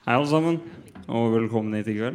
Hei, 0.00 0.14
alle 0.16 0.28
sammen, 0.30 0.56
og 1.12 1.26
velkommen 1.34 1.74
hit 1.76 1.90
i 1.92 1.94
kveld. 1.98 2.14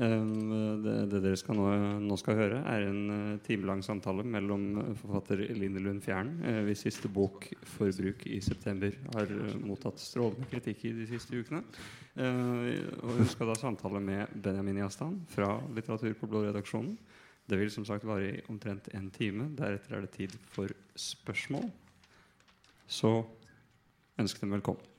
Det, 0.00 0.94
det 1.12 1.18
dere 1.20 1.36
skal 1.36 1.58
nå, 1.58 1.66
nå 2.00 2.16
skal 2.16 2.38
høre, 2.38 2.62
er 2.64 2.86
en 2.88 3.02
uh, 3.12 3.34
timelang 3.44 3.82
samtale 3.84 4.24
mellom 4.24 4.64
forfatter 5.02 5.42
Line 5.52 5.82
Lund 5.84 6.00
Fjern, 6.00 6.30
hvis 6.64 6.86
siste 6.86 7.12
bok 7.12 7.44
'Forbruk 7.60 8.24
i 8.32 8.40
september' 8.40 8.96
har 9.12 9.36
mottatt 9.68 10.00
strålende 10.00 10.48
kritikk 10.48 10.86
i 10.88 10.94
de 11.02 11.06
siste 11.12 11.36
ukene. 11.36 11.60
og 12.16 13.12
hun 13.20 13.28
skal 13.28 13.52
da 13.52 13.60
samtale 13.60 14.00
med 14.00 14.32
Benjamin 14.40 14.80
Jastan 14.80 15.20
fra 15.28 15.60
Litteratur 15.76 16.16
på 16.16 16.26
Blå-redaksjonen. 16.26 16.96
Det 17.44 17.60
vil 17.60 17.70
som 17.70 17.84
sagt 17.84 18.08
vare 18.08 18.32
i 18.32 18.42
omtrent 18.48 18.88
en 18.94 19.10
time. 19.10 19.52
Deretter 19.52 19.92
er 19.92 20.00
det 20.08 20.16
tid 20.16 20.40
for 20.48 20.72
spørsmål. 20.96 21.68
Så 22.88 23.26
ønsk 24.18 24.40
dem 24.40 24.56
velkommen. 24.56 24.95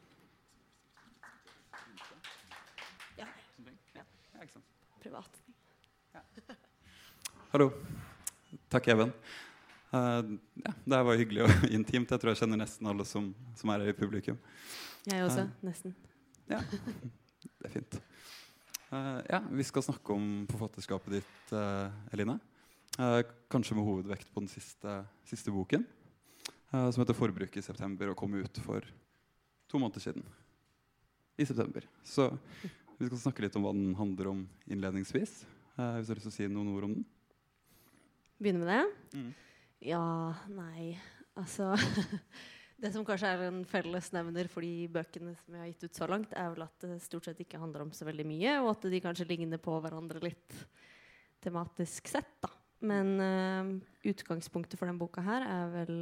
Privat. 5.07 5.43
Ja. 6.13 6.21
Hallo. 7.51 7.71
Takk, 8.67 8.87
Even. 8.91 9.13
Uh, 9.93 10.35
ja, 10.65 10.73
det 10.83 10.97
var 11.07 11.15
hyggelig 11.15 11.45
og 11.45 11.63
intimt. 11.77 12.11
Jeg 12.11 12.19
tror 12.19 12.33
jeg 12.33 12.41
kjenner 12.41 12.59
nesten 12.59 12.89
alle 12.91 13.05
som, 13.07 13.29
som 13.55 13.71
er 13.71 13.85
her 13.85 13.93
i 13.93 13.95
publikum. 13.95 14.39
Jeg 15.07 15.23
også. 15.23 15.47
Uh, 15.47 15.63
nesten. 15.69 15.95
Ja, 16.47 16.61
det 16.63 17.67
er 17.67 17.71
fint. 17.73 17.95
Uh, 18.87 19.19
ja, 19.27 19.41
vi 19.51 19.63
skal 19.67 19.83
snakke 19.83 20.15
om 20.15 20.45
forfatterskapet 20.47 21.17
ditt, 21.17 21.49
Eline. 22.15 22.37
kanskje 23.51 23.75
med 23.75 23.83
hovedvekt 23.83 24.31
på 24.31 24.43
den 24.45 24.47
siste, 24.47 24.93
siste 25.27 25.51
boken, 25.51 25.83
som 26.71 27.03
heter 27.03 27.17
'Forbruk 27.19 27.59
i 27.59 27.65
september' 27.65 28.13
og 28.13 28.15
kom 28.15 28.39
ut 28.39 28.61
for 28.63 28.87
to 29.67 29.79
måneder 29.79 29.99
siden. 29.99 30.23
I 31.37 31.45
september. 31.45 31.83
Så 32.03 32.31
vi 32.97 33.09
skal 33.09 33.21
snakke 33.21 33.45
litt 33.45 33.55
om 33.57 33.65
hva 33.65 33.73
den 33.75 33.93
handler 33.97 34.31
om 34.31 34.43
innledningsvis. 34.65 35.43
Eh, 35.77 35.97
hvis 35.97 36.07
du 36.07 36.13
har 36.13 36.19
lyst 36.19 36.27
til 36.29 36.33
å 36.33 36.37
si 36.37 36.49
noen 36.49 36.71
ord 36.73 36.87
om 36.87 36.95
den? 36.97 37.05
Begynne 38.41 38.63
med 38.63 38.71
det? 38.73 39.17
Mm. 39.17 39.29
Ja, 39.85 40.05
nei 40.49 40.95
Altså 41.37 41.75
Det 42.81 42.91
som 42.93 43.05
kanskje 43.05 43.29
er 43.29 43.43
en 43.47 43.63
fellesnevner 43.65 44.49
for 44.49 44.65
de 44.65 44.87
bøkene 44.93 45.33
som 45.37 45.55
jeg 45.55 45.63
har 45.63 45.69
gitt 45.71 45.85
ut 45.87 45.97
så 45.97 46.07
langt, 46.09 46.33
er 46.37 46.51
vel 46.53 46.65
at 46.65 46.83
det 46.85 46.99
stort 47.01 47.25
sett 47.25 47.39
ikke 47.41 47.57
handler 47.61 47.87
om 47.87 47.93
så 47.93 48.05
veldig 48.05 48.25
mye, 48.29 48.51
og 48.61 48.69
at 48.75 48.85
de 48.93 48.99
kanskje 49.01 49.25
ligner 49.31 49.57
på 49.61 49.79
hverandre 49.81 50.21
litt 50.21 50.59
tematisk 51.41 52.11
sett. 52.11 52.35
da. 52.45 52.51
Men 52.85 53.15
uh, 53.17 53.71
utgangspunktet 54.05 54.77
for 54.77 54.85
denne 54.85 55.01
boka 55.01 55.23
her 55.25 55.47
er 55.47 55.73
vel 55.73 55.97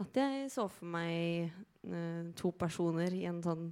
at 0.00 0.16
jeg 0.16 0.48
så 0.54 0.64
for 0.72 0.88
meg 0.96 1.52
uh, 1.84 2.24
to 2.40 2.54
personer 2.56 3.12
i 3.12 3.26
en 3.28 3.44
sånn 3.44 3.68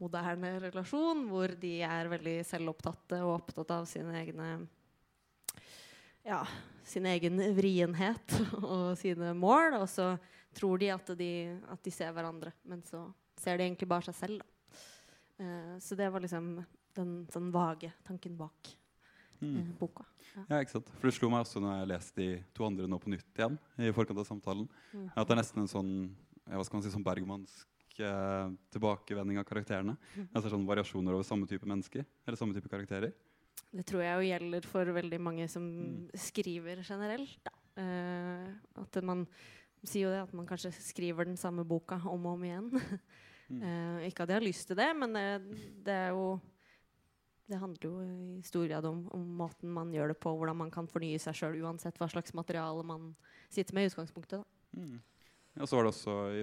moderne 0.00 0.54
relasjon, 0.64 1.26
hvor 1.28 1.52
de 1.60 1.74
er 1.84 2.10
veldig 2.10 2.36
selvopptatte 2.48 3.20
og 3.24 3.36
opptatt 3.38 3.74
av 3.76 3.88
sine 3.88 4.14
egne 4.22 4.50
ja, 6.26 6.40
sin 6.84 7.06
egen 7.06 7.40
vrienhet 7.56 8.36
og 8.62 8.98
sine 9.00 9.32
mål. 9.36 9.78
Og 9.80 9.88
så 9.90 10.12
tror 10.56 10.80
de 10.80 10.90
at, 10.94 11.12
de 11.18 11.32
at, 11.70 11.80
de 11.84 11.94
ser 11.94 12.12
hverandre, 12.16 12.52
men 12.68 12.82
så 12.86 13.06
ser 13.40 13.58
de 13.58 13.68
egentlig 13.68 13.88
bare 13.90 14.10
seg 14.10 14.18
selv. 14.18 14.44
Uh, 15.40 15.76
så 15.80 15.96
det 15.96 16.10
var 16.12 16.24
liksom 16.24 16.52
den 16.96 17.12
sånn 17.32 17.48
vage 17.54 17.92
tanken 18.04 18.34
bak 18.36 18.72
mm. 19.40 19.52
uh, 19.54 19.68
boka. 19.80 20.04
Ja. 20.34 20.42
ja. 20.42 20.58
ikke 20.60 20.76
sant. 20.76 20.90
For 20.98 21.08
det 21.08 21.16
slo 21.16 21.30
meg 21.32 21.46
også 21.46 21.62
når 21.62 21.78
jeg 21.78 21.92
leste 21.94 22.20
de 22.20 22.30
to 22.56 22.66
andre 22.66 22.88
nå 22.90 23.00
på 23.00 23.12
nytt 23.12 23.40
igjen, 23.40 23.56
i 23.80 23.92
forkant 23.96 24.20
av 24.20 24.28
samtalen, 24.28 24.68
mm. 24.92 25.12
at 25.14 25.24
det 25.24 25.36
er 25.36 25.42
nesten 25.42 25.64
en 25.64 25.72
sånn 25.72 25.94
hva 26.50 26.64
skal 26.66 26.80
man 26.80 26.84
si, 26.84 26.90
sånn 26.90 27.06
bergmansk 27.06 27.79
uh, 28.00 28.52
tilbakevending 28.72 29.40
av 29.40 29.46
karakterene. 29.48 29.96
Mm. 30.14 30.28
Altså 30.28 30.52
sånn 30.52 30.66
Variasjoner 30.68 31.16
over 31.16 31.26
samme 31.26 31.48
type 31.50 31.68
mennesker 31.68 32.04
eller 32.04 32.38
samme 32.38 32.56
type 32.56 32.70
karakterer. 32.70 33.14
Det 33.70 33.86
tror 33.86 34.02
jeg 34.02 34.18
jo 34.18 34.28
gjelder 34.30 34.66
for 34.66 34.92
veldig 34.96 35.20
mange 35.22 35.46
som 35.50 35.64
mm. 35.64 36.12
skriver 36.28 36.84
generelt. 36.86 37.50
Uh, 37.78 38.50
at 38.82 39.00
man 39.06 39.26
sier 39.80 40.08
jo 40.08 40.14
det 40.14 40.22
at 40.24 40.36
man 40.36 40.48
kanskje 40.48 40.72
skriver 40.76 41.28
den 41.28 41.38
samme 41.40 41.64
boka 41.66 42.00
om 42.10 42.26
og 42.26 42.38
om 42.38 42.46
igjen. 42.46 42.70
mm. 43.52 43.60
uh, 43.60 43.98
ikke 44.08 44.24
at 44.24 44.32
jeg 44.32 44.40
har 44.40 44.48
lyst 44.48 44.70
til 44.70 44.80
det, 44.80 44.90
men 44.98 45.16
det, 45.16 45.28
det 45.86 46.00
jo 46.14 46.24
det 47.50 47.58
handler 47.58 47.82
jo 47.82 47.92
i 48.38 48.42
stor 48.46 48.66
grad 48.70 48.86
om, 48.86 49.02
om, 49.10 49.22
måten 49.40 49.72
man 49.74 49.90
gjør 49.90 50.12
det 50.12 50.20
på, 50.22 50.30
hvordan 50.38 50.58
man 50.60 50.70
kan 50.70 50.86
fornye 50.86 51.18
seg 51.18 51.34
sjøl 51.34 51.56
uansett 51.64 51.96
hva 51.98 52.06
slags 52.10 52.34
materiale 52.36 52.84
man 52.86 53.08
sitter 53.50 53.74
med 53.74 53.88
i 53.88 53.90
utgangspunktet. 53.90 54.44
Mm. 54.76 55.00
Og 55.58 55.66
så 55.66 55.76
var 55.76 55.86
det 55.86 55.90
også 55.90 56.14
i 56.38 56.42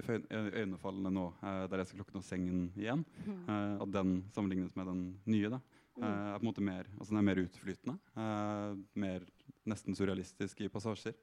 øynefallene 0.60 1.10
nå, 1.14 1.24
eh, 1.40 1.64
der 1.70 1.80
jeg 1.80 1.90
skal 1.90 2.02
klokken 2.02 2.20
og 2.20 2.26
sengen 2.26 2.66
igjen, 2.76 3.04
mm. 3.24 3.38
eh, 3.48 3.74
at 3.80 3.92
den 3.94 4.12
sammenlignet 4.34 4.76
med 4.76 4.90
den 4.90 5.02
nye 5.32 5.50
da, 5.54 5.60
mm. 5.96 6.02
eh, 6.02 6.26
er 6.34 6.36
på 6.36 6.44
en 6.44 6.48
måte 6.50 6.64
mer, 6.64 6.90
altså 6.98 7.14
den 7.14 7.20
er 7.22 7.28
mer 7.30 7.40
utflytende. 7.46 7.96
Eh, 8.20 8.82
mer 9.00 9.24
nesten 9.68 9.96
surrealistisk 9.96 10.60
i 10.60 10.70
passasjer. 10.72 11.16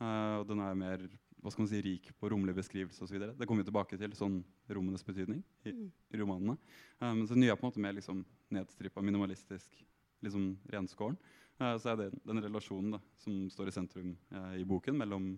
Eh, 0.00 0.34
og 0.40 0.46
den 0.48 0.62
er 0.64 0.78
mer 0.80 1.04
hva 1.44 1.52
skal 1.52 1.66
man 1.66 1.70
si, 1.70 1.82
rik 1.84 2.08
på 2.18 2.30
romlig 2.32 2.56
beskrivelse 2.56 3.04
osv. 3.04 3.20
Det 3.36 3.46
kommer 3.46 3.62
vi 3.62 3.68
tilbake 3.68 3.98
til, 4.00 4.14
sånn 4.18 4.40
rommenes 4.72 5.04
betydning 5.06 5.44
i, 5.68 5.74
mm. 5.76 5.90
i 6.16 6.22
romanene. 6.22 6.56
Eh, 7.02 7.12
men 7.12 7.26
den 7.28 7.44
nye 7.44 7.52
er 7.52 7.60
på 7.60 7.66
en 7.66 7.74
måte 7.74 7.84
mer 7.84 7.94
liksom, 7.98 8.24
nedstrippa, 8.56 9.04
minimalistisk, 9.04 9.76
liksom 10.24 10.54
renskåren. 10.72 11.20
så 11.56 11.92
er 11.92 11.96
det 12.00 12.06
den 12.24 12.40
relasjonen 12.42 12.96
da, 12.96 12.98
som 13.20 13.46
står 13.52 13.68
i 13.68 13.72
sentrum 13.72 14.14
i 14.56 14.64
boken 14.64 14.96
mellom 14.96 15.28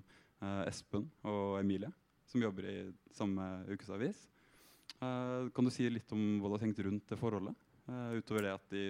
Espen 0.40 1.08
og 1.26 1.58
Emilie, 1.58 1.90
som 2.28 2.42
jobber 2.42 2.66
i 2.70 2.76
samme 3.14 3.44
ukesavis. 3.68 4.26
Uh, 4.98 5.46
kan 5.54 5.66
du 5.66 5.70
si 5.70 5.86
litt 5.90 6.10
om 6.14 6.40
hva 6.40 6.50
du 6.50 6.56
har 6.56 6.64
tenkt 6.64 6.82
rundt 6.82 7.06
det 7.10 7.18
forholdet? 7.20 7.54
Uh, 7.88 8.18
utover 8.18 8.48
det 8.48 8.52
at 8.56 8.66
de, 8.74 8.82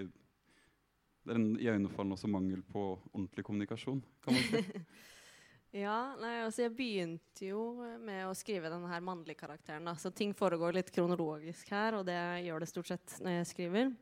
det 1.24 1.34
er 1.34 1.40
en 1.40 1.52
iøynefallende 1.60 2.16
også 2.16 2.30
mangel 2.32 2.64
på 2.64 2.90
ordentlig 3.12 3.44
kommunikasjon. 3.46 4.00
kan 4.24 4.36
man 4.36 4.46
si. 4.48 4.82
ja, 5.84 5.98
nei, 6.20 6.34
altså 6.46 6.64
Jeg 6.64 6.74
begynte 6.78 7.50
jo 7.50 7.62
med 8.00 8.24
å 8.28 8.34
skrive 8.36 8.72
denne 8.72 8.90
her 8.92 9.04
mannlige 9.04 9.42
karakteren. 9.44 9.88
Da. 9.88 9.96
Så 10.00 10.12
ting 10.16 10.34
foregår 10.36 10.76
litt 10.76 10.92
kronologisk 10.94 11.72
her, 11.76 12.00
og 12.00 12.08
det 12.08 12.18
gjør 12.48 12.64
det 12.64 12.72
stort 12.72 12.92
sett 12.92 13.18
når 13.24 13.40
jeg 13.40 13.52
skriver. 13.52 13.94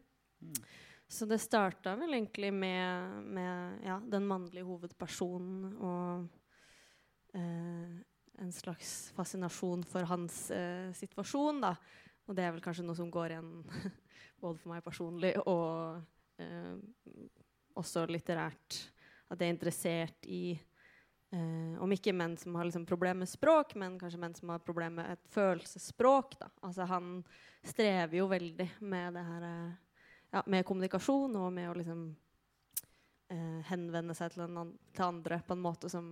Mm. 0.47 0.59
Så 1.07 1.27
det 1.31 1.39
starta 1.39 1.93
vel 1.99 2.17
egentlig 2.17 2.51
med, 2.55 3.23
med 3.31 3.87
ja, 3.87 4.01
den 4.11 4.27
mannlige 4.27 4.67
hovedpersonen 4.67 5.77
og 5.77 6.27
Eh, 6.27 6.46
en 7.37 8.53
slags 8.53 9.13
fascinasjon 9.17 9.85
for 9.85 10.09
hans 10.09 10.51
eh, 10.51 10.93
situasjon. 10.97 11.61
Da. 11.65 11.75
Og 12.27 12.37
det 12.37 12.45
er 12.45 12.55
vel 12.55 12.65
kanskje 12.65 12.85
noe 12.87 12.99
som 12.99 13.11
går 13.13 13.37
igjen 13.37 13.51
både 14.43 14.61
for 14.61 14.73
meg 14.73 14.85
personlig 14.85 15.35
og 15.47 16.01
eh, 16.43 16.75
også 17.77 18.07
litterært. 18.11 18.81
At 19.31 19.41
jeg 19.41 19.49
er 19.49 19.55
interessert 19.55 20.29
i 20.31 20.43
eh, 20.55 21.75
om 21.83 21.93
ikke 21.93 22.15
menn 22.17 22.37
som 22.41 22.57
har 22.59 22.69
liksom 22.69 22.87
problemer 22.89 23.25
med 23.25 23.31
språk, 23.31 23.75
men 23.81 23.99
kanskje 24.01 24.21
menn 24.23 24.37
som 24.37 24.53
har 24.55 24.65
problemer 24.65 25.03
med 25.03 25.17
et 25.17 25.33
følelsesspråk. 25.35 26.39
Da. 26.41 26.51
Altså, 26.67 26.87
han 26.91 27.19
strever 27.67 28.21
jo 28.21 28.31
veldig 28.31 28.71
med 28.87 29.19
det 29.19 29.27
her 29.27 29.49
eh, 29.51 29.75
ja, 30.37 30.45
med 30.47 30.67
kommunikasjon 30.69 31.37
og 31.41 31.53
med 31.55 31.71
å 31.71 31.77
liksom 31.79 32.09
eh, 33.33 33.61
henvende 33.71 34.17
seg 34.19 34.35
til, 34.35 34.47
an 34.47 34.75
til 34.93 35.09
andre 35.09 35.41
på 35.47 35.57
en 35.57 35.65
måte 35.65 35.91
som 35.93 36.11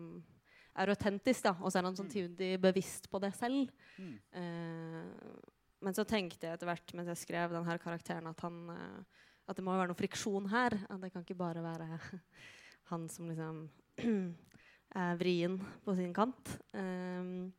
er 0.75 0.93
autentisk, 0.93 1.45
da. 1.47 1.55
Og 1.61 1.71
så 1.71 1.81
er 1.81 1.89
han 1.89 1.99
samtidig 1.99 2.55
mm. 2.57 2.63
bevisst 2.65 3.09
på 3.11 3.21
det 3.23 3.33
selv. 3.39 3.71
Mm. 3.99 4.15
Uh, 4.35 5.61
men 5.85 5.97
så 5.97 6.07
tenkte 6.09 6.49
jeg 6.49 6.57
etter 6.57 6.71
hvert 6.71 6.95
mens 6.97 7.13
jeg 7.13 7.23
skrev 7.23 7.55
denne 7.55 7.79
karakteren, 7.83 8.31
at, 8.31 8.45
han, 8.45 8.61
uh, 8.73 9.25
at 9.49 9.59
det 9.59 9.65
må 9.67 9.77
være 9.77 9.93
noe 9.93 9.99
friksjon 9.99 10.49
her. 10.53 10.79
At 10.89 11.03
det 11.03 11.13
kan 11.15 11.27
ikke 11.27 11.39
bare 11.39 11.65
være 11.65 11.99
han 12.93 13.09
som 13.13 13.31
liksom 13.31 13.67
er 15.05 15.21
vrien 15.21 15.59
på 15.85 15.97
sin 15.99 16.15
kant. 16.17 16.57
Um, 16.73 17.53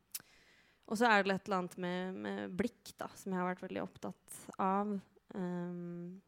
og 0.85 0.99
så 0.99 1.09
er 1.09 1.23
det 1.23 1.33
et 1.33 1.47
eller 1.47 1.63
annet 1.63 1.79
med, 1.81 2.17
med, 2.27 2.55
blikk 2.57 2.93
da, 2.99 3.07
som 3.17 3.33
jeg 3.33 3.41
har 3.41 3.47
vært 3.49 3.63
veldig 3.65 3.81
opptatt 3.81 4.41
av. 4.61 4.91
Um, 5.33 6.21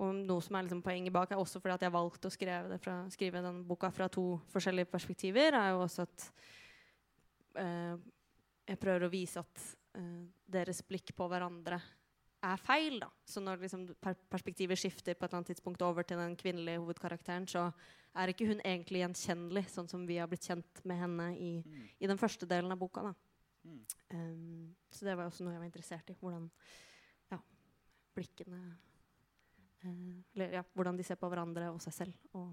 og 0.00 0.16
noe 0.24 0.40
som 0.44 0.56
er 0.56 0.64
liksom 0.66 0.80
poenget 0.84 1.12
bak, 1.12 1.32
er 1.32 1.40
også 1.40 1.60
fordi 1.60 1.76
at 1.76 1.84
jeg 1.84 1.92
valgte 1.92 2.30
å 2.30 2.32
skrive, 2.32 2.78
fra, 2.80 2.96
skrive 3.12 3.42
den 3.44 3.60
boka 3.68 3.90
fra 3.92 4.08
to 4.12 4.24
forskjellige 4.52 4.88
perspektiver, 4.88 5.56
er 5.58 5.74
jo 5.74 5.84
også 5.84 6.06
at 6.06 6.26
uh, 7.60 7.94
jeg 8.70 8.80
prøver 8.80 9.06
å 9.06 9.12
vise 9.12 9.42
at 9.42 9.64
uh, 9.98 10.22
deres 10.48 10.80
blikk 10.88 11.12
på 11.16 11.28
hverandre 11.28 11.80
er 12.40 12.64
feil. 12.64 12.96
da. 13.02 13.10
Så 13.28 13.44
når 13.44 13.60
liksom, 13.66 13.86
per 14.00 14.16
perspektivet 14.32 14.80
skifter 14.80 15.12
på 15.12 15.26
et 15.26 15.28
eller 15.28 15.42
annet 15.42 15.52
tidspunkt 15.52 15.84
over 15.84 16.06
til 16.08 16.20
den 16.22 16.36
kvinnelige 16.40 16.80
hovedkarakteren, 16.80 17.48
så 17.50 17.68
er 18.16 18.32
ikke 18.32 18.48
hun 18.48 18.64
egentlig 18.64 19.04
gjenkjennelig, 19.04 19.68
sånn 19.70 19.90
som 19.90 20.06
vi 20.08 20.16
har 20.16 20.30
blitt 20.30 20.48
kjent 20.48 20.84
med 20.88 21.02
henne 21.02 21.32
i, 21.36 21.52
mm. 21.60 21.88
i 22.00 22.08
den 22.08 22.18
første 22.18 22.48
delen 22.48 22.72
av 22.72 22.80
boka. 22.80 23.10
da. 23.10 23.16
Mm. 23.68 23.82
Um, 24.16 24.70
så 24.88 25.04
det 25.04 25.18
var 25.18 25.28
også 25.28 25.44
noe 25.44 25.58
jeg 25.58 25.60
var 25.60 25.68
interessert 25.68 26.08
i. 26.08 26.16
Hvordan 26.16 26.48
ja, 27.34 27.42
blikkene 28.16 28.62
Eh, 28.64 28.89
eller 29.84 30.58
ja, 30.58 30.64
hvordan 30.76 30.98
de 30.98 31.06
ser 31.06 31.18
på 31.20 31.28
hverandre 31.30 31.70
og 31.72 31.80
seg 31.84 31.96
selv. 31.96 32.16
Og 32.36 32.50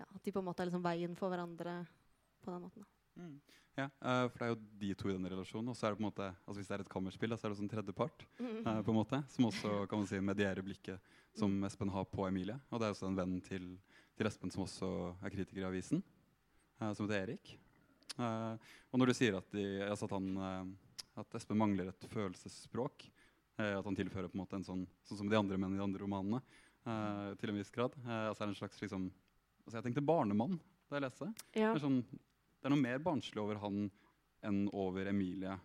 ja, 0.00 0.06
at 0.06 0.24
de 0.24 0.32
på 0.32 0.42
en 0.42 0.48
måte 0.48 0.64
er 0.64 0.70
liksom 0.70 0.84
veien 0.84 1.16
for 1.18 1.32
hverandre 1.32 1.80
på 2.40 2.52
den 2.52 2.66
måten. 2.66 2.88
Ja, 3.76 3.86
uh, 4.00 4.26
for 4.28 4.36
det 4.40 4.46
er 4.46 4.52
jo 4.52 4.58
de 4.80 4.90
to 4.98 5.10
i 5.10 5.14
den 5.14 5.30
relasjonen. 5.32 5.70
Og 5.72 5.78
så 5.78 5.86
er 5.86 5.94
det 5.94 6.00
på 6.00 6.04
en 6.04 6.08
måte, 6.10 6.28
altså 6.44 6.58
hvis 6.60 6.70
det 6.70 6.76
er 6.76 6.84
et 6.84 6.92
kammerspill, 6.92 7.32
da, 7.32 7.38
så 7.38 7.46
er 7.46 7.52
det 7.52 7.56
også 7.56 7.66
en 7.66 7.72
tredjepart 7.72 8.26
eh, 8.40 8.80
på 8.84 8.92
en 8.92 8.98
måte, 8.98 9.22
som 9.32 9.48
også 9.48 9.84
kan 9.90 10.02
man 10.02 10.08
si, 10.10 10.20
medierer 10.24 10.64
blikket 10.66 11.16
som 11.36 11.54
Espen 11.68 11.92
har 11.94 12.06
på 12.10 12.26
Emilie. 12.28 12.58
Og 12.70 12.80
det 12.80 12.88
er 12.88 12.96
også 12.96 13.10
en 13.10 13.18
venn 13.18 13.38
til, 13.44 13.72
til 14.18 14.30
Espen 14.30 14.52
som 14.52 14.64
også 14.66 14.92
er 15.20 15.34
kritiker 15.34 15.64
i 15.64 15.68
avisen, 15.68 16.04
uh, 16.80 16.92
som 16.92 17.06
heter 17.06 17.22
Erik. 17.24 17.56
Eh, 18.18 18.70
og 18.90 19.00
når 19.00 19.10
du 19.10 19.16
sier 19.16 19.38
at, 19.38 19.48
de, 19.54 19.64
altså 19.86 20.08
at, 20.08 20.14
han, 20.16 20.28
eh, 20.46 21.10
at 21.22 21.38
Espen 21.38 21.60
mangler 21.60 21.92
et 21.92 22.06
følelsesspråk, 22.12 23.06
eh, 23.06 23.19
at 23.78 23.86
han 23.86 23.96
tilfører 23.98 24.30
på 24.30 24.38
en 24.38 24.42
måte 24.42 24.58
en 24.58 24.66
sånn, 24.66 24.82
sånn 25.06 25.22
som 25.22 25.30
de 25.30 25.38
andre 25.38 25.58
mennene 25.58 25.78
i 25.78 25.82
de 25.82 25.86
andre 25.86 26.02
romanene, 26.04 26.42
eh, 26.86 27.30
til 27.40 27.52
en 27.52 27.60
viss 27.60 27.72
grad, 27.74 27.96
eh, 28.04 28.26
altså 28.30 28.44
er 28.44 28.50
det 28.50 28.56
en 28.56 28.60
slags 28.62 28.82
liksom, 28.82 29.08
altså 29.64 29.78
Jeg 29.78 29.88
tenkte 29.88 30.06
barnemann 30.06 30.58
da 30.90 30.98
jeg 30.98 31.06
leste. 31.06 31.30
Ja. 31.54 31.70
Det 31.70 31.80
er, 31.80 31.84
sånn, 31.84 32.02
det 32.10 32.68
er 32.68 32.74
noe 32.74 32.82
mer 32.82 33.02
barnslig 33.04 33.42
over 33.42 33.60
han 33.62 33.84
enn 34.46 34.64
over 34.72 35.10
Emilie. 35.10 35.56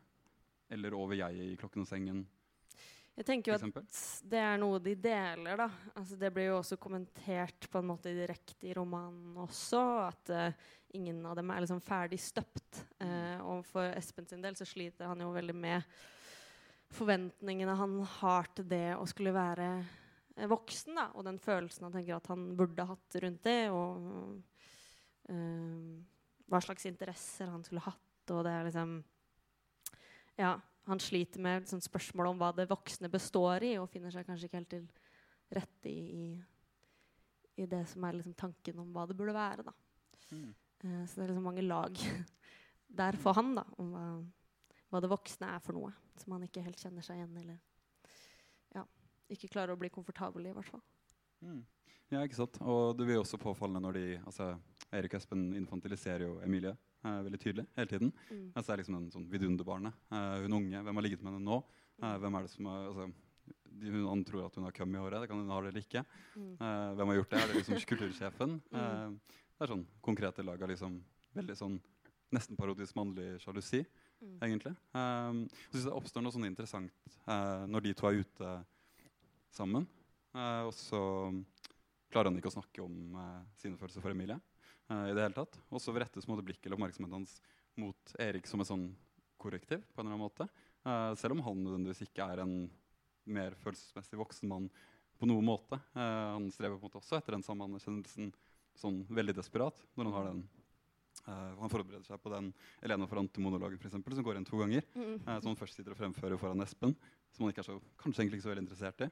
Eller 0.69 0.95
over 0.97 1.15
jeg 1.17 1.37
i 1.39 1.55
'Klokken 1.57 1.85
og 1.85 1.89
sengen'. 1.89 2.25
Jeg 3.15 3.27
tenker 3.29 3.53
jo 3.53 3.55
at 3.55 3.99
det 4.27 4.39
er 4.43 4.57
noe 4.59 4.79
de 4.83 4.91
deler, 4.99 5.55
da. 5.55 5.69
Altså, 5.95 6.17
det 6.19 6.33
blir 6.35 6.49
jo 6.49 6.57
også 6.57 6.75
kommentert 6.81 7.69
på 7.71 7.79
en 7.79 7.87
måte 7.87 8.11
direkte 8.11 8.67
i 8.67 8.73
romanen 8.75 9.37
også, 9.39 9.83
at 10.03 10.31
uh, 10.35 10.65
ingen 10.97 11.21
av 11.23 11.37
dem 11.39 11.53
er 11.53 11.63
liksom 11.63 11.79
ferdig 11.85 12.19
støpt. 12.19 12.81
Uh, 12.99 13.39
og 13.53 13.63
for 13.69 13.87
Espen 13.95 14.27
sin 14.27 14.43
del 14.43 14.57
så 14.59 14.67
sliter 14.67 15.07
han 15.07 15.23
jo 15.23 15.31
veldig 15.31 15.55
med 15.55 15.95
forventningene 16.95 17.75
han 17.77 17.99
har 18.19 18.49
til 18.55 18.67
det 18.71 18.95
å 18.97 19.05
skulle 19.09 19.33
være 19.35 19.69
eh, 20.35 20.47
voksen, 20.49 20.97
da, 20.97 21.09
og 21.15 21.25
den 21.27 21.39
følelsen 21.41 21.87
han 21.87 21.95
tenker 21.95 22.17
at 22.17 22.29
han 22.31 22.47
burde 22.57 22.87
hatt 22.89 23.17
rundt 23.23 23.43
det, 23.45 23.59
og 23.73 25.31
eh, 25.31 25.91
hva 26.51 26.61
slags 26.61 26.87
interesser 26.89 27.51
han 27.51 27.65
skulle 27.65 27.83
hatt, 27.85 28.33
og 28.33 28.45
det 28.47 28.53
er 28.53 28.69
liksom 28.69 28.95
Ja, 30.35 30.55
han 30.85 31.01
sliter 31.01 31.41
med 31.41 31.63
liksom, 31.63 31.81
spørsmål 31.81 32.33
om 32.33 32.41
hva 32.41 32.51
det 32.55 32.69
voksne 32.69 33.09
består 33.11 33.63
i, 33.65 33.75
og 33.81 33.89
finner 33.89 34.13
seg 34.13 34.27
kanskje 34.27 34.49
ikke 34.49 34.61
helt 34.61 34.73
til 34.73 34.85
rette 35.55 35.89
i, 35.89 36.03
i, 36.25 36.27
i 37.63 37.67
det 37.69 37.83
som 37.89 38.05
er 38.05 38.17
liksom 38.17 38.35
tanken 38.37 38.81
om 38.83 38.91
hva 38.93 39.05
det 39.09 39.17
burde 39.17 39.35
være, 39.35 39.65
da. 39.65 39.73
Mm. 40.31 40.49
Uh, 40.85 41.03
så 41.07 41.17
det 41.17 41.23
er 41.23 41.31
liksom 41.31 41.47
mange 41.47 41.65
lag 41.65 42.01
der 43.01 43.17
for 43.21 43.37
han, 43.37 43.53
da, 43.57 43.65
om 43.81 43.93
hva, 43.95 44.05
hva 44.91 45.01
det 45.01 45.11
voksne 45.13 45.53
er 45.55 45.63
for 45.63 45.77
noe. 45.77 45.93
Som 46.21 46.35
han 46.35 46.45
ikke 46.47 46.63
helt 46.65 46.79
kjenner 46.79 47.05
seg 47.05 47.19
igjen 47.19 47.37
eller 47.41 47.59
ja, 48.75 48.83
ikke 49.31 49.51
klarer 49.51 49.75
å 49.75 49.79
bli 49.79 49.91
komfortabel 49.93 50.47
i, 50.47 50.53
i 50.53 50.55
hvert 50.55 50.69
fall. 50.69 50.83
Mm. 51.45 51.63
Ja, 52.13 52.21
ikke 52.21 52.37
sant? 52.37 52.59
Og 52.61 52.95
det 52.97 53.07
blir 53.07 53.19
også 53.19 53.39
påfallende 53.41 53.81
når 53.83 53.97
de 53.97 54.05
altså, 54.21 54.51
Erik 54.93 55.15
og 55.15 55.21
Espen 55.21 55.47
infantiliserer 55.57 56.27
jo 56.27 56.35
Emilie 56.45 56.75
eh, 56.75 57.21
veldig 57.25 57.39
tydelig 57.41 57.65
hele 57.77 57.91
tiden. 57.91 58.11
Mm. 58.29 58.47
Altså, 58.53 58.67
det 58.67 58.75
er 58.75 58.81
liksom 58.83 58.97
en 58.99 59.07
sånn 59.13 59.29
vidunderbarnet. 59.31 60.03
Eh, 60.13 60.35
hun 60.45 60.59
unge, 60.59 60.83
hvem 60.85 61.01
har 61.01 61.07
ligget 61.07 61.23
med 61.25 61.33
henne 61.33 61.47
nå? 61.47 61.61
Eh, 62.01 62.17
hvem 62.21 62.37
er 62.37 62.45
det 62.45 62.53
som 62.53 62.69
har, 62.69 62.91
altså, 62.91 63.07
de, 63.65 63.89
hun, 63.89 64.05
Han 64.11 64.23
tror 64.27 64.45
at 64.45 64.59
hun 64.59 64.67
har 64.67 64.75
cum 64.77 64.93
i 64.93 65.01
håret, 65.01 65.23
det 65.23 65.31
kan 65.31 65.41
hun 65.41 65.51
ha 65.53 65.59
det 65.63 65.73
eller 65.73 65.87
ikke. 65.87 66.05
Mm. 66.35 66.53
Eh, 66.53 66.91
hvem 66.99 67.11
har 67.11 67.19
gjort 67.19 67.33
det? 67.33 67.41
Er 67.41 67.51
det 67.51 67.59
liksom 67.59 67.81
kultursjefen? 67.93 68.55
Mm. 68.69 68.79
Eh, 68.83 69.41
det 69.55 69.65
er 69.65 69.73
sånn 69.73 69.85
konkrete 70.05 70.45
lag 70.45 70.61
av 70.61 70.71
liksom 70.71 70.99
veldig 71.35 71.57
sånn 71.57 71.79
nesten 72.33 72.57
parodisk 72.57 72.95
mannlig 72.97 73.35
sjalusi, 73.43 73.83
Mm. 74.21 74.37
egentlig. 74.41 74.73
Um, 74.95 75.41
jeg 75.51 75.71
synes 75.73 75.85
det 75.89 75.93
oppstår 75.93 76.23
noe 76.23 76.33
sånn 76.33 76.47
interessant 76.47 77.15
uh, 77.27 77.65
når 77.69 77.85
de 77.85 77.93
to 77.97 78.07
er 78.09 78.21
ute 78.23 78.51
sammen. 79.53 79.87
Uh, 80.35 80.67
og 80.69 80.73
så 80.75 81.01
klarer 82.11 82.31
han 82.31 82.39
ikke 82.39 82.51
å 82.51 82.55
snakke 82.55 82.83
om 82.85 83.17
uh, 83.19 83.43
sine 83.59 83.77
følelser 83.79 84.03
for 84.03 84.15
Emilie. 84.15 84.39
i 84.85 85.13
det 85.17 85.23
hele 85.23 85.33
tatt. 85.33 85.55
Og 85.73 85.81
så 85.81 85.93
rettes 85.97 86.27
blikket 86.27 86.67
eller 86.67 86.77
oppmerksomheten 86.77 87.17
hans 87.17 87.39
mot 87.75 88.11
Erik 88.21 88.45
som 88.45 88.61
et 88.61 88.67
sånn 88.69 88.95
korrektiv. 89.41 89.81
på 89.93 90.01
en 90.01 90.05
eller 90.05 90.13
annen 90.13 90.29
måte. 90.29 90.45
Selv 91.17 91.33
om 91.33 91.41
han 91.41 91.63
nødvendigvis 91.63 92.03
ikke 92.05 92.21
er 92.21 92.43
en 92.43 92.69
mer 93.25 93.55
følelsesmessig 93.63 94.19
voksen 94.19 94.47
mann 94.47 94.69
på 95.17 95.25
noen 95.25 95.43
måte. 95.43 95.79
Han 95.95 96.51
strever 96.53 96.77
på 96.77 96.85
en 96.85 96.91
måte 96.91 97.01
også 97.01 97.17
etter 97.17 97.33
den 97.33 97.41
samme 97.41 97.65
anerkjennelsen 97.65 98.29
sånn 98.77 99.01
veldig 99.09 99.33
desperat. 99.39 99.73
når 99.97 100.05
Han 100.05 100.13
har 100.13 100.29
den 100.29 100.43
eh, 101.27 101.53
han 101.59 101.71
forbereder 101.71 102.05
seg 102.07 102.21
på 102.21 102.31
den 102.33 102.51
Elena 102.85 103.07
Ferrante-monologen 103.09 103.91
som 103.91 104.03
går 104.03 104.35
igjen 104.37 104.47
to 104.47 104.59
ganger. 104.61 104.85
Mm. 104.95 105.15
Uh, 105.23 105.37
som 105.39 105.49
han 105.51 105.59
først 105.59 105.79
sitter 105.79 105.95
og 105.95 105.99
fremfører 105.99 106.39
foran 106.41 106.63
Espen, 106.65 106.95
som 107.35 107.45
han 107.45 107.53
ikke 107.53 107.63
er 107.65 107.69
så, 107.69 107.79
kanskje 108.01 108.23
egentlig 108.23 108.39
ikke 108.39 108.47
så 108.47 108.53
veldig 108.53 108.65
interessert 108.65 109.05
i. 109.05 109.09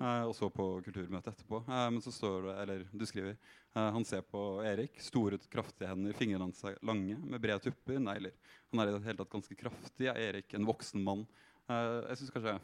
Uh, 0.00 0.24
og 0.24 0.34
så 0.34 0.48
på 0.50 0.66
kulturmøtet 0.86 1.32
etterpå. 1.34 1.62
Men 1.68 2.00
så 2.04 2.12
står 2.14 2.48
det, 2.48 2.54
eller 2.64 2.84
du 2.90 3.04
skriver 3.06 3.36
Han 3.76 4.04
ser 4.08 4.24
på 4.24 4.40
Erik. 4.66 4.98
Store, 5.00 5.38
kraftige 5.52 5.90
hender, 5.90 6.16
fingrene 6.16 6.48
hans 6.48 6.62
er 6.68 6.80
lange, 6.84 7.16
med 7.20 7.40
brede 7.40 7.62
tupper, 7.68 8.00
negler. 8.00 8.34
Han 8.72 8.82
er 8.82 8.90
i 8.90 8.94
det 8.96 9.04
hele 9.06 9.20
tatt 9.20 9.32
ganske 9.32 9.56
kraftig. 9.56 10.08
Er 10.10 10.20
Erik 10.30 10.54
en 10.56 10.68
voksen 10.68 11.04
mann? 11.04 11.26
Jeg 11.68 12.18
synes 12.18 12.32
kanskje 12.34 12.56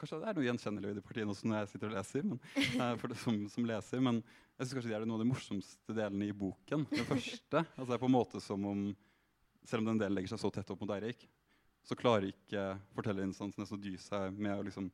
Kanskje 0.00 0.20
det 0.22 0.30
er 0.30 0.38
noe 0.38 0.46
gjenkjennelig 0.48 0.90
i 0.90 0.96
de 0.98 1.04
partiene 1.04 1.34
også 1.34 1.48
når 1.48 1.60
jeg 1.60 1.70
sitter 1.72 1.90
og 1.90 1.96
leser, 1.96 2.26
men, 2.26 2.40
eh, 2.58 2.94
for 3.00 3.12
det, 3.12 3.18
som, 3.22 3.38
som 3.52 3.68
leser, 3.68 4.02
men 4.04 4.20
jeg 4.22 4.66
synes 4.66 4.74
kanskje 4.78 4.90
det 4.90 4.96
er 4.98 5.06
noe 5.08 5.18
av 5.18 5.24
de 5.24 5.30
morsomste 5.30 5.96
delene 5.96 6.28
i 6.28 6.36
boken. 6.44 6.86
Den 6.90 7.08
første. 7.08 7.64
altså 7.64 7.88
det 7.90 7.96
er 7.98 8.04
på 8.04 8.10
en 8.10 8.18
måte 8.18 8.42
som 8.42 8.70
om 8.70 8.86
Selv 9.64 9.80
om 9.80 9.86
den 9.88 9.96
delen 10.02 10.12
legger 10.12 10.34
seg 10.34 10.42
så 10.42 10.50
tett 10.52 10.68
opp 10.74 10.82
mot 10.84 10.90
Eirik, 10.92 11.22
så 11.88 11.96
klarer 11.96 12.26
ikke 12.28 12.74
fortellerinstansen 12.92 13.62
nesten 13.62 13.78
å 13.78 13.80
dy 13.80 13.94
seg 13.96 14.36
med 14.36 14.58
å 14.58 14.66
liksom 14.66 14.90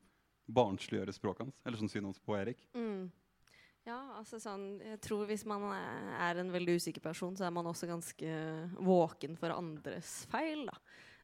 barnsliggjøre 0.47 1.15
språket 1.15 1.49
hans. 1.49 1.57
Eller 1.67 1.81
sånn 1.81 1.91
synet 1.91 2.07
hans 2.07 2.23
på 2.23 2.37
Erik. 2.39 2.63
Mm. 2.79 3.09
Ja, 3.89 3.99
altså 4.19 4.39
sånn 4.39 4.77
Jeg 4.79 5.01
tror 5.03 5.25
hvis 5.27 5.43
man 5.49 5.65
er 5.75 6.11
er 6.21 6.41
en 6.43 6.53
veldig 6.53 6.77
usikker 6.79 7.03
person, 7.03 7.37
så 7.37 7.47
er 7.47 7.55
man 7.55 7.67
også 7.67 7.89
ganske 7.91 8.35
våken 8.79 9.39
for 9.41 9.55
andres 9.55 10.21
feil, 10.31 10.67
da. 10.69 10.77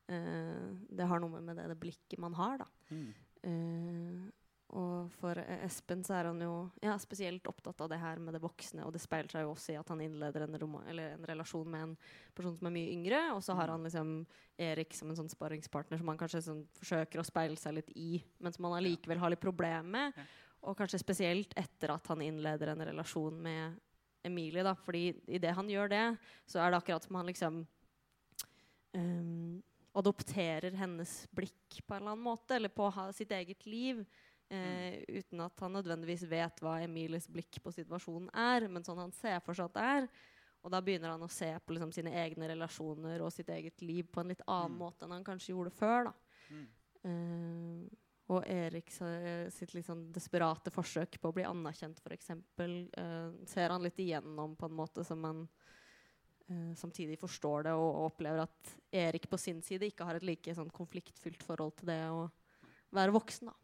Eh, 0.09 0.67
det 0.97 1.07
har 1.11 1.21
noe 1.21 1.41
med 1.43 1.59
det, 1.59 1.69
det 1.73 1.79
blikket 1.81 2.23
man 2.23 2.35
har, 2.39 2.63
da. 2.65 2.69
Eh, 3.43 4.25
og 4.77 5.13
for 5.21 5.39
eh, 5.39 5.63
Espen 5.65 6.03
så 6.05 6.17
er 6.19 6.29
han 6.31 6.41
jo 6.43 6.55
ja, 6.83 6.97
spesielt 6.99 7.47
opptatt 7.47 7.81
av 7.85 7.91
det 7.93 8.01
her 8.03 8.19
med 8.23 8.35
det 8.35 8.43
voksne, 8.43 8.83
og 8.85 8.93
det 8.95 9.03
speiler 9.03 9.31
seg 9.31 9.47
jo 9.47 9.53
også 9.53 9.73
i 9.75 9.79
at 9.79 9.93
han 9.93 10.03
innleder 10.03 10.47
en, 10.47 10.57
en 10.59 11.29
relasjon 11.31 11.71
med 11.71 11.85
en 11.85 11.95
person 12.35 12.57
som 12.59 12.69
er 12.69 12.75
mye 12.75 12.91
yngre, 12.97 13.21
og 13.37 13.45
så 13.47 13.55
har 13.59 13.71
han 13.73 13.87
liksom 13.87 14.17
Erik 14.67 14.97
som 14.97 15.13
en 15.13 15.21
sånn 15.21 15.31
sparringspartner 15.31 16.01
som 16.01 16.11
han 16.11 16.19
kanskje 16.21 16.43
sånn 16.49 16.65
forsøker 16.81 17.23
å 17.23 17.27
speile 17.29 17.61
seg 17.61 17.79
litt 17.79 17.95
i, 17.95 18.19
men 18.43 18.57
som 18.57 18.67
han 18.69 18.81
allikevel 18.81 19.23
har 19.23 19.33
litt 19.33 19.45
problemer 19.45 19.87
med. 19.87 20.27
Og 20.67 20.75
kanskje 20.75 20.99
spesielt 20.99 21.53
etter 21.55 21.93
at 21.95 22.11
han 22.11 22.25
innleder 22.25 22.73
en 22.73 22.85
relasjon 22.89 23.39
med 23.39 23.79
Emilie, 24.27 24.65
da, 24.67 24.75
fordi 24.75 25.13
idet 25.31 25.55
han 25.55 25.69
gjør 25.71 25.93
det, 25.93 26.05
så 26.51 26.59
er 26.59 26.73
det 26.73 26.81
akkurat 26.81 27.05
som 27.07 27.21
han 27.21 27.29
liksom 27.31 27.61
ehm, 28.99 29.63
adopterer 29.97 30.77
hennes 30.77 31.13
blikk 31.35 31.81
på 31.87 31.95
en 31.95 32.03
eller 32.03 32.15
annen 32.15 32.25
måte, 32.27 32.57
eller 32.57 32.73
på 32.73 32.89
sitt 33.17 33.33
eget 33.33 33.67
liv. 33.67 34.05
Eh, 34.49 35.03
uten 35.09 35.41
at 35.43 35.61
han 35.61 35.73
nødvendigvis 35.75 36.23
vet 36.31 36.61
hva 36.63 36.77
Emilies 36.85 37.27
blikk 37.27 37.59
på 37.65 37.73
situasjonen 37.75 38.29
er, 38.31 38.69
men 38.71 38.85
sånn 38.87 39.01
han 39.03 39.15
ser 39.17 39.41
for 39.43 39.59
seg 39.59 39.71
at 39.71 39.75
det 39.79 39.87
er. 39.97 40.09
Og 40.67 40.73
da 40.75 40.81
begynner 40.83 41.15
han 41.15 41.23
å 41.23 41.31
se 41.31 41.49
på 41.63 41.75
liksom, 41.75 41.93
sine 41.95 42.13
egne 42.15 42.49
relasjoner 42.53 43.23
og 43.23 43.33
sitt 43.35 43.51
eget 43.55 43.83
liv 43.87 44.07
på 44.11 44.23
en 44.23 44.33
litt 44.35 44.43
annen 44.47 44.75
Mm. 44.75 44.83
måte 44.83 45.07
enn 45.07 45.15
han 45.15 45.25
kanskje 45.27 45.55
gjorde 45.55 45.71
før. 45.75 46.13
Mm. 46.51 46.67
Eh, 47.07 47.97
og 48.29 48.43
Erik 48.51 48.91
sitt 48.91 49.75
litt 49.75 49.87
sånn 49.87 50.09
desperate 50.13 50.73
forsøk 50.75 51.21
på 51.23 51.31
å 51.31 51.35
bli 51.35 51.45
anerkjent, 51.47 52.01
f.eks., 52.03 52.31
eh, 52.31 53.31
ser 53.47 53.71
han 53.71 53.83
litt 53.83 53.99
igjennom 54.03 54.57
på 54.59 54.67
en 54.67 54.75
måte 54.75 55.05
som 55.07 55.23
han 55.25 55.49
eh, 56.51 56.75
samtidig 56.75 57.19
forstår 57.19 57.65
det 57.69 57.73
og, 57.73 57.87
og 57.95 58.05
opplever 58.13 58.43
at 58.47 58.75
Erik 58.93 59.29
på 59.31 59.39
sin 59.39 59.63
side 59.63 59.87
ikke 59.91 60.05
har 60.07 60.15
et 60.17 60.23
like 60.27 60.55
sånn 60.55 60.71
konfliktfylt 60.71 61.43
forhold 61.43 61.77
til 61.77 61.87
det 61.93 62.01
å 62.11 62.31
være 62.93 63.13
voksen. 63.13 63.51
da. 63.51 63.55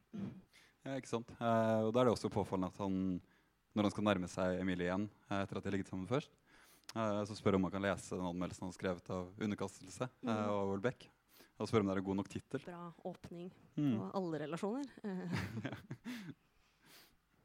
Ja, 0.85 0.97
ikke 0.99 1.09
sant? 1.09 1.31
Eh, 1.41 1.81
og 1.87 1.93
da 1.95 2.01
er 2.01 2.05
det 2.11 2.15
også 2.17 2.31
påfallende 2.33 2.73
at 2.73 2.79
han, 2.83 3.21
når 3.75 3.83
han 3.89 3.91
skal 3.95 4.05
nærme 4.05 4.29
seg 4.29 4.61
Emilie 4.61 4.89
igjen, 4.91 5.09
eh, 5.31 5.43
etter 5.45 5.57
at 5.57 5.63
de 5.63 5.71
har 5.71 5.77
ligget 5.79 5.89
sammen 5.93 6.09
først, 6.11 6.31
eh, 6.97 7.23
så 7.25 7.37
spør 7.39 7.55
om 7.57 7.65
han 7.69 7.73
kan 7.73 7.83
lese 7.87 8.17
den 8.19 8.27
anmeldelsen 8.27 8.67
han 8.67 8.73
har 8.73 8.79
skrevet 8.79 9.11
av 9.11 9.31
'Underkastelse' 9.39 10.03
eh, 10.09 10.27
Mhm. 10.27 10.51
av 10.51 10.73
Olbæk. 10.77 11.09
Og 11.61 11.69
spør 11.69 11.81
om 11.81 11.87
det 11.87 11.93
er 11.95 11.99
en 11.99 12.05
god 12.05 12.17
nok 12.17 12.29
tittel. 12.29 12.61
Bra 12.65 12.93
åpning 13.05 13.53
Mm. 13.77 13.97
på 13.99 14.11
alle 14.15 14.39
relasjoner. 14.47 14.87
Eh, 15.05 15.29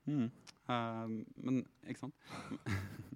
Mm. 0.08 0.32
Eh, 0.70 1.08
men 1.44 1.65
ikke 1.86 2.00
sant? 2.00 2.13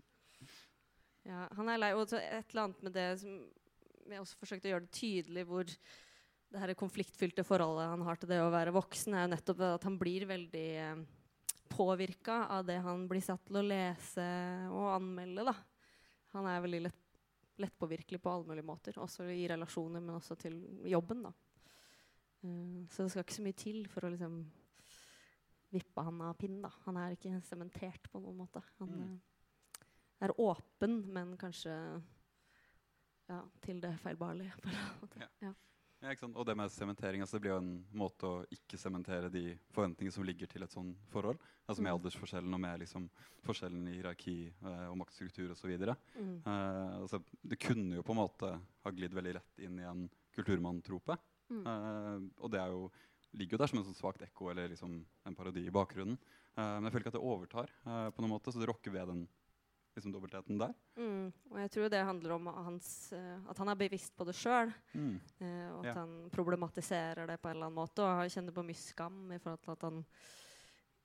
Ja, 1.28 1.48
han 1.58 1.70
er 1.70 1.82
lei. 1.82 1.92
Og 1.98 2.08
så 2.10 2.20
et 2.22 2.52
eller 2.52 2.68
annet 2.68 2.86
med 2.86 2.96
det 2.98 3.08
som 3.22 3.36
jeg 4.12 4.22
også 4.24 4.40
forsøkte 4.40 4.70
å 4.70 4.74
gjøre 4.74 4.86
det 4.88 4.96
tydelig, 4.98 5.44
hvor 5.48 5.68
det 6.52 6.60
her 6.60 6.74
konfliktfylte 6.76 7.46
forholdet 7.48 7.92
han 7.94 8.02
har 8.04 8.20
til 8.20 8.32
det 8.32 8.42
å 8.44 8.52
være 8.52 8.74
voksen, 8.76 9.16
er 9.16 9.26
jo 9.26 9.34
nettopp 9.36 9.62
at 9.70 9.86
han 9.88 9.98
blir 10.00 10.26
veldig 10.28 10.66
eh, 10.84 11.04
påvirka 11.72 12.42
av 12.58 12.66
det 12.68 12.80
han 12.84 13.06
blir 13.08 13.24
satt 13.24 13.46
til 13.48 13.62
å 13.62 13.64
lese 13.64 14.26
og 14.74 14.90
anmelde. 14.98 15.46
da. 15.48 15.56
Han 16.36 16.50
er 16.52 16.66
veldig 16.66 16.82
lett, 16.90 17.00
lettpåvirkelig 17.62 18.20
på 18.24 18.34
alle 18.34 18.50
mulige 18.50 18.68
måter, 18.68 19.00
også 19.00 19.30
i 19.32 19.46
relasjoner, 19.52 20.04
men 20.04 20.18
også 20.18 20.36
til 20.44 20.60
jobben. 20.92 21.24
da. 21.30 21.34
Eh, 22.44 22.82
så 22.92 23.06
det 23.06 23.14
skal 23.14 23.24
ikke 23.24 23.40
så 23.40 23.48
mye 23.48 23.62
til 23.64 23.84
for 23.92 24.08
å 24.08 24.12
liksom 24.12 24.42
vippe 25.72 26.04
han 26.04 26.22
av 26.28 26.36
pinnen. 26.36 26.66
da. 26.68 26.74
Han 26.88 27.00
er 27.00 27.16
ikke 27.16 27.38
sementert 27.48 28.12
på 28.12 28.20
noen 28.20 28.42
måte. 28.44 28.64
Han 28.82 28.90
Mm. 28.90 29.20
Er 30.22 30.34
åpen, 30.40 31.02
men 31.14 31.36
kanskje 31.38 31.74
ja, 33.32 33.42
til 33.64 33.82
det 33.82 33.96
feilbarlige. 34.04 34.54
Ja. 35.18 35.28
Ja. 35.42 35.54
Ja? 36.02 36.16
Og 36.34 36.46
det 36.48 36.56
med 36.58 36.72
sementering 36.74 37.22
altså 37.22 37.38
det 37.38 37.44
blir 37.44 37.52
jo 37.54 37.60
en 37.62 37.74
måte 37.94 38.26
å 38.26 38.38
ikke 38.50 38.78
sementere 38.82 39.30
de 39.30 39.44
forventningene 39.70 40.16
som 40.16 40.26
ligger 40.26 40.50
til 40.50 40.66
et 40.66 40.74
sånt 40.74 40.98
forhold. 41.14 41.38
Altså 41.70 41.84
med 41.86 41.92
Mm. 41.92 42.00
aldersforskjellen 42.00 42.54
og 42.58 42.60
med 42.64 42.80
liksom 42.82 43.06
forskjellen 43.46 43.88
i 43.88 43.94
hierarki 44.00 44.34
eh, 44.50 44.88
og 44.90 44.98
maktstruktur 44.98 45.52
osv. 45.54 45.70
Mm. 46.18 46.42
Eh, 46.42 46.96
altså, 47.04 47.22
det 47.44 47.60
kunne 47.62 47.96
jo 48.00 48.02
på 48.04 48.16
en 48.16 48.22
måte 48.24 48.50
ha 48.84 48.92
glidd 48.92 49.14
veldig 49.14 49.36
rett 49.38 49.60
inn 49.62 49.78
i 49.80 49.86
en 49.86 50.10
kulturmanntrope. 50.34 51.18
Mm. 51.52 51.62
Eh, 51.68 52.18
og 52.42 52.50
det 52.52 52.60
er 52.64 52.74
jo, 52.74 52.90
ligger 53.38 53.54
jo 53.54 53.62
der 53.62 53.68
som 53.68 53.80
en 53.80 53.86
sånn 53.92 54.02
svakt 54.02 54.26
ekko 54.26 54.50
eller 54.50 54.74
liksom 54.74 55.06
en 55.26 55.36
parodi 55.38 55.68
i 55.68 55.72
bakgrunnen. 55.72 56.18
Eh, 56.58 56.80
men 56.82 56.90
jeg 56.90 56.94
føler 56.96 57.06
ikke 57.06 57.14
at 57.14 57.20
det 57.22 57.30
overtar 57.30 57.70
eh, 57.86 58.10
på 58.10 58.22
noen 58.26 58.34
måte, 58.40 58.52
så 58.52 58.60
det 58.60 58.68
rokker 58.74 58.92
ved 58.98 59.08
den 59.14 59.28
liksom, 59.96 60.12
dobbeltheten 60.14 60.58
der. 60.62 60.74
Mm. 60.98 61.32
Og 61.52 61.58
jeg 61.60 61.72
tror 61.72 61.90
det 61.90 62.04
handler 62.08 62.32
om 62.38 62.46
hans, 62.66 63.12
eh, 63.14 63.40
at 63.50 63.58
han 63.58 63.70
er 63.70 63.76
bevisst 63.76 64.16
på 64.18 64.26
det 64.26 64.36
sjøl. 64.36 64.72
Mm. 64.94 65.16
Eh, 65.40 65.72
og 65.74 65.80
at 65.86 65.90
Ja. 65.92 65.94
han 66.02 66.30
problematiserer 66.32 67.28
det 67.28 67.40
på 67.42 67.50
en 67.50 67.56
eller 67.58 67.68
annen 67.68 67.80
måte. 67.82 68.00
Og 68.04 68.22
han 68.22 68.30
kjenner 68.30 68.54
på 68.56 68.64
mye 68.66 68.76
skam 68.80 69.32
i 69.32 69.38
forhold 69.40 69.62
til 69.62 69.72
at 69.72 69.82
han 69.90 70.06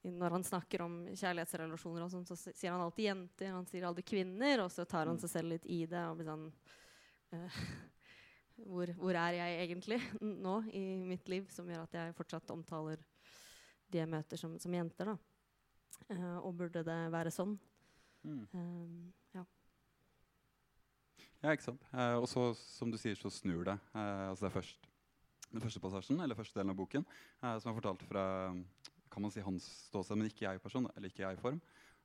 når 0.06 0.30
han 0.30 0.44
snakker 0.44 0.82
om 0.84 1.00
kjærlighetsrelasjoner, 1.18 2.02
og 2.04 2.10
sånn, 2.12 2.26
så 2.28 2.36
sier 2.38 2.70
han 2.70 2.80
alltid 2.80 3.06
jenter, 3.08 3.50
han 3.50 3.66
sier 3.66 3.82
aldri 3.88 4.04
kvinner. 4.06 4.60
Og 4.62 4.70
så 4.70 4.86
tar 4.86 5.06
han 5.06 5.16
Mm. 5.16 5.20
seg 5.20 5.30
selv 5.30 5.48
litt 5.50 5.66
i 5.66 5.84
det 5.84 5.98
og 6.06 6.16
blir 6.18 6.26
sånn 6.30 6.52
eh, 7.32 7.48
hvor, 8.68 8.86
hvor 8.94 9.14
er 9.18 9.32
jeg 9.34 9.68
egentlig 9.68 9.98
nå 10.22 10.62
i 10.72 11.02
mitt 11.02 11.26
liv, 11.28 11.48
som 11.50 11.66
gjør 11.66 11.82
at 11.82 11.92
jeg 11.92 12.14
fortsatt 12.14 12.50
omtaler 12.54 12.98
de 13.90 13.98
jeg 13.98 14.08
møter, 14.08 14.36
som, 14.38 14.56
som 14.58 14.72
jenter? 14.72 15.06
da. 15.06 15.16
Uh, 16.10 16.38
og 16.46 16.54
burde 16.56 16.84
det 16.84 17.10
være 17.10 17.30
sånn? 17.32 17.58
Mm. 18.26 18.42
Um, 18.52 19.12
ja. 19.36 19.44
Ja, 21.44 21.52
ikke 21.54 21.66
sant. 21.68 21.82
Eh, 21.94 22.16
og 22.18 22.26
så, 22.30 22.48
som 22.58 22.90
du 22.90 22.98
sier, 22.98 23.14
så 23.20 23.30
snur 23.30 23.64
det. 23.68 23.76
Eh, 23.94 24.22
altså 24.32 24.46
det 24.46 24.50
er 24.50 24.56
først 24.58 24.88
den 25.52 25.62
første 25.62 25.80
passasjen, 25.80 26.18
eller 26.24 26.34
første 26.38 26.58
delen 26.58 26.72
av 26.72 26.78
boken, 26.80 27.04
eh, 27.42 27.58
som 27.62 27.70
er 27.70 27.76
fortalt 27.76 28.02
fra 28.08 28.22
kan 29.12 29.22
man 29.22 29.30
si 29.32 29.40
hans 29.44 29.64
ståsted, 29.86 30.18
men 30.18 30.28
ikke 30.28 30.44
jeg-person, 30.48 30.88
eller 30.96 31.12
ikke 31.12 31.22
jeg-form. 31.22 31.60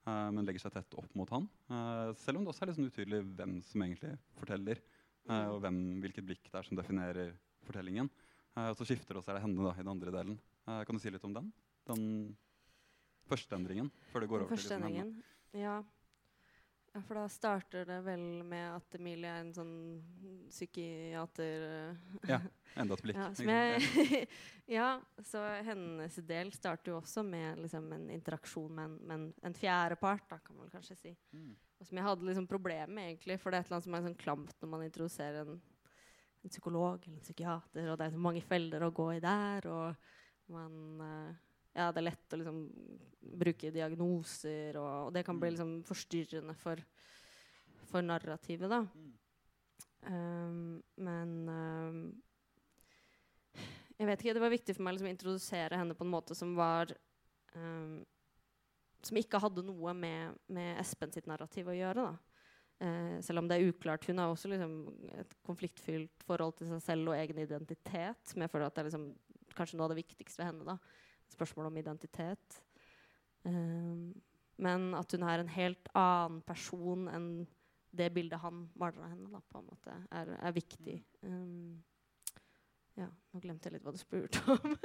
eh, 0.08 0.30
men 0.36 0.46
legger 0.46 0.62
seg 0.64 0.74
tett 0.78 0.94
opp 0.98 1.16
mot 1.18 1.30
han. 1.34 1.48
Eh, 1.70 2.12
selv 2.22 2.38
om 2.40 2.46
det 2.46 2.52
også 2.54 2.64
er 2.64 2.70
litt 2.72 2.78
sånn 2.78 2.92
utydelig 2.92 3.22
hvem 3.38 3.56
som 3.66 3.82
egentlig 3.86 4.14
forteller, 4.38 4.80
eh, 5.30 5.48
og 5.50 5.60
hvem, 5.66 5.80
hvilket 6.06 6.26
blikk 6.28 6.46
det 6.52 6.60
er 6.62 6.70
som 6.70 6.78
definerer 6.78 7.34
fortellingen. 7.66 8.10
Eh, 8.58 8.70
og 8.70 8.78
så 8.78 8.86
skifter 8.88 9.14
det, 9.16 9.22
og 9.22 9.26
så 9.26 9.34
er 9.34 9.40
det 9.40 9.44
henne 9.48 9.64
da, 9.66 9.74
i 9.74 9.84
den 9.84 9.92
andre 9.96 10.12
delen. 10.16 10.40
Eh, 10.68 10.84
kan 10.86 10.96
du 10.96 11.02
si 11.02 11.10
litt 11.14 11.26
om 11.26 11.34
den? 11.34 11.52
Den 11.90 12.06
første 13.30 13.56
endringen, 13.58 13.90
før 14.12 14.22
det 14.22 14.30
går 14.30 14.40
Den 14.44 14.46
over 14.48 14.56
til 14.56 14.70
liksom 14.70 14.88
henne. 14.90 15.24
Ja. 15.58 15.76
Ja, 16.94 17.02
for 17.08 17.16
da 17.16 17.24
starter 17.32 17.86
det 17.88 17.98
vel 18.04 18.24
med 18.44 18.66
at 18.76 18.96
Emilie 18.98 19.30
er 19.32 19.46
en 19.46 19.54
sånn 19.56 19.76
psykiater 20.52 21.66
eh, 21.68 22.10
Ja, 22.28 22.40
Enda 22.82 22.98
et 22.98 23.04
blikk. 23.06 23.20
ja, 23.20 23.30
jeg, 23.48 24.28
ja, 24.78 24.88
så 25.28 25.44
hennes 25.68 26.18
del 26.28 26.52
starter 26.56 26.92
jo 26.94 26.98
også 27.00 27.24
med 27.28 27.62
liksom, 27.64 27.88
en 27.96 28.10
interaksjon 28.12 28.76
med 28.76 28.90
en, 28.90 28.98
med 29.08 29.46
en, 29.48 29.56
fjerdepart, 29.56 30.28
da, 30.32 30.40
kan 30.44 30.60
man 30.60 30.72
kanskje 30.72 30.98
si. 31.00 31.14
Mm. 31.32 31.54
Og 31.80 31.88
som 31.88 32.00
jeg 32.00 32.08
hadde 32.08 32.28
liksom 32.28 32.48
problemer 32.52 32.92
med, 32.92 33.14
egentlig, 33.14 33.40
for 33.40 33.52
det 33.52 33.60
er 33.60 33.66
et 33.66 33.72
eller 33.72 33.80
annet 33.80 33.88
som 33.88 33.98
er 33.98 34.06
sånn 34.08 34.20
klamt 34.20 34.58
når 34.60 34.74
man 34.76 34.86
introduserer 34.88 35.42
en, 35.46 35.62
en 36.44 36.54
psykolog 36.54 37.08
eller 37.08 37.18
en 37.20 37.28
psykiater, 37.28 37.88
og 37.88 38.00
det 38.00 38.08
er 38.08 38.16
så 38.18 38.26
mange 38.28 38.44
feller 38.44 38.84
å 38.84 38.94
gå 38.96 39.08
i 39.16 39.24
der, 39.24 39.68
og 39.72 40.52
man 40.52 41.08
eh, 41.08 41.40
Ja, 41.72 41.88
det 41.92 42.02
er 42.02 42.10
lett 42.10 42.34
å 42.36 42.40
liksom 42.42 42.62
bruke 43.42 43.72
diagnoser, 43.72 44.76
og, 44.82 45.08
og 45.08 45.14
det 45.16 45.24
kan 45.24 45.40
bli 45.40 45.52
Mm. 45.52 45.56
liksom 45.56 45.74
forstyrrende 45.88 46.56
for, 46.60 46.82
for 47.88 48.04
narrativet, 48.04 48.70
da. 48.70 48.86
Um, 50.02 50.82
men 50.98 51.34
um, 51.48 52.22
jeg 54.00 54.08
vet 54.08 54.24
ikke, 54.24 54.34
Det 54.34 54.42
var 54.42 54.50
viktig 54.50 54.74
for 54.74 54.82
meg 54.82 54.96
liksom, 54.96 55.10
å 55.12 55.14
introdusere 55.14 55.78
henne 55.78 55.94
på 55.94 56.02
en 56.08 56.10
måte 56.10 56.34
som 56.34 56.56
var 56.58 56.90
um, 57.54 58.00
Som 59.06 59.20
ikke 59.22 59.38
hadde 59.38 59.62
noe 59.62 59.94
med, 59.94 60.40
med 60.50 60.80
Espen 60.82 61.14
sitt 61.14 61.30
narrativ 61.30 61.70
å 61.70 61.78
gjøre. 61.78 62.08
da. 62.08 62.18
Uh, 62.82 63.22
selv 63.22 63.44
om 63.44 63.48
det 63.50 63.60
er 63.60 63.70
uklart. 63.70 64.08
Hun 64.10 64.18
har 64.18 64.34
også 64.34 64.50
liksom, 64.50 64.74
et 65.22 65.38
konfliktfylt 65.46 66.26
forhold 66.26 66.58
til 66.58 66.74
seg 66.74 66.82
selv 66.82 67.14
og 67.14 67.18
egen 67.20 67.38
identitet. 67.46 68.18
Som 68.26 68.42
jeg 68.42 68.50
føler 68.50 68.66
at 68.66 68.76
det 68.76 68.82
er 68.82 68.90
liksom, 68.90 69.08
kanskje 69.54 69.78
noe 69.78 69.86
av 69.86 69.94
det 69.94 70.02
viktigste 70.02 70.42
ved 70.42 70.50
henne. 70.50 70.66
da. 70.74 70.78
Spørsmål 71.32 71.70
om 71.70 71.80
identitet. 71.82 72.60
Um, 73.44 74.12
men 74.62 74.92
at 74.98 75.16
hun 75.16 75.26
er 75.26 75.42
en 75.42 75.52
helt 75.52 75.90
annen 75.98 76.42
person 76.46 77.08
enn 77.10 77.32
det 77.92 78.12
bildet 78.16 78.40
han 78.40 78.68
maler 78.80 79.02
av 79.02 79.10
henne, 79.12 79.30
da, 79.34 79.42
på 79.52 79.60
en 79.60 79.68
måte, 79.68 79.96
er, 80.16 80.30
er 80.38 80.54
viktig. 80.56 81.00
Um, 81.26 81.82
ja, 83.00 83.08
nå 83.08 83.42
glemte 83.44 83.68
jeg 83.68 83.78
litt 83.78 83.88
hva 83.88 83.96
du 83.96 84.00
spurte 84.00 84.44
om. 84.52 84.76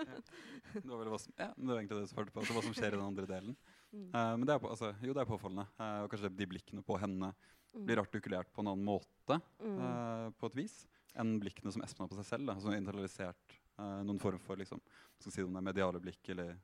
Det 0.72 0.86
var 0.88 1.02
vel 1.02 1.10
hva 1.12 1.20
som, 1.20 1.34
ja, 1.38 1.50
det 1.52 1.68
var 1.68 1.82
egentlig 1.82 1.98
det 1.98 2.06
du 2.06 2.14
svarte 2.14 2.32
på. 2.32 2.42
Altså 2.42 2.56
hva 2.56 2.64
som 2.64 2.74
skjer 2.74 2.94
i 2.94 2.96
den 2.96 3.04
andre 3.04 3.28
delen. 3.30 3.58
Mm. 3.92 4.08
Uh, 4.14 4.32
men 4.38 4.46
det 4.48 4.56
er, 4.56 4.62
på, 4.62 4.72
altså, 4.72 4.94
jo, 5.02 5.14
det 5.14 5.22
er 5.22 5.30
påfallende. 5.30 5.66
Uh, 5.78 6.00
og 6.06 6.10
kanskje 6.14 6.32
de 6.34 6.50
blikkene 6.54 6.86
på 6.86 6.98
henne 7.02 7.34
Mm. 7.76 7.84
blir 7.86 8.00
artikulert 8.00 8.52
på 8.52 8.62
en 8.62 8.70
annen 8.72 8.86
måte 8.86 9.36
eh, 9.36 10.28
på 10.38 10.48
et 10.48 10.58
vis 10.62 10.76
enn 11.16 11.36
blikkene 11.40 11.72
som 11.72 11.84
Espen 11.84 12.04
har 12.04 12.10
på 12.12 12.18
seg 12.18 12.28
selv. 12.28 12.48
Da, 12.48 12.56
som 12.60 12.72
er 12.72 12.80
internalisert 12.80 13.56
noen 13.78 14.18
form 14.18 14.38
for 14.38 14.56
liksom, 14.56 14.80
skal 15.20 15.32
si 15.32 15.42
om 15.42 15.52
det 15.52 15.58
er 15.60 15.68
mediale 15.72 16.00
blikk 16.00 16.28
eller 16.32 16.56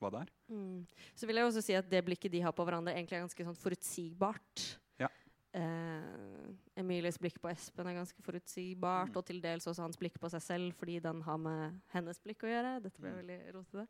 hva 0.00 0.10
det 0.14 0.20
er. 0.22 0.28
Mm. 0.54 0.86
Så 1.14 1.26
vil 1.26 1.36
jeg 1.36 1.44
også 1.48 1.62
si 1.62 1.74
at 1.74 1.88
det 1.90 2.04
blikket 2.06 2.30
de 2.32 2.40
har 2.40 2.52
på 2.52 2.64
hverandre, 2.64 2.94
egentlig 2.94 3.16
er 3.18 3.24
ganske 3.26 3.44
sånn 3.48 3.58
forutsigbart. 3.58 4.78
Ja. 5.00 5.08
Eh, 5.52 6.52
Emilies 6.78 7.18
blikk 7.18 7.40
på 7.42 7.50
Espen 7.50 7.86
er 7.90 7.94
ganske 7.98 8.22
forutsigbart, 8.22 9.10
Mm. 9.10 9.16
og 9.16 9.26
til 9.26 9.40
dels 9.40 9.66
også 9.66 9.82
hans 9.82 9.96
blikk 9.96 10.20
på 10.20 10.30
seg 10.30 10.42
selv, 10.42 10.74
fordi 10.78 11.00
den 11.02 11.20
har 11.22 11.36
med 11.38 11.80
hennes 11.92 12.18
blikk 12.20 12.44
å 12.46 12.52
gjøre. 12.52 12.82
Dette 12.82 13.00
ble 13.00 13.10
Mm. 13.10 13.18
veldig 13.22 13.52
rotete. 13.54 13.88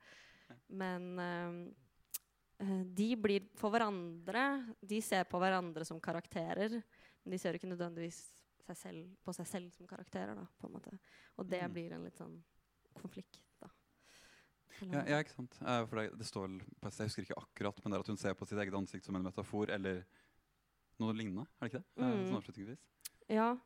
Ja. 0.48 0.54
Men 0.70 1.18
eh, 1.18 2.64
eh, 2.64 2.84
de 2.84 3.14
blir 3.16 3.42
for 3.54 3.70
hverandre 3.70 4.74
De 4.86 5.00
ser 5.02 5.24
på 5.24 5.38
hverandre 5.38 5.84
som 5.84 6.00
karakterer, 6.00 6.82
men 7.24 7.30
de 7.30 7.38
ser 7.38 7.52
ikke 7.52 7.68
nødvendigvis 7.68 8.32
seg 8.68 8.76
selv, 8.80 9.08
på 9.24 9.34
seg 9.36 9.46
selv 9.48 9.72
som 9.74 9.88
karakterer. 9.90 10.34
Da, 10.38 10.44
på 10.60 10.68
en 10.68 10.76
måte. 10.76 10.98
Og 11.38 11.48
det 11.48 11.62
Mm. 11.64 11.72
blir 11.74 11.92
en 11.96 12.04
litt 12.04 12.16
sånn 12.20 12.38
konflikt, 13.00 13.40
da. 13.60 13.68
Ja, 14.80 15.02
ja, 15.08 15.18
ikke 15.24 15.34
sant? 15.34 15.56
Eh, 15.62 15.84
for 15.86 15.96
det, 15.96 16.18
det 16.18 16.26
står 16.28 16.48
på 16.80 16.90
Jeg 16.92 17.08
husker 17.08 17.22
ikke 17.24 17.40
akkurat, 17.42 17.80
men 17.84 17.90
det 17.92 17.96
er 17.98 18.00
at 18.06 18.06
hun 18.12 18.16
ser 18.20 18.34
på 18.38 18.46
sitt 18.46 18.58
eget 18.58 18.74
ansikt 18.74 19.04
som 19.04 19.16
en 19.16 19.22
metafor 19.24 19.70
eller 19.74 20.04
noe 21.00 21.12
lignende. 21.14 21.46
Er 21.60 21.68
det 21.68 21.72
ikke 21.72 21.82
det? 21.82 22.02
Eh, 22.02 22.14
Mm. 22.14 22.26
sånn 22.28 22.40
avslutningsvis. 22.42 22.84
Ja, 23.28 23.56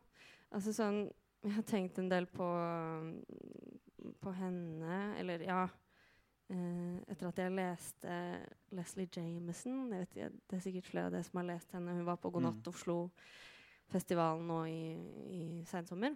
altså 0.53 0.73
sånn 0.73 1.11
Jeg 1.45 1.53
har 1.57 1.63
tenkt 1.65 1.99
en 1.99 2.09
del 2.09 2.27
på, 2.27 2.47
på 4.21 4.33
henne, 4.35 5.15
eller 5.19 5.43
ja 5.43 5.65
eh, 6.51 6.99
Etter 7.09 7.29
at 7.31 7.41
jeg 7.43 7.55
leste 7.57 8.17
Leslie 8.77 9.09
Jameson 9.17 9.91
jeg 9.93 10.09
vet, 10.15 10.33
Det 10.49 10.59
er 10.59 10.65
sikkert 10.67 10.91
flere 10.91 11.07
av 11.07 11.13
dere 11.17 11.25
som 11.27 11.41
har 11.41 11.49
lest 11.49 11.73
henne. 11.73 11.95
Hun 11.97 12.05
var 12.07 12.17
på 12.23 12.31
God 12.33 12.43
natt 12.47 12.63
Mm. 12.63 13.11
Oslo-festivalen 13.83 14.47
nå 14.47 14.65
i, 14.67 14.85
i 15.29 15.65
sensommer. 15.67 16.15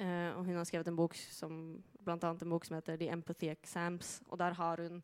Uh, 0.00 0.36
og 0.36 0.44
hun 0.44 0.56
har 0.56 0.64
skrevet 0.64 0.88
en 0.88 0.96
bok 0.96 1.14
som 1.14 1.82
blant 2.04 2.24
annet 2.24 2.42
en 2.42 2.50
bok 2.50 2.64
som 2.64 2.76
heter 2.76 2.96
The 2.96 3.10
Empathy 3.12 3.50
Exams. 3.50 4.22
Og 4.28 4.38
der 4.38 4.52
har 4.54 4.82
hun 4.82 5.02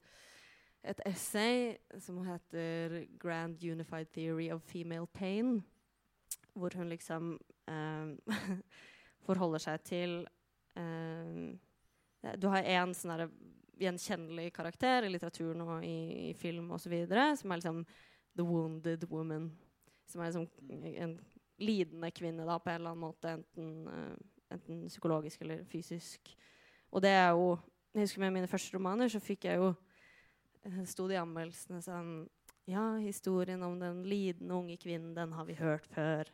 et 0.84 1.00
essay 1.06 1.76
som 1.98 2.18
heter 2.26 3.06
Grand 3.18 3.62
Unified 3.62 4.06
Theory 4.12 4.50
of 4.50 4.62
Female 4.62 5.06
Pain. 5.06 5.62
Hvor 6.54 6.70
hun 6.76 6.88
liksom 6.88 7.38
eh, 7.68 8.16
forholder 9.26 9.58
seg 9.58 9.80
til 9.84 10.26
eh, 10.76 12.36
Du 12.36 12.48
har 12.48 12.62
én 12.62 12.92
sånn 12.94 13.28
gjenkjennelig 13.80 14.52
karakter 14.52 15.06
i 15.06 15.10
litteraturen 15.10 15.62
og 15.64 15.84
i, 15.84 16.30
i 16.30 16.32
film 16.34 16.70
osv. 16.70 16.92
som 17.08 17.50
er 17.50 17.56
liksom 17.56 17.84
the 18.36 18.44
wounded 18.44 19.08
woman. 19.10 19.52
Som 20.06 20.20
er 20.20 20.30
liksom 20.30 20.48
en 21.00 21.20
lidende 21.62 22.10
kvinne 22.14 22.46
da, 22.48 22.58
på 22.58 22.70
en 22.70 22.80
eller 22.80 22.92
annen 22.92 23.06
måte, 23.06 23.36
enten, 23.38 23.70
uh, 23.88 24.52
enten 24.52 24.84
psykologisk 24.90 25.44
eller 25.44 25.64
fysisk. 25.70 26.34
Og 26.92 27.04
det 27.04 27.14
er 27.16 27.30
jo 27.30 27.58
Jeg 27.92 28.06
husker 28.06 28.20
med 28.20 28.32
mine 28.32 28.48
første 28.48 28.76
romaner 28.76 29.08
så 29.12 29.20
fikk 29.20 29.44
jeg 29.44 29.58
jo 29.60 29.66
eh, 30.64 30.78
Sto 30.88 31.04
det 31.08 31.18
i 31.18 31.20
anmeldelsene 31.20 31.82
sånn 31.84 32.12
Ja, 32.64 32.96
historien 32.96 33.62
om 33.66 33.78
den 33.80 34.00
lidende 34.08 34.54
unge 34.54 34.78
kvinnen, 34.80 35.12
den 35.16 35.32
har 35.32 35.44
vi 35.44 35.58
hørt 35.58 35.86
før. 35.92 36.28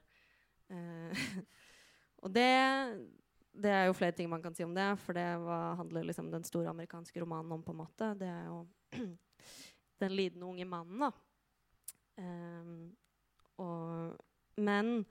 Uh, 0.70 1.14
og 2.22 2.34
det 2.34 2.50
det 3.62 3.70
er 3.70 3.88
jo 3.88 3.96
flere 3.96 4.14
ting 4.14 4.28
man 4.30 4.42
kan 4.42 4.54
si 4.54 4.64
om 4.64 4.74
det, 4.74 4.86
for 5.02 5.16
det 5.16 5.26
var, 5.42 5.74
handler 5.80 6.06
liksom 6.06 6.30
den 6.30 6.44
store 6.46 6.70
amerikanske 6.70 7.20
romanen 7.20 7.52
om. 7.52 7.62
på 7.62 7.72
en 7.72 7.80
måte. 7.80 8.12
Det 8.18 8.28
er 8.28 8.44
jo 8.46 8.66
den 10.02 10.14
lidende 10.14 10.46
unge 10.46 10.64
mannen, 10.64 11.00
da. 11.02 11.10
Um, 12.18 12.96
og, 13.58 14.16
men 14.58 15.04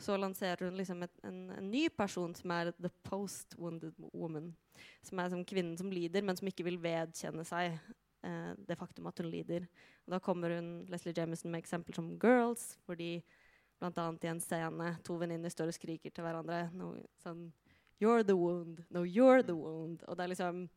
så 0.00 0.16
lanserer 0.18 0.66
hun 0.66 0.78
liksom 0.78 1.04
et, 1.06 1.18
en, 1.22 1.50
en 1.54 1.70
ny 1.70 1.86
person 1.94 2.32
som 2.34 2.50
er 2.50 2.72
the 2.82 2.90
post-wounded 3.06 3.94
woman. 4.12 4.50
Som 5.06 5.20
er 5.22 5.30
som 5.30 5.44
kvinnen 5.46 5.76
som 5.78 5.92
lider, 5.92 6.24
men 6.26 6.36
som 6.36 6.48
ikke 6.50 6.66
vil 6.66 6.80
vedkjenne 6.82 7.44
seg 7.46 7.76
eh, 7.76 8.52
det 8.58 8.78
faktum 8.80 9.06
at 9.10 9.22
hun 9.22 9.30
lider. 9.30 9.68
Og 10.04 10.16
da 10.16 10.20
kommer 10.22 10.56
hun 10.56 10.72
Leslie 10.90 11.14
Jameson 11.16 11.52
med 11.52 11.62
eksempler 11.62 12.00
som 12.00 12.10
Girls, 12.18 12.72
fordi 12.88 13.20
blant 13.78 13.98
annet 14.00 14.26
i 14.26 14.32
en 14.32 14.42
scene 14.42 14.90
to 15.06 15.18
venninner 15.20 15.52
står 15.52 15.70
og 15.70 15.76
skriker 15.76 16.12
til 16.14 16.26
hverandre 16.26 16.66
no, 16.74 16.94
sånn 17.22 17.48
You're 18.02 18.24
the 18.26 18.34
wound. 18.34 18.82
No, 18.90 19.04
you're 19.06 19.44
the 19.46 19.54
wound. 19.54 20.02
Og 20.08 20.18
det 20.18 20.26
er 20.26 20.34
liksom 20.34 20.68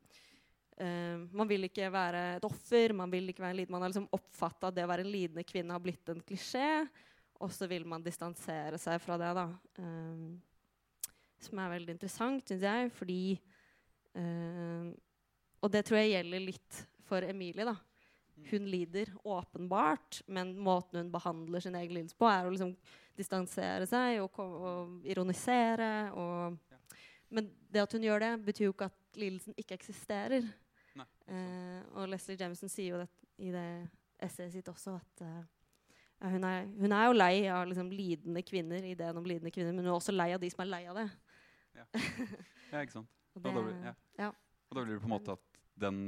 Uh, 0.78 1.26
Man 1.34 1.48
vil 1.50 1.66
ikke 1.66 1.88
være 1.90 2.20
et 2.36 2.44
offer, 2.46 2.92
man 2.94 3.10
vil 3.10 3.32
ikke 3.32 3.42
være 3.42 3.50
en 3.50 3.56
lidende. 3.58 3.74
Man 3.74 3.82
har 3.82 3.90
liksom 3.90 4.12
oppfatta 4.14 4.68
at 4.68 4.76
det 4.76 4.84
å 4.86 4.90
være 4.92 5.02
en 5.02 5.10
lidende 5.10 5.42
kvinne 5.42 5.74
har 5.74 5.82
blitt 5.82 6.12
en 6.12 6.20
klisjé, 6.22 6.86
og 7.38 7.52
så 7.54 7.68
vil 7.70 7.86
man 7.88 8.04
distansere 8.04 8.78
seg 8.80 9.00
fra 9.02 9.18
det, 9.20 9.30
da. 9.36 9.46
Um, 9.78 10.38
som 11.38 11.60
er 11.62 11.74
veldig 11.76 11.94
interessant, 11.94 12.48
syns 12.50 12.64
jeg, 12.66 12.90
fordi 12.96 13.20
um, 14.18 14.90
Og 15.62 15.70
det 15.70 15.84
tror 15.86 16.00
jeg 16.00 16.16
gjelder 16.16 16.42
litt 16.42 16.80
for 17.06 17.24
Emilie, 17.26 17.66
da. 17.66 17.76
Hun 18.48 18.68
lider 18.70 19.10
åpenbart, 19.26 20.20
men 20.30 20.52
måten 20.62 21.00
hun 21.00 21.10
behandler 21.10 21.62
sin 21.62 21.74
egen 21.74 21.96
lidelse 21.96 22.18
på, 22.18 22.28
er 22.30 22.46
å 22.46 22.52
liksom 22.54 22.76
distansere 23.18 23.86
seg 23.90 24.20
og, 24.22 24.38
og 24.38 25.08
ironisere. 25.10 26.12
Og, 26.14 26.94
men 27.34 27.50
det 27.66 27.82
at 27.82 27.96
hun 27.96 28.06
gjør 28.06 28.22
det, 28.22 28.32
betyr 28.46 28.68
jo 28.68 28.76
ikke 28.76 28.90
at 28.92 29.18
lidelsen 29.18 29.58
ikke 29.58 29.78
eksisterer. 29.80 30.46
Nei, 30.98 31.08
Eh, 31.28 31.80
og 31.92 32.08
Leslie 32.08 32.38
Jemison 32.40 32.70
sier 32.72 32.94
jo 32.94 33.00
det 33.02 33.08
i 33.44 33.50
det 33.52 33.66
essayet 34.24 34.54
sitt 34.54 34.68
også 34.70 34.94
at 34.96 35.20
ja, 35.20 35.42
hun, 36.22 36.44
er, 36.44 36.64
hun 36.80 36.92
er 36.92 37.04
jo 37.06 37.12
lei 37.18 37.34
av 37.52 37.66
liksom, 37.70 37.90
lidende 37.94 38.42
kvinner, 38.42 38.82
ideen 38.84 39.16
om 39.20 39.24
lidende 39.28 39.52
kvinner, 39.54 39.72
men 39.72 39.84
hun 39.84 39.92
er 39.92 39.98
også 40.00 40.14
lei 40.16 40.32
av 40.34 40.40
de 40.42 40.50
som 40.50 40.64
er 40.64 40.72
lei 40.72 40.82
av 40.90 40.96
det. 40.98 41.08
Ja, 41.78 42.80
ikke 42.82 42.96
sant. 42.98 43.12
Og 43.38 43.44
Og 43.44 43.44
da, 43.44 43.52
det- 43.54 43.66
blir, 43.68 43.84
ja. 43.86 43.92
ja. 44.18 44.32
og 44.70 44.74
da 44.74 44.82
blir 44.82 44.96
det 44.96 45.02
på 45.04 45.06
en 45.06 45.14
måte 45.14 45.36
at 45.36 45.44
den 45.78 45.98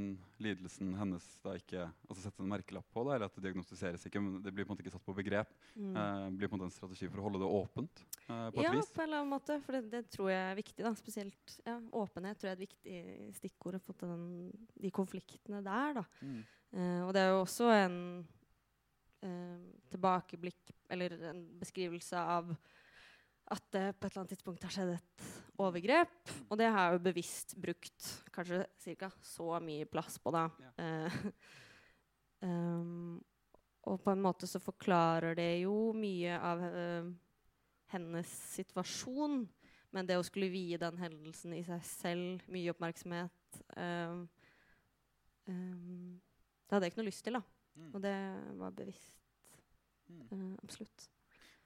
lidelsen 0.42 0.96
hennes 0.98 1.22
da 1.44 1.52
ikke 1.54 1.84
altså 2.10 2.24
settes 2.24 2.40
en 2.42 2.48
merkelapp 2.50 2.88
på, 2.90 3.04
da, 3.06 3.12
eller 3.14 3.28
at 3.30 3.36
det 3.38 3.44
diagnostiseres 3.44 4.02
ikke, 4.08 4.18
men 4.18 4.40
det 4.42 4.50
blir 4.56 4.66
på 4.66 4.72
en 4.72 4.74
måte 4.74 4.82
ikke 4.82 4.96
satt 4.96 5.04
på 5.06 5.14
begrep. 5.14 5.52
Mm. 5.78 5.92
Eh, 5.94 6.24
blir 6.40 6.50
på 6.50 6.56
en 6.56 6.58
måte 6.58 6.66
en 6.72 6.74
strategi 6.74 7.06
for 7.06 7.22
å 7.22 7.26
holde 7.28 7.38
det 7.44 7.50
åpent 7.60 8.02
eh, 8.02 8.48
på 8.50 8.58
et 8.58 8.66
Ja, 8.66 8.72
vis. 8.74 8.90
på 8.90 9.04
en 9.04 9.06
eller 9.06 9.20
annen 9.22 9.30
måte. 9.36 9.60
For 9.62 9.78
det, 9.78 9.84
det 9.92 10.00
tror 10.10 10.32
jeg 10.32 10.42
er 10.48 10.58
viktig. 10.58 10.82
da, 10.88 10.92
Spesielt 10.98 11.54
ja, 11.68 11.76
åpenhet 12.02 12.40
tror 12.42 12.50
jeg 12.50 12.56
er 12.56 12.58
et 12.58 12.66
viktig 12.66 13.38
stikkord 13.38 13.78
for 13.86 14.10
den, 14.10 14.26
de 14.74 14.90
konfliktene 14.90 15.62
der. 15.62 16.00
da. 16.00 16.04
Mm. 16.26 16.40
Eh, 16.74 17.00
og 17.06 17.14
det 17.14 17.22
er 17.22 17.30
jo 17.36 17.40
også 17.44 17.70
en 17.76 17.96
tilbakeblikk, 19.92 20.70
eller 20.88 21.12
en 21.28 21.42
beskrivelse 21.60 22.16
av 22.16 22.54
at 23.50 23.64
det 23.74 23.86
på 23.98 24.06
et 24.06 24.12
eller 24.12 24.22
annet 24.22 24.32
tidspunkt 24.36 24.64
har 24.64 24.74
skjedd 24.74 24.92
et 24.94 25.24
overgrep. 25.60 26.34
Og 26.48 26.58
det 26.60 26.68
har 26.70 26.94
jo 26.94 27.02
bevisst 27.02 27.56
brukt 27.60 28.10
kanskje 28.34 28.62
cirka 28.80 29.10
så 29.26 29.58
mye 29.64 29.88
plass 29.90 30.20
på, 30.22 30.32
da. 30.34 30.46
Eh, 30.78 31.18
um, 32.46 33.18
og 33.90 33.98
på 34.04 34.12
en 34.12 34.22
måte 34.22 34.46
så 34.46 34.60
forklarer 34.62 35.34
det 35.38 35.62
jo 35.64 35.90
mye 35.96 36.36
av 36.36 36.62
uh, 36.62 37.08
hennes 37.94 38.34
situasjon. 38.54 39.42
Men 39.90 40.06
det 40.06 40.20
å 40.20 40.26
skulle 40.26 40.52
vie 40.52 40.78
den 40.78 41.00
hendelsen 41.00 41.56
i 41.56 41.64
seg 41.66 41.80
selv 41.88 42.50
mye 42.52 42.70
oppmerksomhet 42.70 43.62
um, 43.74 44.20
um, 45.50 46.20
Det 46.62 46.76
hadde 46.76 46.86
jeg 46.86 46.92
ikke 46.92 47.00
noe 47.00 47.08
lyst 47.08 47.24
til, 47.26 47.40
da. 47.40 47.59
Mm. 47.80 47.94
Og 47.96 48.04
det 48.04 48.16
var 48.60 48.76
bevisst. 48.76 49.16
Mm. 50.10 50.26
Uh, 50.32 50.54
absolutt. 50.64 51.06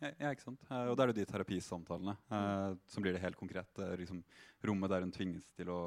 Ja, 0.03 0.11
ja, 0.19 0.33
ikke 0.35 0.45
sant? 0.45 0.63
Uh, 0.69 0.91
og 0.91 0.99
da 0.99 1.05
er 1.05 1.13
det 1.13 1.23
de 1.23 1.31
terapisamtalene 1.31 2.17
uh, 2.29 2.77
som 2.91 3.05
blir 3.05 3.17
det 3.17 3.23
helt 3.23 3.39
konkret. 3.41 3.71
Det 3.77 3.87
er 3.87 4.03
liksom 4.03 4.21
rommet 4.67 4.93
der 4.93 5.07
hun 5.07 5.15
tvinges 5.15 5.47
til 5.57 5.71
å 5.73 5.81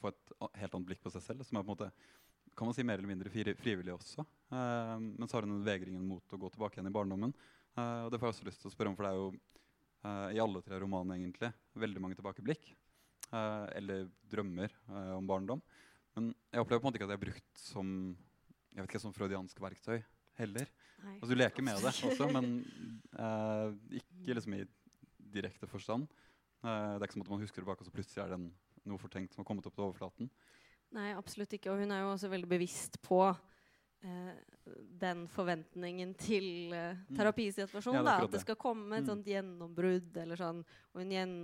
få 0.00 0.12
et 0.12 0.34
helt 0.60 0.74
annet 0.74 0.88
blikk 0.90 1.02
på 1.04 1.12
seg 1.14 1.24
selv. 1.24 1.46
Som 1.46 1.58
er 1.58 1.66
på 1.66 1.70
en 1.70 1.74
måte, 1.74 1.90
kan 2.58 2.68
man 2.68 2.76
si 2.76 2.84
mer 2.86 3.00
eller 3.00 3.10
mindre 3.10 3.32
fri, 3.32 3.44
frivillig 3.58 3.94
også. 3.94 4.24
Men 4.50 5.28
så 5.30 5.38
har 5.38 5.46
hun 5.46 5.62
vegringen 5.64 6.02
mot 6.04 6.34
å 6.34 6.38
gå 6.42 6.50
tilbake 6.52 6.76
igjen 6.76 6.90
i 6.90 6.92
barndommen. 6.92 7.30
Og 7.78 8.08
det 8.10 8.18
får 8.18 8.28
jeg 8.28 8.34
også 8.34 8.48
lyst 8.48 8.64
til 8.64 8.68
å 8.68 8.72
spørre 8.74 8.90
om, 8.90 8.96
for 8.98 9.06
det 9.06 9.12
er 9.12 9.20
jo 9.20 10.32
i 10.34 10.40
alle 10.42 10.60
tre 10.66 10.80
romanene 10.82 11.20
egentlig 11.20 11.52
veldig 11.84 12.02
mange 12.02 12.18
tilbakeblikk. 12.18 12.66
eller 13.30 14.10
drømmer 14.34 14.74
om 15.14 15.30
barndom. 15.30 15.62
Men 16.16 16.32
jeg 16.50 16.66
opplever 16.66 16.82
på 16.82 16.84
en 16.84 16.90
måte 16.90 17.00
ikke 17.00 17.06
at 17.06 17.14
det 17.14 17.20
er 17.20 17.24
brukt 17.28 17.62
som 17.62 17.94
jeg 18.72 18.80
vet 18.80 18.88
ikke, 18.88 19.00
som 19.02 19.14
freudiansk 19.14 19.60
verktøy 19.60 20.00
heller. 20.40 20.68
Nei. 21.02 21.14
Altså, 21.18 21.30
du 21.32 21.38
leker 21.38 21.64
med 21.66 21.80
det 21.82 21.92
også, 22.08 22.28
men 22.32 22.50
uh, 23.18 23.72
ikke 23.98 24.36
liksom 24.38 24.56
i 24.56 24.62
direkte 25.32 25.68
forstand. 25.68 26.06
Uh, 26.62 26.96
det 26.96 27.02
er 27.02 27.08
ikke 27.08 27.18
som 27.18 27.24
at 27.26 27.32
man 27.34 27.42
husker 27.42 27.62
det 27.62 27.68
bak, 27.68 27.80
og 27.82 27.88
så 27.88 27.94
plutselig 27.94 28.22
er 28.22 28.32
det 28.32 28.38
en, 28.38 28.50
noe 28.88 29.00
fortenkt 29.02 29.34
som 29.34 29.42
har 29.42 29.48
kommet 29.48 29.66
opp 29.68 29.76
til 29.76 29.86
overflaten. 29.88 30.30
Nei, 30.92 31.10
absolutt 31.16 31.52
ikke. 31.56 31.72
Og 31.72 31.82
hun 31.82 31.92
er 31.92 32.04
jo 32.04 32.12
også 32.14 32.30
veldig 32.32 32.48
bevisst 32.48 33.00
på 33.04 33.20
uh, 33.28 34.32
den 35.02 35.26
forventningen 35.32 36.14
til 36.20 36.48
terapisituasjonen. 36.72 37.10
Mm. 37.10 37.18
terapisituasjonen. 37.18 37.98
Ja, 37.98 38.06
er 38.06 38.24
da, 38.24 38.30
at 38.30 38.36
det 38.36 38.44
skal 38.44 38.60
komme 38.60 38.96
et 38.96 39.04
Mm. 39.04 39.10
sånt 39.10 39.28
gjennombrudd. 39.28 40.16
eller 40.22 40.40
sånn. 40.40 40.64
Og 40.94 41.02
hun 41.02 41.12
gjen 41.12 41.36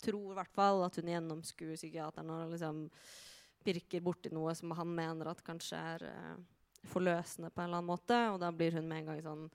tror 0.00 0.32
i 0.32 0.38
hvert 0.38 0.54
fall 0.56 0.84
at 0.86 0.96
hun 0.96 1.10
gjennomskuer 1.12 1.76
psykiateren 1.76 2.30
og 2.32 2.54
liksom 2.54 2.86
pirker 3.60 4.00
borti 4.00 4.32
noe 4.32 4.54
som 4.56 4.72
han 4.72 4.94
mener 4.96 5.28
at 5.28 5.42
kanskje 5.44 5.76
er 5.76 6.06
forløsende 6.88 7.50
på 7.52 7.60
en 7.60 7.68
eller 7.68 7.80
annen 7.82 7.90
måte. 7.90 8.18
Og 8.32 8.38
da 8.42 8.50
blir 8.54 8.72
hun 8.78 8.88
med 8.88 9.02
en 9.02 9.10
gang 9.12 9.22
sånn 9.26 9.50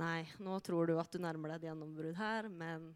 Nei, 0.00 0.22
nå 0.40 0.54
tror 0.64 0.88
du 0.88 0.94
at 0.96 1.12
du 1.12 1.18
nærmer 1.20 1.50
deg 1.52 1.58
et 1.58 1.66
gjennombrudd 1.68 2.16
her, 2.16 2.46
men 2.48 2.86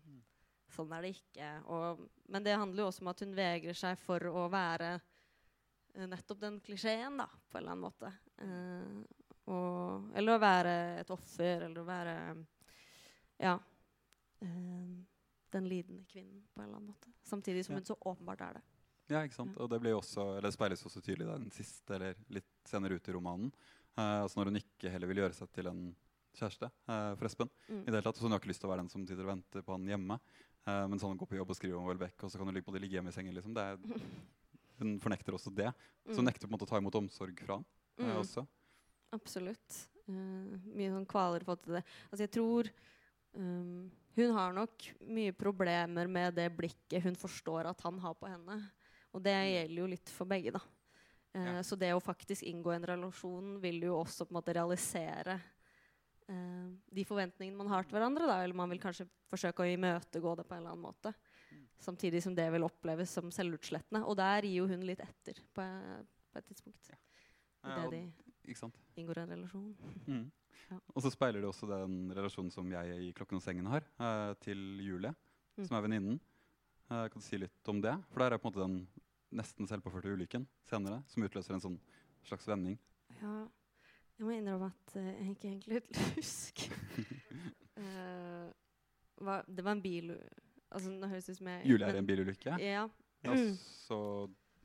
sånn 0.73 0.95
er 0.97 1.05
det 1.05 1.11
ikke. 1.13 1.49
Og, 1.69 1.99
men 2.33 2.47
det 2.47 2.55
handler 2.57 2.83
jo 2.83 2.87
også 2.89 3.03
om 3.05 3.11
at 3.13 3.21
hun 3.21 3.35
vegrer 3.37 3.77
seg 3.77 3.99
for 4.01 4.25
å 4.31 4.47
være 4.49 4.95
eh, 4.97 6.07
nettopp 6.09 6.41
den 6.41 6.57
klisjeen, 6.65 7.19
da, 7.21 7.27
på 7.53 7.59
en 7.59 7.61
eller 7.61 7.75
annen 7.75 7.85
måte. 7.85 8.13
Eh, 8.41 9.29
og, 9.53 10.09
eller 10.17 10.39
å 10.39 10.43
være 10.47 10.73
et 11.03 11.13
offer, 11.13 11.67
eller 11.69 11.83
å 11.83 11.87
være 11.91 12.17
Ja. 13.45 13.59
eh, 14.41 14.97
den 15.53 15.69
lidende 15.69 16.09
kvinnen, 16.09 16.47
på 16.55 16.63
en 16.63 16.65
eller 16.65 16.79
annen 16.81 16.95
måte. 16.95 17.13
Samtidig 17.29 17.67
som 17.69 17.77
hun 17.77 17.85
så 17.85 17.99
åpenbart 18.01 18.41
er 18.49 18.57
det. 18.57 18.65
Ja, 19.09 19.21
ikke 19.23 19.37
sant? 19.39 19.57
Og 19.63 19.69
det, 19.71 19.79
blir 19.81 19.95
også, 19.95 20.25
eller 20.37 20.49
det 20.49 20.55
speiles 20.57 20.83
også 20.89 21.01
tydelig 21.05 21.27
i 21.29 21.31
den 21.31 21.51
siste, 21.55 21.95
eller 21.95 22.17
litt 22.35 22.49
senere 22.67 22.97
ut 22.99 23.09
i 23.09 23.15
romanen. 23.15 23.53
Eh, 23.97 24.23
altså 24.25 24.41
når 24.41 24.51
hun 24.51 24.59
ikke 24.61 24.91
heller 24.91 25.07
vil 25.13 25.23
gjøre 25.23 25.37
seg 25.37 25.53
til 25.55 25.71
en 25.71 25.85
kjæreste 26.37 26.69
eh, 26.69 27.13
for 27.17 27.29
Espen. 27.31 27.51
Mm. 27.69 27.83
I 27.83 27.87
det 27.87 27.95
hele 27.95 28.03
tatt, 28.09 28.19
så 28.19 28.27
Hun 28.27 28.35
har 28.35 28.41
ikke 28.43 28.51
lyst 28.51 28.61
til 28.65 28.69
å 28.69 28.73
være 28.75 28.83
den 28.85 28.91
som 28.93 29.07
sitter 29.07 29.25
og 29.29 29.31
venter 29.37 29.63
på 29.65 29.73
han 29.77 29.87
hjemme. 29.89 30.19
Eh, 30.67 30.83
sånn 30.99 31.13
hun 31.15 31.21
går 31.23 31.31
på 31.31 31.39
jobb 31.39 31.53
og 31.55 31.57
skriver 31.61 31.79
om 31.79 31.87
Welbeck, 31.89 32.19
og 32.27 32.33
så 32.33 32.39
kan 32.41 32.47
hun 32.51 32.55
ligge, 32.59 32.67
på 32.67 32.75
det 32.75 32.83
ligge 32.83 32.99
hjemme 32.99 33.13
i 33.15 33.17
sengen. 33.17 33.35
Liksom. 33.39 33.55
Det 33.57 33.63
er, 33.63 33.79
hun 34.83 34.97
fornekter 35.01 35.39
også 35.39 35.55
det. 35.55 35.71
Så 36.11 36.19
hun 36.19 36.27
Mm. 36.27 36.33
nekter 36.33 36.47
på 36.47 36.51
en 36.53 36.57
måte 36.59 36.67
å 36.67 36.73
ta 36.75 36.79
imot 36.83 36.99
omsorg 36.99 37.39
fra 37.47 37.57
han 37.61 37.65
eh, 37.99 38.11
Mm. 38.11 38.21
også. 38.25 38.47
Absolutt. 39.15 39.85
Uh, 40.07 40.55
mye 40.71 40.91
sånn 40.93 41.07
kvaler 41.09 41.43
fått 41.47 41.65
til 41.65 41.79
det. 41.79 41.85
Altså, 42.13 42.21
jeg 42.27 42.31
tror 42.37 42.69
um, 43.35 43.91
Hun 44.17 44.31
har 44.37 44.53
nok 44.55 44.85
mye 45.13 45.33
problemer 45.35 46.07
med 46.09 46.35
det 46.39 46.47
blikket 46.57 47.03
hun 47.03 47.17
forstår 47.19 47.67
at 47.69 47.81
han 47.85 47.99
har 48.01 48.15
på 48.15 48.29
henne. 48.31 48.61
Og 49.17 49.23
det 49.25 49.33
gjelder 49.35 49.81
jo 49.81 49.87
litt 49.95 50.13
for 50.13 50.29
begge, 50.31 50.53
da. 50.57 50.61
Eh, 51.35 51.45
Ja. 51.57 51.63
Så 51.65 51.77
det 51.77 51.91
å 51.97 52.01
faktisk 52.01 52.45
inngå 52.49 52.73
en 52.75 52.85
relasjon 52.89 53.57
vil 53.61 53.81
jo 53.89 53.97
også 54.03 54.25
på 54.27 54.33
en 54.35 54.39
måte 54.39 54.55
realisere 54.57 55.39
eh, 56.29 56.69
de 56.93 57.05
forventningene 57.05 57.57
man 57.57 57.69
har 57.73 57.85
til 57.85 57.97
hverandre. 57.99 58.27
Da. 58.29 58.39
Eller 58.45 58.55
man 58.57 58.71
vil 58.73 58.81
kanskje 58.83 59.09
forsøke 59.31 59.65
å 59.65 59.69
imøtegå 59.73 60.37
det 60.39 60.47
på 60.49 60.55
en 60.57 60.63
eller 60.63 60.73
annen 60.77 60.87
måte. 60.87 61.13
Samtidig 61.81 62.23
som 62.25 62.35
det 62.35 62.47
vil 62.55 62.65
oppleves 62.65 63.11
som 63.13 63.29
selvutslettende. 63.35 64.05
Og 64.09 64.17
der 64.17 64.47
gir 64.49 64.63
jo 64.63 64.69
hun 64.71 64.85
litt 64.89 65.01
etter 65.05 65.41
på, 65.55 65.67
på 66.33 66.41
et 66.41 66.47
tidspunkt. 66.49 66.89
Ja. 66.93 66.97
Idet 67.67 67.91
det 67.91 68.01
de 68.47 68.53
ikke 68.55 68.63
sant? 68.63 68.77
inngår 68.97 69.19
en 69.25 69.33
relasjon. 69.35 69.69
Mm. 70.07 70.25
Ja. 70.71 70.79
Og 70.95 71.03
så 71.05 71.11
speiler 71.13 71.43
det 71.45 71.49
også 71.51 71.69
den 71.69 71.99
relasjonen 72.17 72.51
som 72.55 72.71
jeg 72.73 72.97
i 73.09 73.13
Klokken 73.15 73.39
og 73.39 73.45
sengen 73.45 73.67
har, 73.71 73.85
eh, 74.01 74.33
til 74.41 74.63
Julie, 74.83 75.13
Mm. 75.57 75.65
som 75.67 75.77
er 75.79 75.83
venninnen. 75.89 76.17
Eh, 76.91 77.09
kan 77.09 77.21
du 77.21 77.25
si 77.25 77.37
litt 77.39 77.69
om 77.69 77.81
det? 77.81 77.93
For 78.13 78.21
der 78.21 78.35
er 78.35 78.39
på 78.39 78.47
en 78.49 78.53
måte 78.53 78.65
den 78.67 78.89
nesten 79.35 79.67
selvpåførte 79.69 80.13
ulykken 80.15 80.47
senere, 80.69 80.99
som 81.11 81.25
utløser 81.27 81.55
en 81.57 81.65
sånn 81.65 81.79
slags 82.27 82.47
vending. 82.49 82.77
Ja, 83.21 83.35
jeg 84.19 84.25
må 84.27 84.31
innrømme 84.35 84.69
at 84.73 84.87
uh, 84.97 85.07
jeg 85.07 85.31
ikke 85.35 85.49
egentlig 85.51 85.79
husker 86.17 86.69
uh, 87.81 88.49
hva, 89.23 89.35
Det 89.47 89.63
var 89.65 89.73
en 89.77 89.85
bil 89.85 90.07
Altså, 90.73 90.89
det 90.91 91.09
høres 91.13 91.29
ut 91.31 91.39
som 91.39 91.49
jeg 91.53 91.59
Julie 91.71 91.87
er 91.87 91.95
i 91.97 92.01
en 92.01 92.09
bilulykke, 92.09 92.53
Ja. 92.65 92.83
og 93.31 93.39
så 93.63 94.01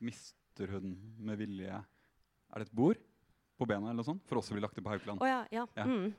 mister 0.01 0.67
hun 0.73 0.87
med 1.21 1.35
vilje 1.39 1.69
Er 1.69 2.55
det 2.57 2.65
et 2.67 2.75
bord 2.75 2.97
på 3.61 3.67
bena 3.69 3.85
eller 3.91 4.01
noe 4.01 4.07
sånt? 4.07 4.23
For 4.27 4.35
også 4.41 4.51
å 4.55 4.57
bli 4.57 4.63
lagt 4.65 4.77
inn 4.79 4.85
på 4.85 4.89
Haukeland. 4.89 5.21
Oh, 5.21 5.29
ja. 5.29 5.43
Ja. 5.53 5.67
Ja. 5.77 5.85
Mm. 5.85 6.09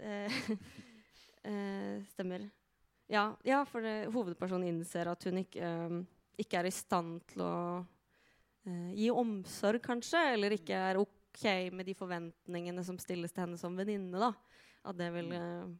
Eh, 0.00 0.28
stemmer. 2.12 2.40
Ja, 3.10 3.36
ja 3.44 3.64
for 3.68 3.80
det, 3.84 4.08
hovedpersonen 4.12 4.68
innser 4.68 5.08
at 5.10 5.24
hun 5.24 5.38
ikke, 5.42 5.60
eh, 5.64 5.90
ikke 6.40 6.60
er 6.60 6.68
i 6.68 6.74
stand 6.74 7.20
til 7.30 7.44
å 7.44 7.54
eh, 8.66 8.90
gi 8.96 9.10
omsorg, 9.12 9.82
kanskje. 9.84 10.22
Eller 10.34 10.56
ikke 10.56 10.78
er 10.90 11.00
OK 11.00 11.44
med 11.76 11.86
de 11.88 11.94
forventningene 11.96 12.84
som 12.86 12.98
stilles 13.00 13.32
til 13.34 13.46
henne 13.46 13.60
som 13.60 13.76
venninne. 13.78 14.32
At 14.80 14.98
det 14.98 15.10
vil 15.14 15.32
eh, 15.36 15.70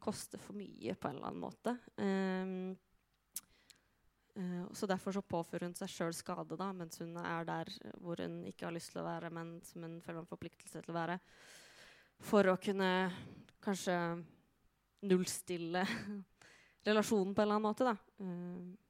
koste 0.00 0.40
for 0.40 0.56
mye 0.56 0.94
på 0.96 1.08
en 1.08 1.18
eller 1.18 1.30
annen 1.30 1.42
måte. 1.42 1.76
Um, 2.00 2.76
uh, 4.36 4.66
så 4.72 4.88
Derfor 4.88 5.12
så 5.16 5.22
påfører 5.22 5.68
hun 5.68 5.76
seg 5.76 5.92
sjøl 5.92 6.16
skade 6.16 6.56
da, 6.58 6.70
mens 6.76 7.00
hun 7.02 7.16
er 7.20 7.48
der 7.48 7.72
hvor 8.00 8.20
hun 8.22 8.40
ikke 8.48 8.68
har 8.68 8.76
lyst 8.76 8.94
til 8.94 9.02
å 9.02 9.08
være, 9.08 9.32
men 9.34 9.58
som 9.66 9.84
hun 9.84 10.00
føler 10.04 10.22
en 10.22 10.30
forpliktelse 10.30 10.80
til 10.80 10.94
å 10.94 10.98
være. 10.98 11.18
For 12.24 12.48
å 12.52 12.58
kunne 12.60 12.90
kanskje 13.64 13.96
nullstille 15.08 15.84
relasjonen 16.88 17.34
på 17.34 17.42
en 17.42 17.46
eller 17.46 17.60
annen 17.60 17.68
måte. 17.68 17.88
da. 17.88 17.96
Eh, 18.24 18.89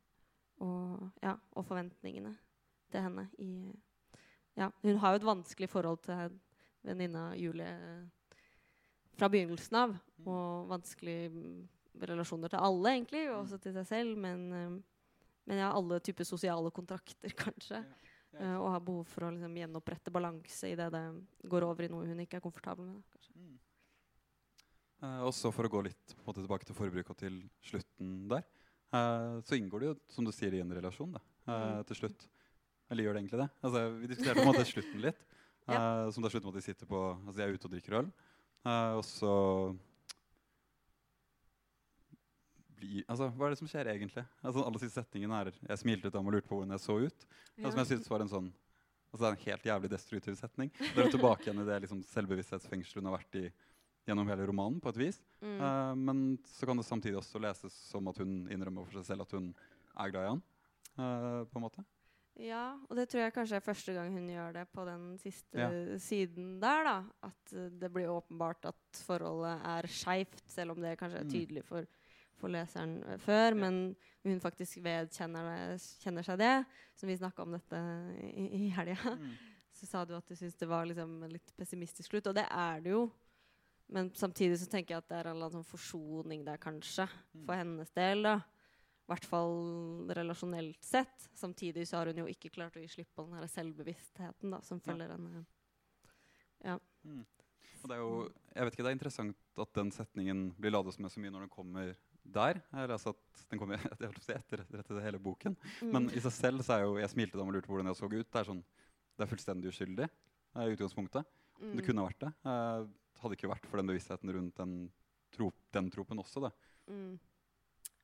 og, 0.61 1.09
ja, 1.25 1.35
og 1.57 1.67
forventningene 1.67 2.35
til 2.93 3.05
henne. 3.07 3.27
I, 3.39 3.51
ja, 4.59 4.71
hun 4.85 5.01
har 5.03 5.15
jo 5.15 5.21
et 5.21 5.29
vanskelig 5.29 5.71
forhold 5.73 6.03
til 6.05 6.39
venninna 6.87 7.31
Julie 7.39 7.71
fra 9.21 9.29
begynnelsen 9.33 9.79
av. 9.81 9.97
Og 10.27 10.71
vanskelige 10.71 11.31
mm, 11.33 11.57
relasjoner 12.11 12.53
til 12.53 12.65
alle, 12.67 12.95
egentlig, 12.95 13.25
og 13.31 13.43
også 13.43 13.61
til 13.63 13.75
seg 13.77 13.89
selv. 13.89 14.21
Men, 14.21 14.47
eh, 14.57 14.77
men 15.51 15.63
ja, 15.63 15.73
alle 15.73 16.01
typer 16.05 16.29
sosiale 16.29 16.73
kontrakter, 16.75 17.37
kanskje. 17.45 17.85
Uh, 18.31 18.61
og 18.61 18.69
har 18.71 18.83
behov 18.87 19.09
for 19.11 19.27
å 19.27 19.29
liksom, 19.35 19.57
gjenopprette 19.59 20.13
balanse 20.15 20.69
i 20.71 20.77
det 20.79 20.85
det 20.95 21.01
går 21.51 21.65
over 21.67 21.83
i 21.83 21.89
noe 21.91 22.07
hun 22.07 22.21
ikke 22.23 22.39
er 22.39 22.45
komfortabel 22.45 22.87
med. 22.87 23.17
Mm. 23.35 23.57
uh, 25.03 25.25
også 25.27 25.51
For 25.51 25.67
å 25.67 25.71
gå 25.73 25.81
litt 25.89 26.15
måte, 26.23 26.39
tilbake 26.39 26.69
til 26.69 26.79
forbruket 26.79 27.11
og 27.11 27.19
til 27.19 27.41
slutten 27.67 28.13
der, 28.31 28.47
uh, 28.95 29.41
så 29.47 29.59
inngår 29.59 29.83
det 29.83 29.91
jo, 29.91 29.97
som 30.13 30.27
du 30.27 30.33
sier, 30.35 30.55
i 30.57 30.63
en 30.65 30.75
relasjon 30.77 31.17
da, 31.17 31.23
uh, 31.51 31.83
til 31.89 32.03
slutt. 32.03 32.27
Eller 32.91 33.07
gjør 33.07 33.17
det 33.17 33.23
egentlig 33.23 33.43
det? 33.43 33.51
Altså, 33.63 33.85
vi 34.01 34.11
diskuterte 34.11 34.41
på 34.41 34.47
en 34.47 34.51
måte 34.51 34.67
slutten 34.67 35.05
litt. 35.05 35.21
ja. 35.71 35.85
Som 36.11 36.25
det 36.25 36.31
er 36.31 36.35
slutten 36.35 36.51
med 36.51 36.57
at 36.57 36.63
de 36.63 36.67
sitter 36.67 36.89
på 36.91 37.01
Altså 37.15 37.37
de 37.37 37.45
er 37.45 37.55
ute 37.55 37.69
og 37.69 37.75
drikker 37.77 37.97
øl. 38.01 38.09
og 38.99 39.05
så 39.07 39.35
altså, 43.07 43.29
Hva 43.37 43.47
er 43.47 43.55
det 43.55 43.61
som 43.61 43.71
skjer 43.71 43.91
egentlig? 43.93 44.25
Altså, 44.43 44.65
alle 44.65 44.81
siste 44.83 45.01
setningene 45.01 45.41
er 45.41 45.53
'Jeg 45.53 45.79
smilte 45.79 46.09
ut 46.09 46.15
ham 46.15 46.27
og 46.27 46.33
lurte 46.33 46.49
på 46.49 46.57
hvordan 46.57 46.75
jeg 46.75 46.81
så 46.81 46.99
ut'. 46.99 47.27
Ja. 47.59 47.71
Som 47.71 47.79
jeg 47.79 47.87
synes 47.87 48.11
var 48.11 48.21
en 48.21 48.29
sånn 48.29 48.53
altså, 49.13 49.21
Det 49.21 49.29
er 49.29 49.37
en 49.37 49.47
helt 49.47 49.67
jævlig 49.67 49.91
destruktiv 49.91 50.35
setning. 50.37 50.71
Da 50.79 51.01
er 51.01 51.05
du 51.05 51.17
tilbake 51.17 51.43
igjen 51.47 51.63
i 51.63 51.67
det 51.67 51.81
liksom, 51.83 52.03
selvbevissthetsfengselet 52.03 53.03
hun 53.03 53.11
har 53.11 53.19
vært 53.19 53.35
i 53.37 53.53
gjennom 54.11 54.29
hele 54.31 54.49
romanen. 54.51 54.81
på 54.83 54.93
et 54.93 55.01
vis. 55.01 55.21
Mm. 55.41 55.57
Uh, 55.61 55.95
men 55.97 56.27
så 56.51 56.69
kan 56.69 56.81
det 56.81 56.87
samtidig 56.89 57.21
også 57.21 57.43
leses 57.43 57.79
som 57.91 58.11
at 58.11 58.21
hun 58.21 58.45
innrømmer 58.51 58.87
for 58.87 59.01
seg 59.01 59.09
selv 59.13 59.27
at 59.27 59.33
hun 59.39 59.49
er 59.95 60.13
glad 60.13 60.27
i 60.27 60.35
han. 60.35 60.45
Uh, 60.99 61.41
på 61.49 61.61
en 61.61 61.67
måte. 61.67 61.87
Ja, 62.41 62.65
og 62.89 62.97
det 62.97 63.09
tror 63.11 63.25
jeg 63.25 63.35
kanskje 63.35 63.59
er 63.59 63.65
første 63.65 63.93
gang 63.93 64.15
hun 64.15 64.29
gjør 64.31 64.55
det 64.55 64.63
på 64.73 64.85
den 64.89 65.09
siste 65.21 65.61
ja. 65.61 65.71
siden 66.01 66.55
der. 66.63 66.87
da. 66.87 66.99
At 67.31 67.57
det 67.83 67.91
blir 67.93 68.13
åpenbart 68.13 68.71
at 68.71 69.03
forholdet 69.05 69.67
er 69.73 69.91
skeivt, 69.93 70.45
selv 70.49 70.77
om 70.77 70.81
det 70.81 70.97
kanskje 71.01 71.21
er 71.21 71.29
mm. 71.29 71.35
tydelig 71.35 71.67
for 71.69 71.89
for 72.41 72.53
leseren 72.53 73.01
før. 73.05 73.21
før, 73.25 73.57
men 73.59 73.79
hun 74.25 74.41
faktisk 74.43 74.81
vedkjenner 74.85 75.77
kjenner 76.01 76.27
seg 76.27 76.41
det. 76.41 76.55
Som 76.99 77.11
vi 77.11 77.19
snakka 77.21 77.45
om 77.45 77.57
dette 77.57 77.81
i, 78.31 78.47
i 78.65 78.69
helga. 78.77 79.17
Mm. 79.17 79.35
Så 79.81 79.89
sa 79.89 80.05
du 80.05 80.15
at 80.17 80.29
du 80.29 80.37
syntes 80.37 80.59
det 80.61 80.69
var 80.69 80.89
liksom 80.89 81.23
litt 81.31 81.53
pessimistisk 81.57 82.11
slutt, 82.11 82.29
og 82.29 82.37
det 82.37 82.45
er 82.45 82.83
det 82.85 82.93
jo. 82.93 83.07
Men 83.91 84.13
samtidig 84.15 84.61
så 84.61 84.69
tenker 84.71 84.95
jeg 84.95 85.03
at 85.03 85.11
det 85.11 85.19
er 85.19 85.29
en 85.33 85.45
sånn 85.51 85.67
forsoning 85.67 86.45
der, 86.47 86.61
kanskje, 86.63 87.09
mm. 87.35 87.45
for 87.49 87.59
hennes 87.59 87.91
del. 87.97 88.23
da. 88.29 88.37
I 89.11 89.11
hvert 89.11 89.27
fall 89.27 89.57
relasjonelt 90.15 90.85
sett. 90.87 91.27
Samtidig 91.35 91.89
så 91.91 91.99
har 91.99 92.11
hun 92.11 92.21
jo 92.23 92.29
ikke 92.31 92.53
klart 92.55 92.77
å 92.79 92.83
gi 92.85 92.91
slipp 92.93 93.11
på 93.17 93.25
den 93.27 93.41
her 93.41 93.49
selvbevisstheten 93.51 94.55
da, 94.55 94.61
som 94.63 94.79
følger 94.85 95.11
henne. 95.11 95.43
Ja. 96.63 96.77
Mm. 97.03 97.25
Og 97.81 97.89
det 97.89 97.97
er 97.97 98.03
jo, 98.05 98.15
jeg 98.53 98.69
vet 98.69 98.77
ikke, 98.77 98.85
det 98.85 98.93
er 98.93 98.99
interessant 98.99 99.61
at 99.65 99.75
den 99.81 99.91
setningen 99.95 100.45
blir 100.61 100.75
ladet 100.77 100.95
med 101.03 101.11
så 101.11 101.23
mye 101.23 101.35
når 101.35 101.47
den 101.47 101.53
kommer 101.57 101.91
der. 102.23 102.61
Eller 102.71 102.95
altså 102.95 103.17
at 103.17 103.45
den 103.51 103.59
kommer 103.59 103.83
etter, 103.91 104.63
etter 104.63 105.03
hele 105.03 105.19
boken. 105.23 105.57
Mm. 105.81 105.91
Men 105.91 106.09
i 106.15 106.23
seg 106.23 106.37
selv 106.37 106.65
så 106.67 106.77
er 106.77 106.87
jo 106.87 106.99
Jeg 107.01 107.11
smilte 107.15 107.41
da 107.41 107.47
og 107.47 107.55
lurte 107.57 107.67
på 107.67 107.75
hvordan 107.75 107.91
jeg 107.91 107.99
så 107.99 108.11
ut. 108.11 108.31
Det 108.31 108.43
er, 108.43 108.49
sånn, 108.53 108.63
det 109.17 109.27
er 109.27 109.33
fullstendig 109.33 109.75
uskyldig 109.75 110.11
i 110.61 110.71
utgangspunktet. 110.77 111.27
Mm. 111.61 111.75
Det 111.79 111.87
kunne 111.87 112.07
vært 112.07 112.23
det. 112.29 112.33
Uh, 112.47 112.87
hadde 113.23 113.37
ikke 113.37 113.51
vært 113.51 113.67
for 113.69 113.81
den 113.81 113.91
bevisstheten 113.91 114.33
rundt 114.37 114.61
den, 114.61 114.77
trop, 115.35 115.57
den 115.75 115.91
tropen 115.93 116.23
også. 116.23 116.47
det. 116.47 116.53
Mm. 116.91 117.19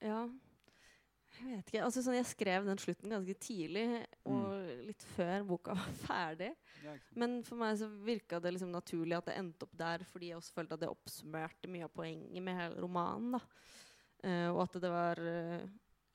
Ja. 0.05 0.27
Jeg 1.37 1.51
vet 1.51 1.71
ikke. 1.71 1.83
Altså, 1.85 2.03
sånn, 2.05 2.17
jeg 2.17 2.29
skrev 2.31 2.67
den 2.69 2.81
slutten 2.81 3.13
ganske 3.13 3.35
tidlig, 3.43 3.85
og 4.25 4.45
mm. 4.53 4.85
litt 4.89 5.07
før 5.17 5.47
boka 5.49 5.77
var 5.81 5.97
ferdig. 6.05 6.53
Ja, 6.85 6.95
Men 7.19 7.41
for 7.47 7.61
meg 7.61 7.81
så 7.81 7.89
virka 8.07 8.41
det 8.43 8.55
liksom 8.55 8.73
naturlig 8.73 9.19
at 9.19 9.29
det 9.31 9.37
endte 9.41 9.67
opp 9.69 9.75
der, 9.77 10.05
fordi 10.09 10.31
jeg 10.31 10.41
også 10.41 10.57
følte 10.57 10.79
at 10.79 10.85
det 10.85 10.93
oppsummerte 10.93 11.73
mye 11.73 11.89
av 11.89 11.93
poenget 11.97 12.45
med 12.45 12.61
hele 12.61 12.81
romanen. 12.85 13.37
da. 13.37 13.43
Uh, 14.25 14.49
og 14.55 14.63
at 14.65 14.79
det 14.81 14.91
var 14.91 15.21
uh, 15.21 15.67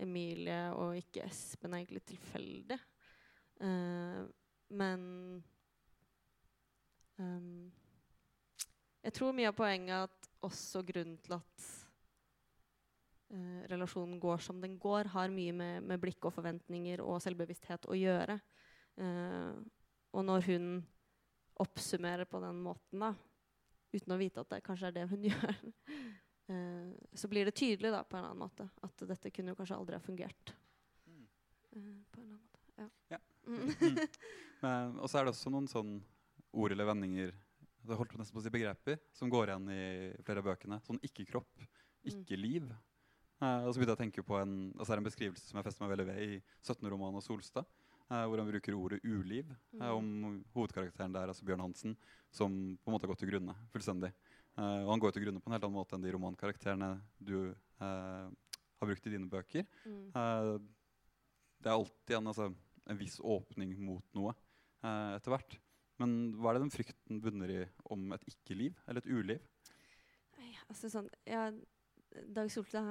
Emilie 0.02 0.62
og 0.74 0.98
ikke 0.98 1.28
Espen 1.28 1.78
egentlig 1.78 2.02
tilfeldig. 2.10 2.80
Uh, 3.62 4.26
men 4.74 5.04
um, 7.20 7.70
Jeg 9.02 9.16
tror 9.18 9.34
mye 9.34 9.50
av 9.50 9.58
poenget 9.58 9.96
er 9.96 10.10
at 10.10 10.30
også 10.46 10.84
grunnen 10.86 11.18
til 11.24 11.38
at 11.38 11.70
relasjonen 13.72 14.20
går 14.20 14.42
som 14.44 14.60
den 14.62 14.76
går, 14.82 15.08
har 15.14 15.32
mye 15.32 15.54
med, 15.56 15.86
med, 15.88 16.02
blikk 16.04 16.28
og 16.28 16.34
forventninger 16.36 17.02
og 17.02 17.22
selvbevissthet 17.24 17.88
å 17.88 17.96
gjøre. 17.96 18.36
og 20.12 20.26
når 20.28 20.48
hun 20.50 20.66
oppsummerer 21.62 22.26
på 22.26 22.40
den 22.44 22.60
måten, 22.66 23.04
da, 23.04 23.14
uten 23.92 24.16
å 24.16 24.20
vite 24.20 24.42
at 24.42 24.52
det 24.52 24.64
kanskje 24.66 24.90
er 24.90 24.96
det 24.96 25.08
hun 25.12 25.28
gjør, 25.30 25.60
eh, 26.52 26.90
så 27.14 27.30
blir 27.32 27.48
det 27.48 27.58
tydelig 27.60 27.94
da, 27.94 28.04
på 28.08 28.18
en 28.18 28.28
annen 28.30 28.44
måte 28.44 28.68
at 28.86 29.06
dette 29.10 29.34
kunne 29.34 29.54
jo 29.54 29.60
kanskje 29.60 29.78
aldri 29.78 30.00
ha 30.00 30.04
fungert. 30.04 30.56
Mm. 31.06 31.28
Uh, 31.76 32.00
på 32.12 32.24
en 32.24 32.28
annen 32.28 32.40
måte, 32.40 32.64
ja. 32.78 32.90
ja. 33.16 33.22
Mm. 33.48 34.02
Men, 34.64 34.98
og 35.00 35.10
så 35.10 35.20
er 35.20 35.28
det 35.28 35.36
også 35.36 35.54
noen 35.54 35.70
sånn 35.70 35.96
ord 36.52 36.74
eller 36.74 36.90
vendinger 36.92 37.34
det 37.88 37.98
holdt 37.98 38.16
nesten 38.20 38.36
på 38.36 38.42
å 38.42 38.46
si 38.46 38.54
begreper 38.54 39.00
som 39.16 39.32
går 39.32 39.52
igjen 39.52 39.70
i 39.74 39.84
flere 40.26 40.44
av 40.44 40.50
bøkene. 40.52 40.80
Sånn 40.86 41.02
ikke-kropp, 41.06 41.66
ikke-liv. 42.12 42.70
Uh, 43.42 43.66
og 43.66 43.72
så 43.74 43.80
begynte 43.80 43.96
jeg 43.96 43.98
å 43.98 44.02
tenke 44.04 44.24
på 44.26 44.36
en, 44.38 44.52
altså 44.78 44.94
en 44.94 45.08
beskrivelse 45.08 45.48
som 45.48 45.58
jeg 45.58 45.66
fester 45.66 45.82
meg 45.82 45.96
veldig 45.96 46.08
ved 46.12 46.20
i 46.22 46.36
17-romanen 46.62 47.18
av 47.18 47.26
Solstad. 47.26 47.70
Uh, 48.12 48.26
hvor 48.28 48.42
han 48.42 48.50
bruker 48.52 48.76
ordet 48.76 49.00
uliv 49.08 49.50
uh, 49.80 49.94
om 49.96 50.42
hovedkarakteren 50.54 51.16
der, 51.16 51.32
altså 51.32 51.48
Bjørn 51.48 51.64
Hansen, 51.64 51.96
som 52.30 52.54
på 52.78 52.92
en 52.92 52.94
måte 52.94 53.08
har 53.08 53.14
gått 53.14 53.24
til 53.24 53.32
grunne 53.32 53.56
fullstendig. 53.74 54.12
Og 54.62 54.90
han 54.92 55.00
går 55.00 55.14
til 55.16 55.24
grunne 55.24 55.40
på 55.40 55.48
en 55.48 55.54
helt 55.56 55.64
annen 55.64 55.78
måte 55.78 55.96
enn 55.96 56.04
de 56.04 56.12
romankarakterene 56.12 56.90
du 57.24 57.54
har 57.80 58.90
brukt 58.90 59.06
i 59.08 59.14
dine 59.14 59.30
bøker. 59.32 59.64
Mm. 59.88 60.10
Det 61.56 61.72
er 61.72 61.78
alltid 61.78 62.18
en, 62.18 62.28
altså, 62.34 62.50
en, 62.84 63.00
viss 63.00 63.16
åpning 63.24 63.72
mot 63.80 64.04
noe 64.20 64.36
etter 64.84 65.32
hvert. 65.32 65.56
Men 66.02 66.16
hva 66.38 66.52
er 66.52 66.58
det 66.58 66.66
den 66.66 66.74
frykten 66.74 67.22
bunner 67.24 67.54
i 67.54 67.62
om 67.94 68.10
et 68.16 68.26
ikke-liv 68.32 68.78
eller 68.88 69.04
et 69.04 69.12
uliv? 69.12 69.46
Altså 70.72 70.90
sånn, 70.92 71.08
ja, 71.28 71.50
Dag 72.32 72.50
Solstad 72.52 72.88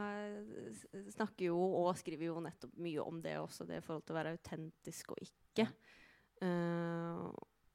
snakker 1.13 1.51
jo 1.51 1.59
og 1.83 1.93
skriver 2.01 2.31
jo 2.31 2.41
nettopp 2.45 2.77
mye 2.81 3.03
om 3.05 3.21
det 3.25 3.35
også, 3.41 3.67
det 3.69 3.81
i 3.81 3.85
forhold 3.85 4.07
til 4.07 4.15
å 4.15 4.19
være 4.19 4.35
autentisk 4.37 5.13
og 5.13 5.23
ikke. 5.27 5.67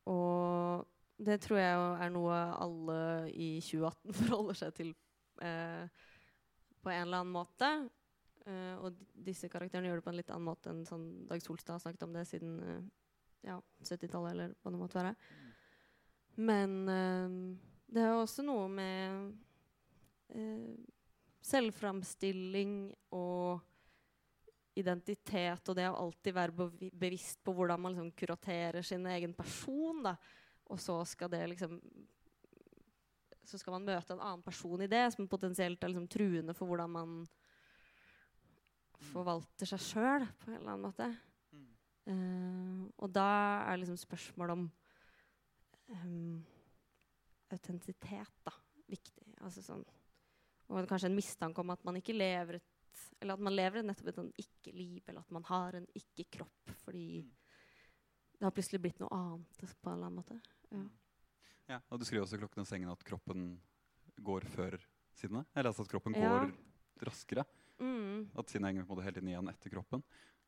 og 0.09 0.85
det 1.15 1.37
tror 1.43 1.59
jeg 1.59 1.75
er 2.05 2.11
noe 2.11 2.39
alle 2.59 2.97
i 3.31 3.49
2018 3.63 4.15
forholder 4.19 4.59
seg 4.59 4.73
til 4.75 4.91
uh, 5.43 5.85
på 6.83 6.91
en 6.91 7.05
eller 7.05 7.21
annen 7.21 7.35
måte. 7.35 7.71
Uh, 8.45 8.75
og 8.85 8.99
disse 9.25 9.49
karakterene 9.49 9.89
gjør 9.89 10.01
det 10.01 10.05
på 10.05 10.11
en 10.11 10.19
litt 10.19 10.33
annen 10.33 10.49
måte 10.49 10.69
enn 10.73 10.83
sånn 10.85 11.07
Dag 11.29 11.41
Solstad 11.41 11.77
har 11.77 11.85
snakket 11.85 12.05
om 12.05 12.13
det 12.13 12.27
siden 12.29 12.59
ja, 13.45 13.59
70-tallet, 13.81 14.33
eller 14.33 14.55
hva 14.59 14.73
det 14.73 14.81
måtte 14.81 14.99
være. 14.99 15.13
Men 16.35 16.75
eh, 16.91 17.37
det 17.95 18.03
er 18.03 18.15
også 18.17 18.43
noe 18.45 18.67
med 18.71 19.29
eh, 20.35 20.73
selvframstilling 21.45 22.75
og 23.15 23.61
identitet 24.75 25.69
og 25.71 25.77
det 25.77 25.85
å 25.87 25.99
alltid 26.01 26.35
være 26.35 26.69
bevisst 26.91 27.39
på 27.45 27.53
hvordan 27.55 27.79
man 27.79 27.93
liksom 27.93 28.11
kuraterer 28.17 28.83
sin 28.83 29.05
egen 29.07 29.35
person. 29.37 30.03
da 30.03 30.17
og 30.65 30.81
så 30.81 30.97
skal 31.05 31.29
det 31.29 31.43
liksom 31.53 31.79
Så 33.45 33.59
skal 33.61 33.75
man 33.75 33.85
møte 33.85 34.15
en 34.15 34.23
annen 34.23 34.41
person 34.41 34.81
i 34.81 34.89
det, 34.89 35.11
som 35.13 35.27
potensielt 35.29 35.83
er 35.83 35.91
liksom 35.91 36.07
truende 36.09 36.53
for 36.57 36.65
hvordan 36.65 36.89
man 36.89 37.11
forvalter 39.11 39.69
seg 39.69 39.83
sjøl 39.85 40.25
på 40.41 40.49
en 40.49 40.55
eller 40.57 40.71
annen 40.71 40.87
måte. 40.87 41.09
Mm. 42.05 42.15
Uh, 42.15 42.81
og 43.01 43.11
da 43.13 43.27
er 43.65 43.79
liksom 43.81 43.97
spørsmålet 43.97 44.53
om 44.59 44.65
um, 45.89 46.43
autentisitet 47.53 48.41
da, 48.45 48.53
viktig. 48.89 49.27
Altså 49.41 49.63
sånn, 49.65 49.83
og 50.69 50.87
kanskje 50.89 51.09
en 51.11 51.17
mistanke 51.17 51.61
om 51.61 51.73
at 51.73 51.83
man 51.85 51.99
ikke 52.01 52.15
lever 52.15 52.59
et 52.61 52.71
Eller 53.19 53.35
at 53.35 53.41
man 53.43 53.51
lever 53.51 53.83
nettopp 53.83 54.07
et 54.07 54.17
sånn 54.17 54.29
ikke-liv, 54.39 55.01
eller 55.07 55.19
at 55.19 55.31
man 55.35 55.43
har 55.49 55.75
en 55.75 55.85
ikke-kropp 55.99 56.71
fordi 56.85 57.23
mm. 57.25 57.31
det 58.37 58.45
har 58.47 58.53
plutselig 58.55 58.79
blitt 58.85 59.01
noe 59.01 59.11
annet 59.11 59.57
på 59.59 59.89
en 59.89 59.97
eller 59.97 60.07
annen 60.07 60.19
måte. 60.21 60.37
Ja. 60.71 60.83
ja 61.73 61.79
og 61.89 61.99
du 61.99 62.05
skriver 62.07 62.23
også 62.23 62.37
i 62.37 62.39
'Klokken 62.39 62.63
og 62.63 62.69
sengen' 62.69 62.93
at 62.93 63.03
kroppen 63.03 63.49
går 64.15 64.47
før 64.47 64.79
sinnet? 65.11 65.47
Eller 65.55 65.71
altså 65.71 65.83
at 65.83 65.91
kroppen 65.91 66.15
går 66.15 66.53
raskere? 67.03 67.43
Mm. 67.83 68.31
At 68.39 68.49
sinnet 68.49 68.71
henger 68.71 68.87
på 68.87 68.93
en 68.93 68.95
måte 68.95 69.07
hele 69.09 69.19
tiden 69.19 69.33
igjen 69.33 69.51
etter 69.51 69.75
kroppen. 69.75 70.03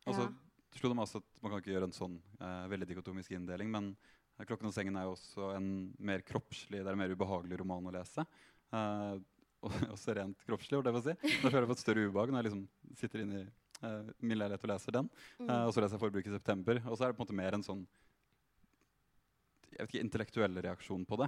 Altså, 0.08 0.30
ja. 0.30 0.47
Slo 0.76 0.92
meg 0.94 1.08
også 1.08 1.22
at 1.22 1.42
Man 1.42 1.54
kan 1.54 1.62
ikke 1.62 1.74
gjøre 1.74 1.88
en 1.90 1.96
sånn 1.96 2.20
eh, 2.42 2.68
veldig 2.74 2.90
dikotomisk 2.90 3.34
inndeling, 3.38 3.72
men 3.72 3.94
eh, 4.38 4.46
'Klokken 4.46 4.70
og 4.70 4.76
sengen' 4.76 5.00
er 5.00 5.08
jo 5.08 5.16
også 5.16 5.54
en 5.56 5.70
mer 5.98 6.24
kroppslig, 6.28 6.82
det 6.82 6.88
er 6.88 6.94
en 6.94 7.02
mer 7.02 7.14
ubehagelig 7.16 7.62
roman 7.62 7.90
å 7.90 7.96
lese. 7.96 8.26
Eh, 8.76 9.16
også 9.94 10.16
rent 10.18 10.44
kroppslig. 10.48 10.82
Det 10.86 10.94
si. 11.04 11.16
Da 11.42 11.50
føler 11.50 11.66
jeg 11.66 11.72
på 11.72 11.78
et 11.78 11.86
større 11.86 12.04
ubehag 12.08 12.34
når 12.34 12.40
jeg 12.40 12.50
liksom 12.50 12.68
sitter 13.00 13.24
inne 13.24 13.40
i 13.40 13.46
eh, 13.88 14.12
min 14.22 14.38
leilighet 14.38 14.68
og 14.68 14.72
leser 14.74 14.98
den. 15.00 15.10
Mm. 15.40 15.50
Uh, 15.50 15.64
og 15.66 15.72
så 15.74 15.84
leser 15.84 15.98
jeg 15.98 16.04
Forbruk 16.04 16.30
i 16.30 16.36
september. 16.36 16.82
Og 16.86 16.98
så 16.98 17.08
er 17.08 17.12
det 17.12 17.18
på 17.18 17.24
en 17.24 17.26
måte 17.26 17.40
mer 17.40 17.58
en 17.58 17.66
sånn 17.66 17.84
jeg 19.68 19.82
vet 19.82 19.92
ikke, 19.92 20.06
intellektuell 20.06 20.62
reaksjon 20.64 21.04
på 21.10 21.20
det. 21.24 21.28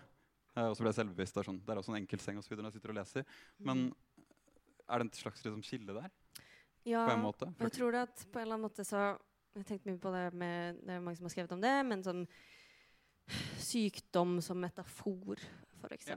Uh, 0.56 0.69
og 0.69 0.78
så 0.78 0.84
ble 0.84 0.93
jeg 0.93 0.99
selvbevisst. 1.02 1.36
Det 1.36 1.41
er, 1.41 1.49
sånn, 1.49 1.63
det 1.65 1.73
er 1.73 1.82
også 1.82 1.93
en 1.93 2.02
enkeltseng 2.02 2.39
og 2.39 2.45
så 2.45 2.54
videre 2.54 2.67
når 2.67 2.73
jeg 2.73 2.80
sitter 2.80 2.93
og 2.93 2.99
leser. 2.99 3.41
Men 3.65 3.89
er 4.89 5.02
det 5.02 5.10
en 5.10 5.17
slags 5.17 5.43
liksom, 5.45 5.65
skille 5.65 5.97
der? 5.97 6.13
ja, 6.88 7.04
på 7.06 7.12
en 7.13 7.21
måte? 7.21 7.49
jeg 7.60 7.73
tror 7.75 7.93
det 7.93 8.06
at 8.08 8.21
på 8.32 8.39
en 8.39 8.45
eller 8.45 8.56
annen 8.56 8.67
måte 8.69 8.86
så 8.88 9.02
Jeg 9.58 9.66
tenkte 9.66 9.90
mye 9.90 10.02
på 10.02 10.12
det 10.14 10.26
med 10.38 10.80
Det 10.86 10.94
er 10.94 11.04
mange 11.04 11.18
som 11.18 11.28
har 11.28 11.34
skrevet 11.34 11.56
om 11.56 11.64
det, 11.64 11.76
men 11.88 12.06
sånn 12.06 12.24
sykdom 13.62 14.40
som 14.42 14.58
metafor, 14.62 15.42
f.eks. 15.80 16.14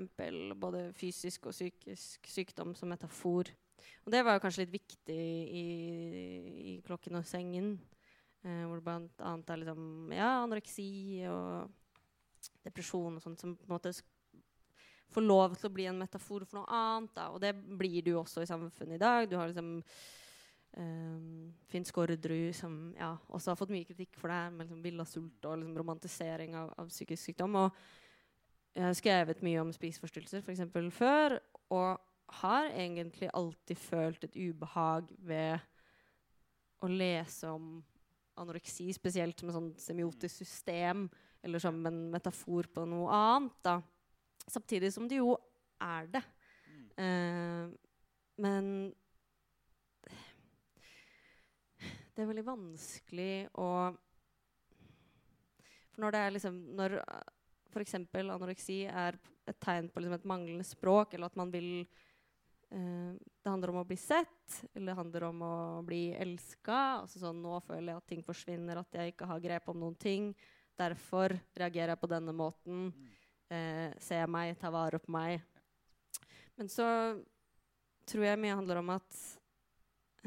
Både 0.61 0.87
fysisk 0.97 1.49
og 1.51 1.57
psykisk 1.57 2.29
sykdom 2.31 2.73
som 2.79 2.93
metafor. 2.93 3.51
Og 4.07 4.15
det 4.15 4.23
var 4.25 4.37
jo 4.37 4.45
kanskje 4.45 4.65
litt 4.65 4.77
viktig 4.79 5.19
i, 5.61 5.67
i 6.73 6.81
'Klokken 6.87 7.19
og 7.19 7.27
sengen', 7.29 7.77
eh, 8.45 8.65
hvor 8.65 8.79
det 8.79 8.87
blant 8.87 9.21
annet 9.21 9.51
er 9.51 9.61
liksom, 9.63 9.85
ja, 10.15 10.31
anoreksi 10.43 11.27
og 11.29 11.71
depresjon 12.65 13.17
og 13.19 13.23
sånt 13.23 13.41
som 13.41 13.57
på 13.57 13.69
en 13.69 13.75
måte 13.77 13.93
får 15.13 15.25
lov 15.27 15.57
til 15.57 15.69
å 15.69 15.75
bli 15.75 15.87
en 15.91 16.01
metafor 16.01 16.47
for 16.49 16.61
noe 16.61 16.73
annet. 16.73 17.15
Da. 17.15 17.29
Og 17.35 17.41
det 17.43 17.53
blir 17.55 18.01
det 18.03 18.15
jo 18.15 18.23
også 18.23 18.43
i 18.43 18.49
samfunnet 18.49 18.97
i 18.97 19.03
dag. 19.03 19.29
Du 19.29 19.37
har 19.37 19.51
liksom 19.51 19.83
um, 20.77 21.53
Finn 21.71 21.85
Skårderud, 21.85 22.53
som 22.57 22.77
ja, 22.99 23.15
også 23.29 23.53
har 23.53 23.59
fått 23.61 23.73
mye 23.75 23.87
kritikk 23.89 24.17
for 24.19 24.33
det 24.33 24.39
her, 24.39 24.55
med 24.55 24.67
liksom 24.67 24.85
villa 24.85 25.07
sult 25.09 25.49
og 25.49 25.59
liksom 25.61 25.77
romantisering 25.79 26.57
av, 26.59 26.73
av, 26.79 26.89
psykisk 26.93 27.31
sykdom. 27.31 27.59
Og 27.65 27.83
jeg 28.77 28.87
har 28.87 28.97
skrevet 28.99 29.45
mye 29.45 29.61
om 29.63 29.73
spiseforstyrrelser 29.75 30.45
f.eks. 30.45 30.65
før, 30.97 31.39
og 31.73 32.41
har 32.43 32.71
egentlig 32.73 33.29
alltid 33.37 33.79
følt 33.79 34.25
et 34.25 34.37
ubehag 34.41 35.11
ved 35.21 35.61
å 36.83 36.89
lese 36.89 37.51
om 37.53 37.75
anoreksi, 38.41 38.89
spesielt 38.97 39.39
som 39.39 39.51
et 39.51 39.57
sånn 39.57 39.73
semiotisk 39.81 40.41
system, 40.41 41.05
eller 41.45 41.61
som 41.63 41.79
en 41.87 42.05
metafor 42.13 42.69
på 42.73 42.87
noe 42.89 43.13
annet. 43.13 43.59
da. 43.65 43.77
Samtidig 44.49 44.93
som 44.95 45.09
det 45.11 45.21
jo 45.21 45.37
er 45.83 46.09
det. 46.11 46.23
Uh, 46.97 47.69
men 48.41 48.67
det 52.13 52.23
er 52.23 52.29
veldig 52.29 52.45
vanskelig 52.45 53.35
å 53.61 53.69
For 55.93 56.05
når 56.05 56.15
det 56.15 56.23
er 56.23 56.35
liksom 56.37 56.59
Når 56.79 56.99
f.eks. 57.73 57.95
anoreksi 58.21 58.83
er 58.87 59.17
et 59.49 59.59
tegn 59.65 59.89
på 59.91 60.03
liksom 60.03 60.19
et 60.19 60.27
manglende 60.29 60.67
språk, 60.67 61.15
eller 61.15 61.31
at 61.31 61.39
man 61.41 61.51
vil 61.51 61.71
eh, 61.81 63.13
Det 63.17 63.49
handler 63.49 63.73
om 63.73 63.81
å 63.81 63.87
bli 63.89 63.97
sett, 63.99 64.61
eller 64.75 64.93
det 64.93 64.99
handler 64.99 65.27
om 65.31 65.43
å 65.47 65.55
bli 65.87 66.03
elska. 66.13 66.81
Altså 67.03 67.23
sånn, 67.23 67.41
nå 67.43 67.57
føler 67.65 67.95
jeg 67.95 68.03
at 68.03 68.11
ting 68.13 68.23
forsvinner, 68.27 68.83
at 68.83 69.01
jeg 69.01 69.15
ikke 69.15 69.31
har 69.31 69.43
grep 69.43 69.73
om 69.73 69.81
noen 69.81 69.97
ting. 69.97 70.31
Derfor 70.79 71.35
reagerer 71.59 71.95
jeg 71.95 72.03
på 72.05 72.13
denne 72.13 72.37
måten. 72.37 72.91
Eh, 73.53 73.91
ser 74.01 74.31
meg, 74.31 74.55
tar 74.61 74.73
vare 74.75 75.01
på 75.03 75.13
meg. 75.13 75.43
Men 76.61 76.69
så 76.71 76.87
tror 78.09 78.29
jeg 78.29 78.41
mye 78.41 78.57
handler 78.59 78.81
om 78.83 78.93
at 78.95 79.19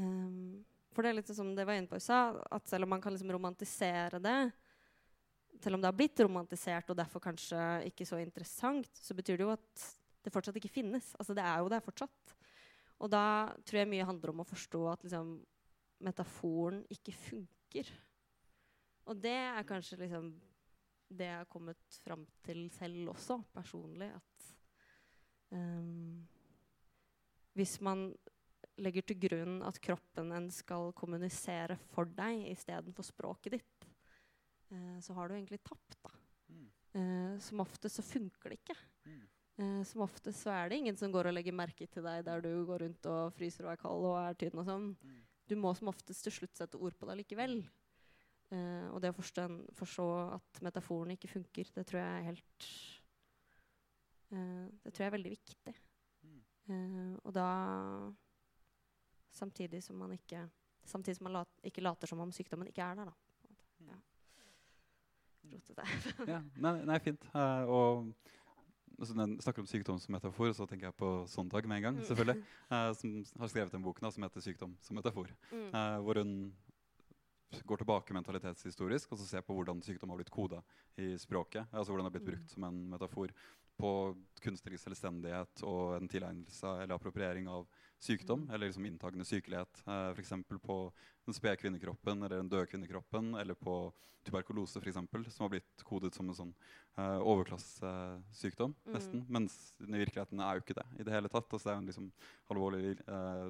um, 0.01 0.65
for 0.95 1.03
det 1.03 1.11
er 1.11 1.17
litt 1.19 1.33
som 1.35 1.51
det 1.57 1.65
var 1.67 1.77
inne 1.77 1.91
på 1.91 1.99
i 1.99 2.03
stad, 2.03 2.39
at 2.55 2.71
selv 2.71 2.87
om 2.87 2.93
man 2.95 3.03
kan 3.03 3.13
liksom 3.13 3.33
romantisere 3.35 4.21
det, 4.23 4.39
selv 5.61 5.77
om 5.77 5.83
det 5.83 5.89
har 5.89 5.97
blitt 5.97 6.19
romantisert 6.23 6.89
og 6.91 6.97
derfor 6.99 7.23
kanskje 7.23 7.59
ikke 7.89 8.07
så 8.07 8.19
interessant, 8.21 8.89
så 8.95 9.15
betyr 9.17 9.39
det 9.39 9.45
jo 9.47 9.53
at 9.53 9.85
det 10.25 10.33
fortsatt 10.33 10.57
ikke 10.59 10.73
finnes. 10.73 11.11
Altså 11.19 11.35
det 11.37 11.43
er 11.45 11.61
jo 11.61 11.69
der 11.71 11.83
fortsatt. 11.85 12.35
Og 13.03 13.11
da 13.11 13.51
tror 13.67 13.81
jeg 13.81 13.91
mye 13.91 14.07
handler 14.07 14.31
om 14.31 14.41
å 14.41 14.47
forstå 14.47 14.81
at 14.93 15.05
liksom, 15.05 15.37
metaforen 16.05 16.81
ikke 16.91 17.13
funker. 17.15 17.91
Og 19.05 19.19
det 19.21 19.35
er 19.35 19.67
kanskje 19.67 19.99
liksom 20.01 20.31
det 21.15 21.27
jeg 21.29 21.41
har 21.43 21.51
kommet 21.51 21.99
fram 22.03 22.23
til 22.45 22.65
selv 22.73 23.11
også, 23.13 23.37
personlig. 23.53 24.09
At 24.15 24.47
um, 25.53 26.23
hvis 27.55 27.77
man 27.85 28.07
legger 28.81 29.05
til 29.07 29.19
grunn 29.27 29.61
at 29.65 29.79
kroppen 29.83 30.33
en 30.35 30.49
skal 30.53 30.91
kommunisere 30.97 31.77
for 31.93 32.09
deg 32.17 32.47
istedenfor 32.51 33.07
språket 33.07 33.57
ditt, 33.57 33.87
eh, 34.71 34.97
så 35.03 35.15
har 35.17 35.29
du 35.29 35.37
egentlig 35.37 35.61
tapt. 35.63 35.97
da. 36.03 36.11
Mm. 36.49 36.67
Eh, 36.95 37.39
som 37.39 37.63
oftest 37.63 38.01
så 38.01 38.05
funker 38.05 38.51
det 38.51 38.59
ikke. 38.59 38.77
Mm. 39.05 39.23
Eh, 39.57 39.83
som 39.87 40.03
oftest 40.03 40.43
så 40.43 40.51
er 40.51 40.69
det 40.69 40.81
ingen 40.81 40.97
som 40.99 41.11
går 41.11 41.29
og 41.29 41.37
legger 41.37 41.55
merke 41.55 41.87
til 41.87 42.03
deg 42.03 42.25
der 42.27 42.43
du 42.43 42.65
går 42.67 42.83
rundt 42.83 43.07
og 43.07 43.33
fryser 43.37 43.67
og 43.67 43.71
er 43.71 43.79
kald 43.79 44.09
og 44.11 44.19
er 44.19 44.37
tynn 44.39 44.59
og 44.59 44.67
sånn. 44.67 44.91
Mm. 44.99 45.23
Du 45.47 45.55
må 45.55 45.71
som 45.77 45.91
oftest 45.91 46.25
til 46.25 46.33
slutt 46.33 46.57
sette 46.57 46.79
ord 46.81 46.97
på 46.97 47.07
det 47.07 47.21
likevel. 47.21 47.61
Eh, 48.53 48.87
og 48.91 48.99
det 49.01 49.13
å 49.13 49.15
forstå, 49.17 50.07
at 50.35 50.61
metaforen 50.65 51.15
ikke 51.15 51.31
funker, 51.31 51.71
det 51.73 51.85
tror 51.87 52.01
jeg 52.01 52.17
er 52.17 52.27
helt 52.27 52.67
eh, 54.35 54.65
Det 54.83 54.91
tror 54.91 55.03
jeg 55.05 55.09
er 55.09 55.15
veldig 55.17 55.33
viktig. 55.33 55.75
Mm. 56.25 56.41
Eh, 56.69 57.15
og 57.23 57.33
da 57.35 57.47
Samtidig 59.35 59.83
som 59.83 59.99
man 59.99 60.13
ikke 60.15 60.45
som 60.85 61.01
man 61.25 61.33
lat, 61.33 61.49
ikke 61.65 61.81
later 61.81 62.07
som 62.07 62.19
om 62.21 62.31
sykdommen 62.31 62.67
ikke 62.69 62.83
er 62.85 62.95
der. 62.99 63.09
da. 63.09 63.13
Mm. 63.81 63.89
Ja. 63.89 63.97
ja, 66.33 66.41
nei, 66.61 66.73
nei, 66.85 66.99
fint. 66.99 67.25
Uh, 67.33 67.69
og 67.69 68.13
altså, 68.99 69.15
når 69.15 69.27
jeg 69.27 69.45
snakker 69.45 69.63
om 69.63 69.69
sykdom 69.69 69.99
som 70.01 70.15
metafor, 70.17 70.51
så 70.53 70.67
tenker 70.69 70.89
jeg 70.89 70.97
på 70.99 71.09
Sondag 71.29 71.67
med 71.67 71.77
en 71.77 71.87
gang. 71.89 71.97
Mm. 71.97 72.05
selvfølgelig, 72.09 72.45
uh, 72.71 72.91
Som 72.99 73.41
har 73.41 73.51
skrevet 73.53 73.73
en 73.73 73.85
bok 73.85 73.99
som 74.05 74.23
heter 74.23 74.41
'Sykdom 74.41 74.77
som 74.81 74.97
metafor'. 74.97 75.33
Mm. 75.51 75.67
Uh, 75.73 75.99
hvor 76.05 76.21
hun 76.21 76.53
går 77.65 77.77
tilbake 77.77 78.13
mentalitetshistorisk 78.13 79.11
og 79.11 79.19
så 79.19 79.27
ser 79.27 79.41
på 79.41 79.53
hvordan 79.53 79.81
sykdom 79.81 80.09
har 80.09 80.17
blitt 80.17 80.31
koda 80.33 80.61
i 80.97 81.17
språket. 81.17 81.67
altså 81.71 81.91
hvordan 81.91 82.05
det 82.05 82.11
har 82.11 82.19
blitt 82.19 82.31
brukt 82.31 82.51
som 82.51 82.63
en 82.63 82.89
metafor 82.89 83.31
på 83.79 83.91
kunstnerisk 84.41 84.83
selvstendighet 84.83 85.63
og 85.63 85.95
en 85.95 86.09
tilegnelse 86.09 86.67
eller 86.83 86.95
appropriering 86.95 87.47
av 87.47 87.67
sykdom, 87.99 88.45
mm. 88.45 88.49
eller 88.53 88.67
liksom 88.67 88.85
inntagende 88.85 89.25
sykelighet. 89.25 89.83
Eh, 89.87 90.09
F.eks. 90.11 90.33
på 90.61 90.79
den 91.25 91.33
spede 91.33 91.57
kvinnekroppen 91.61 92.23
eller 92.23 92.37
den 92.37 92.49
døde 92.49 92.67
kvinnekroppen, 92.69 93.33
eller 93.39 93.57
på 93.57 93.93
tuberkulose, 94.25 94.79
for 94.79 94.89
eksempel, 94.89 95.25
som 95.31 95.45
har 95.45 95.53
blitt 95.55 95.85
kodet 95.85 96.15
som 96.15 96.29
en 96.29 96.37
sånn 96.37 96.53
eh, 96.97 97.19
overklassesykdom. 97.21 98.73
Mm. 98.85 98.93
nesten, 98.97 99.23
Mens 99.29 99.57
i 99.79 99.91
virkeligheten 99.91 100.41
er 100.41 100.57
jo 100.57 100.65
ikke 100.65 100.77
det 100.79 100.87
i 100.99 101.05
det 101.07 101.13
hele 101.13 101.31
tatt. 101.31 101.47
Altså, 101.49 101.67
det 101.67 101.73
er 101.75 101.81
en 101.81 101.89
liksom 101.91 102.11
alvorlig 102.53 102.95
eh, 103.05 103.47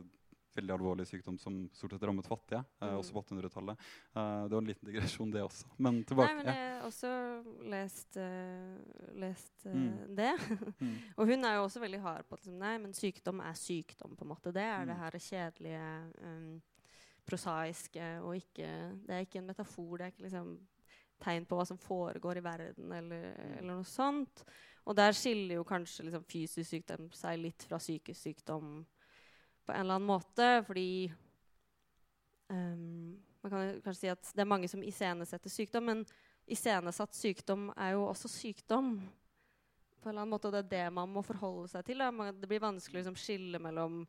veldig 0.56 0.74
alvorlig 0.76 1.06
sykdom 1.08 1.38
som 1.42 1.58
stort 1.76 1.96
sett 1.96 2.04
rammet 2.08 2.28
fattige, 2.28 2.62
eh, 2.80 2.90
mm. 2.90 2.98
også 3.00 3.16
på 3.16 3.24
1800-tallet. 3.24 3.88
Uh, 4.16 4.44
det 4.46 4.56
var 4.56 4.62
en 4.62 4.70
liten 4.70 4.90
digresjon, 4.90 5.32
det 5.34 5.44
også. 5.44 5.72
Men 5.78 6.02
tilbake. 6.08 6.32
Nei, 6.32 6.44
men 6.44 6.52
jeg 6.52 6.68
har 6.68 6.86
også 6.88 7.12
lest, 7.74 8.20
uh, 8.20 9.10
lest 9.22 9.66
mm. 9.66 9.90
det. 10.20 10.32
mm. 10.84 10.94
Og 11.18 11.32
hun 11.32 11.48
er 11.48 11.58
jo 11.58 11.66
også 11.66 11.84
veldig 11.84 12.04
hard 12.06 12.30
på 12.30 12.38
at 12.38 12.46
liksom, 12.46 12.62
nei, 12.62 12.76
men 12.84 12.96
sykdom 12.96 13.44
er 13.44 13.60
sykdom. 13.60 14.16
på 14.16 14.28
en 14.28 14.32
måte. 14.32 14.54
Det 14.56 14.64
er 14.64 14.88
det 14.88 14.96
mm. 14.96 15.04
her 15.04 15.20
kjedelige, 15.30 15.90
um, 16.24 16.56
prosaiske 17.26 18.08
og 18.22 18.36
ikke 18.38 18.68
Det 19.02 19.14
er 19.16 19.24
ikke 19.26 19.40
en 19.42 19.48
metafor. 19.50 19.98
det 19.98 20.06
er 20.06 20.12
ikke 20.14 20.28
liksom 20.28 20.56
tegn 21.24 21.46
på 21.48 21.58
hva 21.58 21.64
som 21.66 21.80
foregår 21.80 22.38
i 22.38 22.44
verden, 22.44 22.92
eller, 22.92 23.32
mm. 23.34 23.54
eller 23.60 23.72
noe 23.72 23.88
sånt. 23.88 24.44
Og 24.86 24.94
der 24.98 25.16
skiller 25.18 25.58
jo 25.58 25.64
kanskje 25.68 26.06
liksom, 26.06 26.26
fysisk 26.30 26.70
sykdom 26.70 27.08
seg 27.16 27.40
litt 27.42 27.66
fra 27.66 27.80
psykisk 27.82 28.20
sykdom 28.22 28.84
på 29.66 29.74
en 29.74 29.86
eller 29.86 29.98
annen 29.98 30.08
måte. 30.08 30.50
Fordi 30.68 31.12
um, 32.50 33.16
man 33.42 33.52
kan 33.52 33.82
kanskje 33.86 34.00
si 34.00 34.14
at 34.14 34.32
det 34.34 34.46
er 34.46 34.50
mange 34.50 34.70
som 34.72 34.84
iscenesetter 34.86 35.54
sykdom, 35.54 35.90
men 35.92 36.06
iscenesatt 36.50 37.18
sykdom 37.18 37.70
er 37.76 37.96
jo 37.96 38.08
også 38.08 38.32
sykdom. 38.32 38.96
På 40.02 40.10
en 40.10 40.14
eller 40.14 40.26
annen 40.26 40.36
måte, 40.36 40.50
og 40.50 40.54
Det 40.54 40.64
er 40.66 40.74
det 40.76 40.94
man 40.94 41.10
må 41.10 41.26
forholde 41.26 41.70
seg 41.72 41.86
til. 41.86 42.02
Da. 42.02 42.32
Det 42.32 42.50
blir 42.50 42.64
vanskelig 42.64 43.00
å 43.00 43.02
liksom, 43.04 43.20
skille 43.20 43.62
mellom 43.62 44.04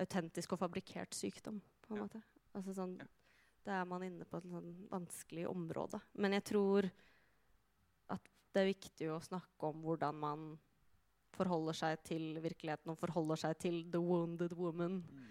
autentisk 0.00 0.54
og 0.54 0.62
fabrikkert 0.62 1.14
sykdom. 1.14 1.60
på 1.82 1.94
en 1.94 2.00
ja. 2.00 2.04
måte. 2.06 2.22
Altså 2.54 2.74
sånn, 2.74 2.98
Da 3.66 3.82
er 3.82 3.84
man 3.84 4.02
inne 4.02 4.24
på 4.24 4.38
et 4.38 4.46
sånn 4.48 4.86
vanskelig 4.88 5.46
område. 5.50 6.00
Men 6.14 6.32
jeg 6.38 6.44
tror 6.48 6.86
at 8.10 8.30
det 8.54 8.62
er 8.62 8.72
viktig 8.72 9.10
å 9.12 9.20
snakke 9.22 9.68
om 9.68 9.82
hvordan 9.84 10.16
man 10.16 10.46
forholder 11.40 11.76
seg 11.80 12.04
til 12.06 12.36
virkeligheten 12.44 12.92
og 12.92 13.00
forholder 13.00 13.40
seg 13.46 13.56
til 13.64 13.80
the 13.92 14.02
wounded 14.02 14.52
woman. 14.58 15.00
Mm. 15.00 15.30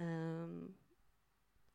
Um, 0.00 0.74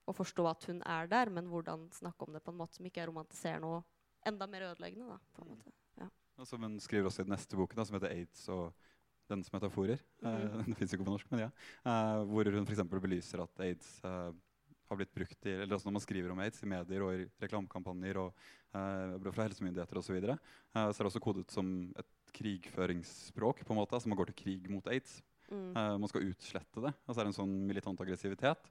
og 0.09 0.17
forstå 0.17 0.45
at 0.49 0.65
hun 0.69 0.81
er 0.89 1.09
der, 1.09 1.29
men 1.29 1.47
hvordan 1.51 1.87
snakke 1.93 2.25
om 2.25 2.33
det 2.33 2.41
på 2.43 2.51
en 2.51 2.59
måte 2.59 2.79
som 2.79 2.87
ikke 2.89 3.05
romantiserer 3.07 3.61
noe 3.61 3.83
enda 4.27 4.47
mer 4.49 4.71
ødeleggende. 4.71 5.13
Da, 5.13 5.19
på 5.35 5.45
en 5.45 5.53
måte. 5.53 5.73
Ja. 6.01 6.09
Og 6.39 6.49
som 6.49 6.65
hun 6.65 6.79
skriver 6.81 7.09
også 7.09 7.23
i 7.23 7.27
den 7.27 7.35
neste 7.35 7.59
boken, 7.59 7.77
da, 7.77 7.85
som 7.85 7.99
heter 7.99 8.15
'Aids 8.15 8.47
og 8.49 8.73
dens 9.29 9.51
metaforer'. 9.53 10.01
Mm 10.21 10.29
-hmm. 10.33 10.59
uh, 10.59 10.65
den 10.65 10.75
fins 10.75 10.93
ikke 10.93 11.03
på 11.03 11.11
norsk, 11.11 11.31
men 11.31 11.39
ja. 11.39 11.49
Uh, 11.85 12.25
hvor 12.25 12.51
hun 12.51 12.67
f.eks. 12.67 12.83
belyser 12.89 13.43
at 13.43 13.59
aids 13.59 14.01
uh, 14.03 14.33
har 14.89 14.97
blitt 14.97 15.13
brukt 15.13 15.45
i, 15.45 15.49
eller 15.49 15.73
altså 15.73 15.87
når 15.87 15.91
man 15.91 16.01
skriver 16.01 16.31
om 16.31 16.39
aids 16.39 16.63
i 16.63 16.65
medier 16.65 17.03
og 17.03 17.13
i 17.13 17.27
reklamekampanjer 17.41 18.17
og 18.17 18.33
uh, 18.73 19.31
fra 19.31 19.45
helsemyndigheter 19.45 19.97
osv., 19.97 20.07
så, 20.07 20.13
videre, 20.13 20.37
uh, 20.75 20.89
så 20.89 20.97
er 20.97 21.03
det 21.03 21.11
også 21.11 21.19
kodet 21.19 21.51
som 21.51 21.93
et 21.97 22.07
krigføringsspråk. 22.35 23.65
på 23.65 23.73
en 23.73 23.79
måte, 23.79 23.95
altså 23.97 24.09
Man 24.09 24.17
går 24.19 24.31
til 24.31 24.39
krig 24.43 24.69
mot 24.69 24.87
aids. 24.87 25.21
Mm. 25.49 25.73
Uh, 25.73 25.97
man 25.97 26.09
skal 26.11 26.27
utslette 26.29 26.81
det. 26.81 26.93
altså 27.07 27.19
er 27.19 27.25
det 27.25 27.31
en 27.33 27.41
sånn 27.41 27.55
militant 27.67 28.01
aggressivitet 28.01 28.69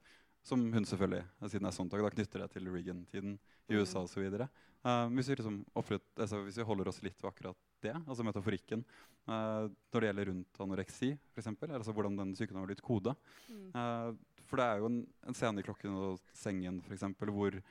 som 0.49 0.73
hun 0.73 0.87
selvfølgelig, 0.87 1.25
eh, 1.41 1.49
siden 1.49 1.67
det 1.67 1.73
er 1.73 1.77
Sontag, 1.77 2.03
da 2.03 2.11
knytter 2.15 2.45
det 2.45 2.51
til 2.55 2.71
Reagan-tiden 2.71 3.39
i 3.69 3.75
Mm. 3.75 3.81
USA 3.81 4.01
osv. 4.01 4.49
Uh, 4.85 5.09
hvis, 5.13 5.29
vi 5.29 5.35
liksom 5.35 5.67
offret, 5.75 6.05
altså, 6.17 6.43
hvis 6.47 6.57
vi 6.57 6.65
holder 6.65 6.89
oss 6.89 7.03
litt 7.03 7.19
ved 7.21 7.29
akkurat 7.33 7.57
det, 7.83 7.95
altså 8.07 8.25
metaforikken 8.25 8.85
uh, 9.29 9.67
når 9.67 10.01
det 10.01 10.09
gjelder 10.09 10.29
rundt 10.31 10.61
anoreksi, 10.61 11.19
f.eks., 11.35 11.51
altså 11.67 11.93
hvordan 11.93 12.17
den 12.17 12.35
sykdommen 12.39 12.63
har 12.63 12.71
blitt 12.71 12.85
koda. 12.85 13.15
Mm. 13.51 13.67
Eh, 13.75 14.43
for 14.49 14.57
det 14.57 14.65
er 14.65 14.79
jo 14.79 14.87
en, 14.87 15.07
en 15.27 15.35
scene 15.35 15.61
i 15.61 15.67
'Klokken 15.67 15.93
og 15.93 16.21
sengen' 16.33 16.81
for 16.81 16.95
eksempel, 16.95 17.29
hvor 17.35 17.59
uh, 17.59 17.63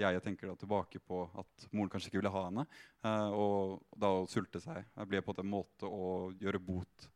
jeg 0.00 0.22
tenker 0.24 0.48
da 0.48 0.56
tilbake 0.56 1.00
på 1.04 1.22
at 1.36 1.66
moren 1.72 1.90
kanskje 1.92 2.08
ikke 2.10 2.22
ville 2.22 2.32
ha 2.32 2.44
henne. 2.46 2.66
eh, 3.04 3.30
og 3.36 3.82
da 3.96 4.12
å 4.22 4.26
sulte 4.30 4.62
seg 4.62 4.84
uh, 4.96 5.04
blir 5.04 5.24
på 5.26 5.34
en 5.36 5.50
måte 5.50 5.88
å 5.88 6.32
gjøre 6.40 6.62
bot 6.62 7.08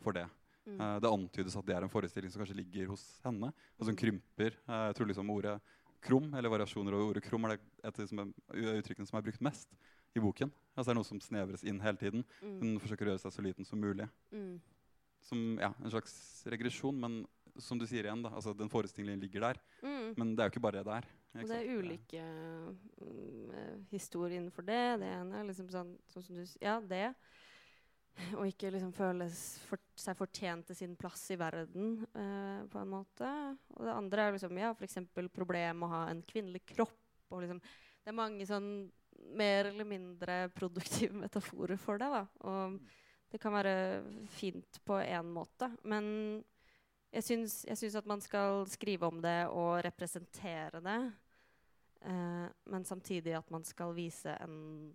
for 0.00 0.16
det. 0.16 0.24
Mm. 0.68 0.80
Eh, 0.80 0.96
det 1.00 1.10
antydes 1.10 1.56
at 1.56 1.66
det 1.66 1.76
er 1.76 1.84
en 1.86 1.92
forestilling 1.92 2.32
som 2.32 2.42
kanskje 2.42 2.58
ligger 2.58 2.90
hos 2.92 3.04
henne, 3.24 3.52
og 3.78 3.88
som 3.88 3.96
krymper. 3.96 4.56
Eh, 4.68 4.84
jeg 4.90 4.98
tror 4.98 5.10
liksom 5.10 5.30
ordet 5.32 5.56
krum, 6.04 6.28
eller 6.34 6.52
variasjoner 6.52 6.94
over 6.94 7.12
ordet 7.12 7.24
krum, 7.24 7.46
er 7.46 7.56
det 7.56 7.62
et 7.88 8.02
av 8.04 8.74
uttrykkene 8.78 9.08
som 9.08 9.18
er 9.18 9.24
brukt 9.26 9.44
mest 9.44 9.72
i 10.16 10.22
boken. 10.22 10.52
Altså 10.74 10.90
det 10.90 10.94
er 10.94 11.00
noe 11.00 11.08
som 11.08 11.22
snevres 11.22 11.64
inn 11.66 11.80
hele 11.82 12.00
tiden. 12.00 12.26
Mm. 12.42 12.58
Hun 12.62 12.76
forsøker 12.82 13.08
å 13.08 13.14
gjøre 13.14 13.24
seg 13.24 13.34
så 13.34 13.44
liten 13.44 13.66
som 13.68 13.80
mulig. 13.82 14.06
Mm. 14.34 14.58
Som 15.26 15.48
ja, 15.60 15.72
en 15.82 15.92
slags 15.92 16.14
regresjon, 16.48 17.00
men 17.00 17.24
som 17.58 17.80
du 17.80 17.86
sier 17.90 18.06
igjen, 18.06 18.22
da, 18.22 18.30
altså 18.38 18.54
den 18.54 18.70
forestillingen 18.70 19.20
ligger 19.24 19.48
der. 19.48 19.58
Mm. 19.82 20.12
Men 20.20 20.36
det 20.36 20.44
er 20.44 20.48
jo 20.50 20.54
ikke 20.54 20.66
bare 20.68 20.86
der. 20.86 21.08
Og 21.36 21.44
det 21.48 21.58
er 21.58 21.76
ulike 21.76 22.22
mm, 22.22 23.50
eh, 23.54 23.74
historier 23.92 24.38
innenfor 24.38 24.64
det. 24.66 24.80
Det 25.02 25.10
ene 25.18 25.40
er 25.40 25.48
liksom 25.48 25.68
sånn, 25.72 25.92
sånn 26.10 26.24
som 26.24 26.38
du 26.38 26.44
sier, 26.44 26.64
Ja, 26.64 26.78
det. 26.80 27.12
Å 28.34 28.42
ikke 28.48 28.72
liksom 28.74 28.90
føle 28.96 29.28
for, 29.68 29.78
seg 29.94 30.16
fortjent 30.18 30.66
til 30.66 30.78
sin 30.80 30.96
plass 30.98 31.22
i 31.30 31.36
verden, 31.38 32.00
eh, 32.18 32.62
på 32.70 32.80
en 32.80 32.90
måte. 32.90 33.28
Og 33.76 33.84
det 33.86 33.94
andre 33.94 34.24
er 34.24 34.34
liksom, 34.34 34.58
ja, 34.58 34.72
f.eks. 34.74 34.98
problem 35.34 35.84
å 35.86 35.92
ha 35.92 36.00
en 36.10 36.24
kvinnelig 36.26 36.64
kropp. 36.72 36.96
Og 37.30 37.44
liksom, 37.44 37.60
det 38.02 38.10
er 38.10 38.18
mange 38.18 38.48
sånn 38.48 38.88
mer 39.38 39.70
eller 39.70 39.86
mindre 39.86 40.40
produktive 40.56 41.14
metaforer 41.24 41.78
for 41.80 42.00
det. 42.00 42.10
da. 42.10 42.24
Og 42.48 42.80
det 43.28 43.40
kan 43.42 43.54
være 43.54 43.74
fint 44.32 44.80
på 44.88 44.98
én 45.02 45.30
måte, 45.30 45.68
men 45.84 46.42
jeg 47.12 47.24
syns, 47.24 47.64
jeg 47.68 47.78
syns 47.80 47.94
at 47.96 48.06
man 48.06 48.20
skal 48.20 48.66
skrive 48.68 49.06
om 49.08 49.22
det 49.24 49.46
og 49.48 49.78
representere 49.84 50.80
det. 50.84 50.98
Eh, 52.02 52.48
men 52.70 52.84
samtidig 52.84 53.34
at 53.38 53.50
man 53.50 53.64
skal 53.64 53.94
vise 53.96 54.34
en 54.44 54.94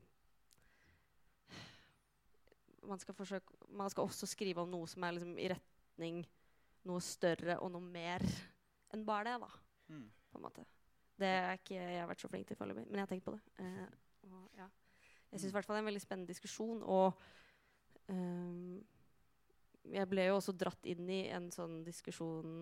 man 2.84 2.99
skal, 2.99 3.15
forsøke, 3.15 3.54
man 3.69 3.89
skal 3.89 4.04
også 4.04 4.28
skrive 4.28 4.62
om 4.63 4.71
noe 4.71 4.88
som 4.91 5.04
er 5.08 5.15
liksom 5.15 5.38
i 5.39 5.47
retning 5.54 6.23
noe 6.84 6.99
større 7.04 7.56
og 7.63 7.71
noe 7.71 7.86
mer 7.86 8.23
enn 8.93 9.06
bare 9.08 9.32
det. 9.32 9.39
da, 9.45 9.47
Mm. 9.89 10.10
på 10.32 10.38
en 10.38 10.43
måte. 10.43 10.65
Det 11.19 11.28
er 11.28 11.54
ikke 11.58 11.76
jeg 11.76 11.99
har 11.99 12.08
vært 12.08 12.19
så 12.23 12.28
flink 12.28 12.47
til 12.47 12.56
foreløpig, 12.58 12.86
men 12.88 12.95
jeg 12.95 13.02
har 13.02 13.08
tenkt 13.08 13.26
på 13.26 13.32
det. 13.32 13.41
Eh, 13.60 13.88
og, 14.23 14.49
ja. 14.58 14.67
Jeg 15.32 15.39
syns 15.39 15.52
i 15.52 15.56
hvert 15.56 15.65
fall 15.65 15.76
det 15.76 15.80
er 15.80 15.84
en 15.84 15.91
veldig 15.91 16.02
spennende 16.02 16.28
diskusjon. 16.28 16.84
Og 16.84 17.13
ehm, 18.10 18.84
jeg 19.91 20.08
ble 20.10 20.28
jo 20.30 20.38
også 20.38 20.54
dratt 20.56 20.86
inn 20.89 21.10
i 21.12 21.22
en 21.34 21.50
sånn 21.52 21.82
diskusjon 21.84 22.54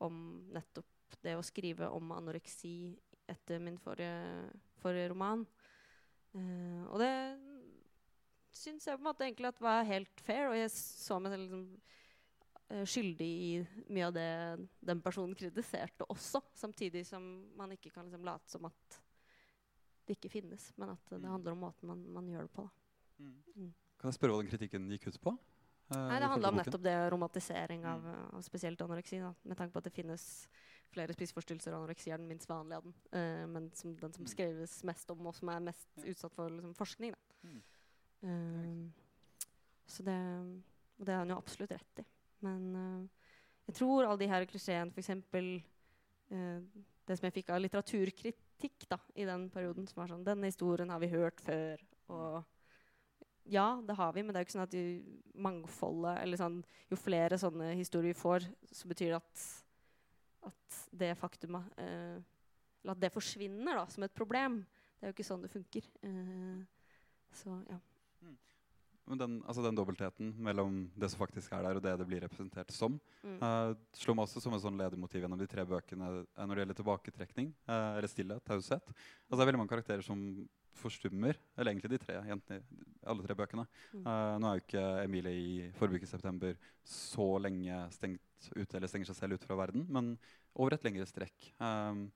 om 0.00 0.16
nettopp 0.54 1.18
det 1.22 1.34
å 1.36 1.44
skrive 1.44 1.88
om 1.92 2.12
anoreksi 2.14 2.96
etter 3.28 3.60
min 3.62 3.76
forrige, 3.78 4.48
forrige 4.80 5.10
roman. 5.12 5.44
Uh, 6.34 6.86
og 6.88 6.98
det 7.02 7.12
syns 8.54 8.86
jeg 8.86 8.96
på 8.96 9.02
en 9.02 9.08
måte 9.10 9.26
egentlig 9.26 9.50
at 9.50 9.60
var 9.62 9.84
helt 9.86 10.22
fair, 10.24 10.48
og 10.50 10.56
jeg 10.58 10.70
så 10.74 11.18
meg 11.22 11.32
selv 11.34 11.44
liksom 11.44 11.66
eh, 12.70 12.82
skyldig 12.88 13.28
i 13.30 13.50
mye 13.94 14.08
av 14.08 14.16
det 14.16 14.30
den 14.90 15.02
personen 15.04 15.36
kritiserte 15.38 16.06
også, 16.10 16.42
samtidig 16.58 17.04
som 17.06 17.22
man 17.58 17.70
ikke 17.76 17.92
kan 17.94 18.08
liksom 18.08 18.26
late 18.26 18.50
som 18.50 18.66
at 18.66 18.98
det 20.08 20.16
ikke 20.18 20.32
finnes, 20.32 20.72
men 20.80 20.90
at 20.96 21.04
det 21.12 21.20
Mm. 21.20 21.30
handler 21.30 21.52
om 21.52 21.62
måten 21.68 21.86
man, 21.92 22.02
man 22.12 22.26
gjør 22.26 22.48
det 22.48 22.52
på. 22.56 22.66
Da. 22.66 23.28
Mm. 23.54 23.72
Kan 24.00 24.10
jeg 24.10 24.18
spørre 24.18 24.34
hva 24.34 24.42
den 24.42 24.50
kritikken 24.50 24.90
gikk 24.90 25.06
ut 25.12 25.20
på? 25.22 25.36
Eh, 25.90 26.08
Nei, 26.10 26.18
det 26.22 26.28
handla 26.30 26.48
om 26.52 26.58
nettopp 26.60 26.82
det 26.84 26.96
romantisering 27.10 27.86
av, 27.86 28.04
av 28.36 28.42
spesielt 28.46 28.80
anoreksi. 28.84 29.18
Da, 29.22 29.32
med 29.42 29.58
tanke 29.58 29.74
på 29.74 29.82
at 29.82 29.88
det 29.88 29.94
finnes 29.94 30.24
flere 30.90 31.14
spiseforstyrrelser, 31.14 31.74
og 31.74 31.84
anoreksi 31.84 32.10
er 32.10 32.18
den 32.18 32.30
minst 32.30 32.48
vanlige 32.50 32.80
av 32.80 32.86
den. 32.86 32.94
Uh, 33.14 33.46
men 33.50 33.70
som, 33.78 33.94
den 33.98 34.14
som 34.14 34.24
Mm. 34.24 34.30
skrives 34.32 34.84
mest 34.84 35.10
om, 35.10 35.26
og 35.26 35.34
som 35.34 35.48
er 35.48 35.60
mest 35.60 35.88
utsatt 36.04 36.34
for 36.34 36.50
liksom, 36.50 36.74
forskning. 36.74 37.14
Da. 37.14 37.48
Mm. 37.48 37.60
Eh, 38.22 38.90
så 39.86 40.02
det, 40.06 40.18
det 40.98 41.14
har 41.14 41.24
han 41.24 41.30
jo 41.30 41.38
absolutt 41.38 41.72
rett 41.74 42.02
i. 42.02 42.06
Men 42.46 42.76
uh, 42.76 43.26
jeg 43.66 43.78
tror 43.80 44.04
alle 44.06 44.18
de 44.18 44.30
her 44.30 44.46
klisjeene, 44.46 44.90
f.eks. 44.94 45.10
Uh, 46.30 46.62
det 47.06 47.18
som 47.18 47.26
jeg 47.26 47.34
fikk 47.40 47.50
av 47.50 47.62
litteraturkritikk 47.64 48.86
da, 48.90 48.98
i 49.18 49.26
den 49.26 49.48
perioden, 49.50 49.86
som 49.90 50.02
var 50.02 50.12
sånn 50.12 50.24
'Denne 50.24 50.50
historien 50.50 50.90
har 50.90 51.00
vi 51.02 51.10
hørt 51.10 51.40
før', 51.42 51.82
og 52.08 52.44
ja, 53.50 53.66
det 53.86 53.96
har 53.98 54.12
vi, 54.14 54.22
men 54.22 54.32
det 54.32 54.40
er 54.40 54.44
jo 54.44 54.48
ikke 54.48 54.56
sånn 54.56 54.68
at 54.68 54.76
mangfoldet 55.42 56.20
Eller 56.22 56.38
sånn 56.40 56.60
Jo 56.90 56.96
flere 57.00 57.38
sånne 57.40 57.72
historier 57.78 58.12
vi 58.14 58.20
får, 58.20 58.46
så 58.70 58.88
betyr 58.90 59.12
det 59.14 59.18
at, 59.20 59.44
at 60.52 60.80
det 61.02 61.12
faktumet 61.18 61.66
eh, 61.82 62.18
Eller 62.82 62.94
at 62.94 63.00
det 63.02 63.12
forsvinner 63.12 63.76
da, 63.82 63.86
som 63.90 64.06
et 64.06 64.14
problem. 64.16 64.62
Det 65.00 65.06
er 65.08 65.12
jo 65.12 65.16
ikke 65.18 65.26
sånn 65.32 65.42
det 65.44 65.50
funker. 65.52 65.86
Eh, 66.06 66.60
så 67.36 67.58
ja. 67.68 67.78
Men 69.10 69.18
den, 69.18 69.32
altså 69.42 69.62
den 69.64 69.74
dobbeltheten 69.74 70.28
mellom 70.38 70.84
det 70.94 71.08
som 71.10 71.18
faktisk 71.18 71.50
er 71.56 71.64
der, 71.66 71.78
og 71.80 71.82
det 71.82 71.96
det 71.98 72.06
blir 72.06 72.20
representert 72.22 72.70
som, 72.70 73.00
Mm. 73.24 73.36
eh, 73.42 73.74
slår 73.98 74.14
meg 74.14 74.24
også 74.28 74.40
som 74.40 74.54
en 74.54 74.60
sånn 74.62 74.78
ledermotiv 74.78 75.20
gjennom 75.24 75.38
de 75.40 75.48
tre 75.50 75.64
bøkene 75.66 76.06
eh, 76.22 76.44
når 76.46 76.54
det 76.54 76.62
gjelder 76.62 76.78
tilbaketrekning, 76.78 77.48
eh, 77.66 77.96
eller 77.98 78.08
stillhet, 78.08 78.44
taushet. 78.46 78.86
Altså 78.86 79.36
det 79.36 79.42
er 79.42 79.50
veldig 79.50 79.58
mange 79.64 79.72
karakterer 79.74 80.02
som 80.06 80.22
forstummer, 80.80 81.36
eller 81.56 81.72
egentlig 81.72 81.92
de 81.92 81.98
tre 82.02 82.16
jentene 82.26 82.62
alle 83.06 83.24
tre 83.26 83.36
bøkene. 83.38 83.66
Mm. 83.92 84.02
Uh, 84.06 84.34
nå 84.40 84.48
er 84.50 84.56
jo 84.58 84.64
ikke 84.64 84.86
Emilie 85.04 85.36
i 85.36 85.52
forrige 85.76 86.00
uke 86.00 86.08
i 86.08 86.10
september 86.10 86.56
så 86.86 87.28
lenge 87.42 87.82
stengt 87.94 88.50
ute, 88.56 88.72
eller 88.76 88.90
stenger 88.90 89.10
seg 89.10 89.18
selv 89.18 89.36
ut 89.36 89.44
fra 89.46 89.58
verden, 89.60 89.86
men 89.92 90.14
over 90.56 90.74
et 90.76 90.84
lengre 90.86 91.06
strekk. 91.08 91.52
Um, 91.60 92.08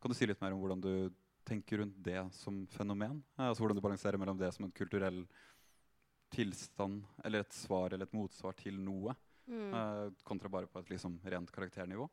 kan 0.00 0.12
du 0.12 0.16
si 0.16 0.28
litt 0.28 0.40
mer 0.42 0.54
om 0.54 0.62
hvordan 0.62 0.82
du 0.84 0.94
tenker 1.44 1.82
rundt 1.82 1.98
det 2.04 2.20
som 2.38 2.62
fenomen? 2.72 3.20
Uh, 3.36 3.50
altså 3.50 3.64
hvordan 3.64 3.78
du 3.78 3.84
balanserer 3.84 4.20
mellom 4.20 4.38
det 4.40 4.52
som 4.56 4.66
en 4.66 4.74
kulturell 4.74 5.24
tilstand, 6.34 7.04
eller 7.24 7.44
et 7.44 7.54
svar 7.54 7.92
eller 7.92 8.08
et 8.08 8.16
motsvar 8.16 8.56
til 8.58 8.80
noe, 8.80 9.16
Mm. 9.44 9.74
uh, 9.76 10.08
kontra 10.24 10.48
bare 10.48 10.64
på 10.64 10.80
et 10.80 10.94
liksom 10.94 11.18
rent 11.28 11.50
karakternivå? 11.52 12.06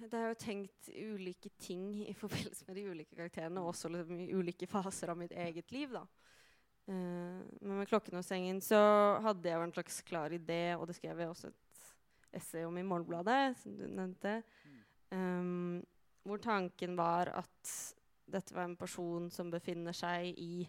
Det 0.00 0.16
er 0.16 0.30
jo 0.30 0.38
tenkt 0.40 0.88
ulike 0.96 1.50
ting 1.60 2.08
i 2.08 2.14
forbindelse 2.16 2.64
med 2.66 2.78
de 2.78 2.86
ulike 2.88 3.16
karakterene, 3.16 3.60
og 3.60 3.74
også 3.74 3.90
liksom 3.92 4.20
i 4.22 4.30
ulike 4.32 4.68
faser 4.70 5.12
av 5.12 5.18
mitt 5.20 5.32
eget 5.32 5.72
liv. 5.74 5.92
da. 5.92 6.06
Eh, 6.88 7.40
men 7.60 7.78
med 7.78 7.88
'Klokken 7.88 8.16
og 8.16 8.24
sengen' 8.24 8.62
så 8.64 8.80
hadde 9.20 9.48
jeg 9.48 9.56
jo 9.56 9.62
en 9.62 9.72
slags 9.72 10.00
klar 10.02 10.30
idé, 10.30 10.76
og 10.76 10.86
det 10.86 10.96
skrev 10.96 11.18
jeg 11.18 11.28
også 11.28 11.48
et 11.48 11.54
essay 12.32 12.64
om 12.64 12.78
i 12.78 12.82
Morgenbladet, 12.82 13.56
som 13.58 13.76
du 13.76 13.86
nevnte, 13.86 14.42
um, 15.10 15.84
hvor 16.22 16.36
tanken 16.36 16.96
var 16.96 17.28
at 17.34 17.96
dette 18.30 18.54
var 18.54 18.64
en 18.64 18.76
person 18.76 19.30
som 19.30 19.50
befinner 19.50 19.92
seg 19.92 20.34
i 20.38 20.68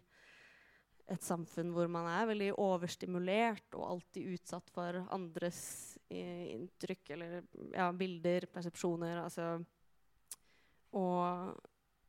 et 1.11 1.25
samfunn 1.25 1.71
hvor 1.75 1.89
man 1.91 2.07
er 2.11 2.29
veldig 2.29 2.51
overstimulert 2.61 3.77
og 3.77 3.87
alltid 3.87 4.35
utsatt 4.35 4.69
for 4.73 5.01
andres 5.11 5.61
eh, 6.09 6.51
inntrykk 6.53 7.13
eller 7.15 7.41
ja, 7.73 7.89
bilder, 7.95 8.47
persepsjoner. 8.53 9.23
Altså. 9.23 9.55
Og 10.97 11.57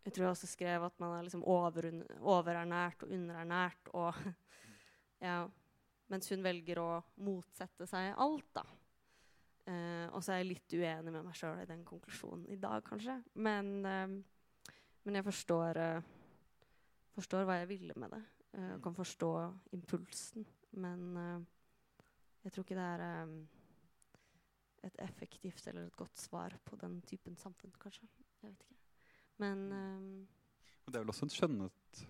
jeg 0.02 0.14
tror 0.14 0.26
jeg 0.26 0.35
også 0.35 0.50
skrev 0.50 0.87
at 0.87 1.02
man 1.02 1.16
er 1.16 1.26
liksom 1.26 1.44
over, 1.46 1.88
overernært 2.20 3.05
og 3.07 3.14
underernært. 3.14 3.90
Og, 3.94 4.22
ja, 5.26 5.40
mens 6.11 6.31
hun 6.33 6.42
velger 6.44 6.83
å 6.83 6.90
motsette 7.22 7.87
seg 7.90 8.12
alt, 8.20 8.48
da. 8.59 8.66
Eh, 9.70 10.07
og 10.11 10.24
så 10.24 10.35
er 10.35 10.42
jeg 10.42 10.50
litt 10.57 10.74
uenig 10.74 11.12
med 11.14 11.22
meg 11.22 11.38
sjøl 11.38 11.61
i 11.62 11.68
den 11.68 11.84
konklusjonen 11.86 12.49
i 12.51 12.59
dag, 12.59 12.82
kanskje. 12.86 13.20
Men, 13.38 13.72
eh, 13.86 14.16
men 15.07 15.18
jeg 15.18 15.26
forstår, 15.28 15.78
eh, 15.78 16.11
forstår 17.14 17.47
hva 17.47 17.61
jeg 17.61 17.70
ville 17.70 17.95
med 17.97 18.11
det. 18.16 18.22
Og 18.53 18.82
kan 18.84 18.94
forstå 18.94 19.32
impulsen. 19.72 20.46
Men 20.72 21.16
uh, 21.16 21.44
jeg 22.44 22.53
tror 22.53 22.66
ikke 22.66 22.76
det 22.76 22.84
er 22.84 23.22
um, 23.22 23.36
et 24.84 24.98
effektivt 25.05 25.66
eller 25.66 25.86
et 25.86 25.96
godt 25.96 26.18
svar 26.18 26.57
på 26.64 26.76
den 26.76 27.00
typen 27.09 27.36
samfunn, 27.36 27.72
kanskje. 27.80 28.09
Jeg 28.42 28.50
vet 28.50 28.66
ikke. 28.66 28.80
Men 29.42 29.72
um, 29.72 30.28
det 30.86 30.96
er 30.96 31.05
vel 31.05 31.14
også 31.14 31.28
en 31.28 31.32
skjønnet 31.32 32.05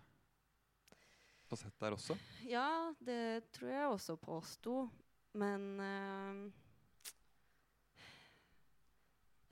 fasett 1.53 1.75
der 1.81 1.93
også? 1.93 2.17
Ja, 2.49 2.93
det 3.05 3.51
tror 3.53 3.69
jeg 3.69 3.87
også 3.87 4.17
påsto. 4.17 4.89
Men 5.33 5.81
uh, 5.81 6.53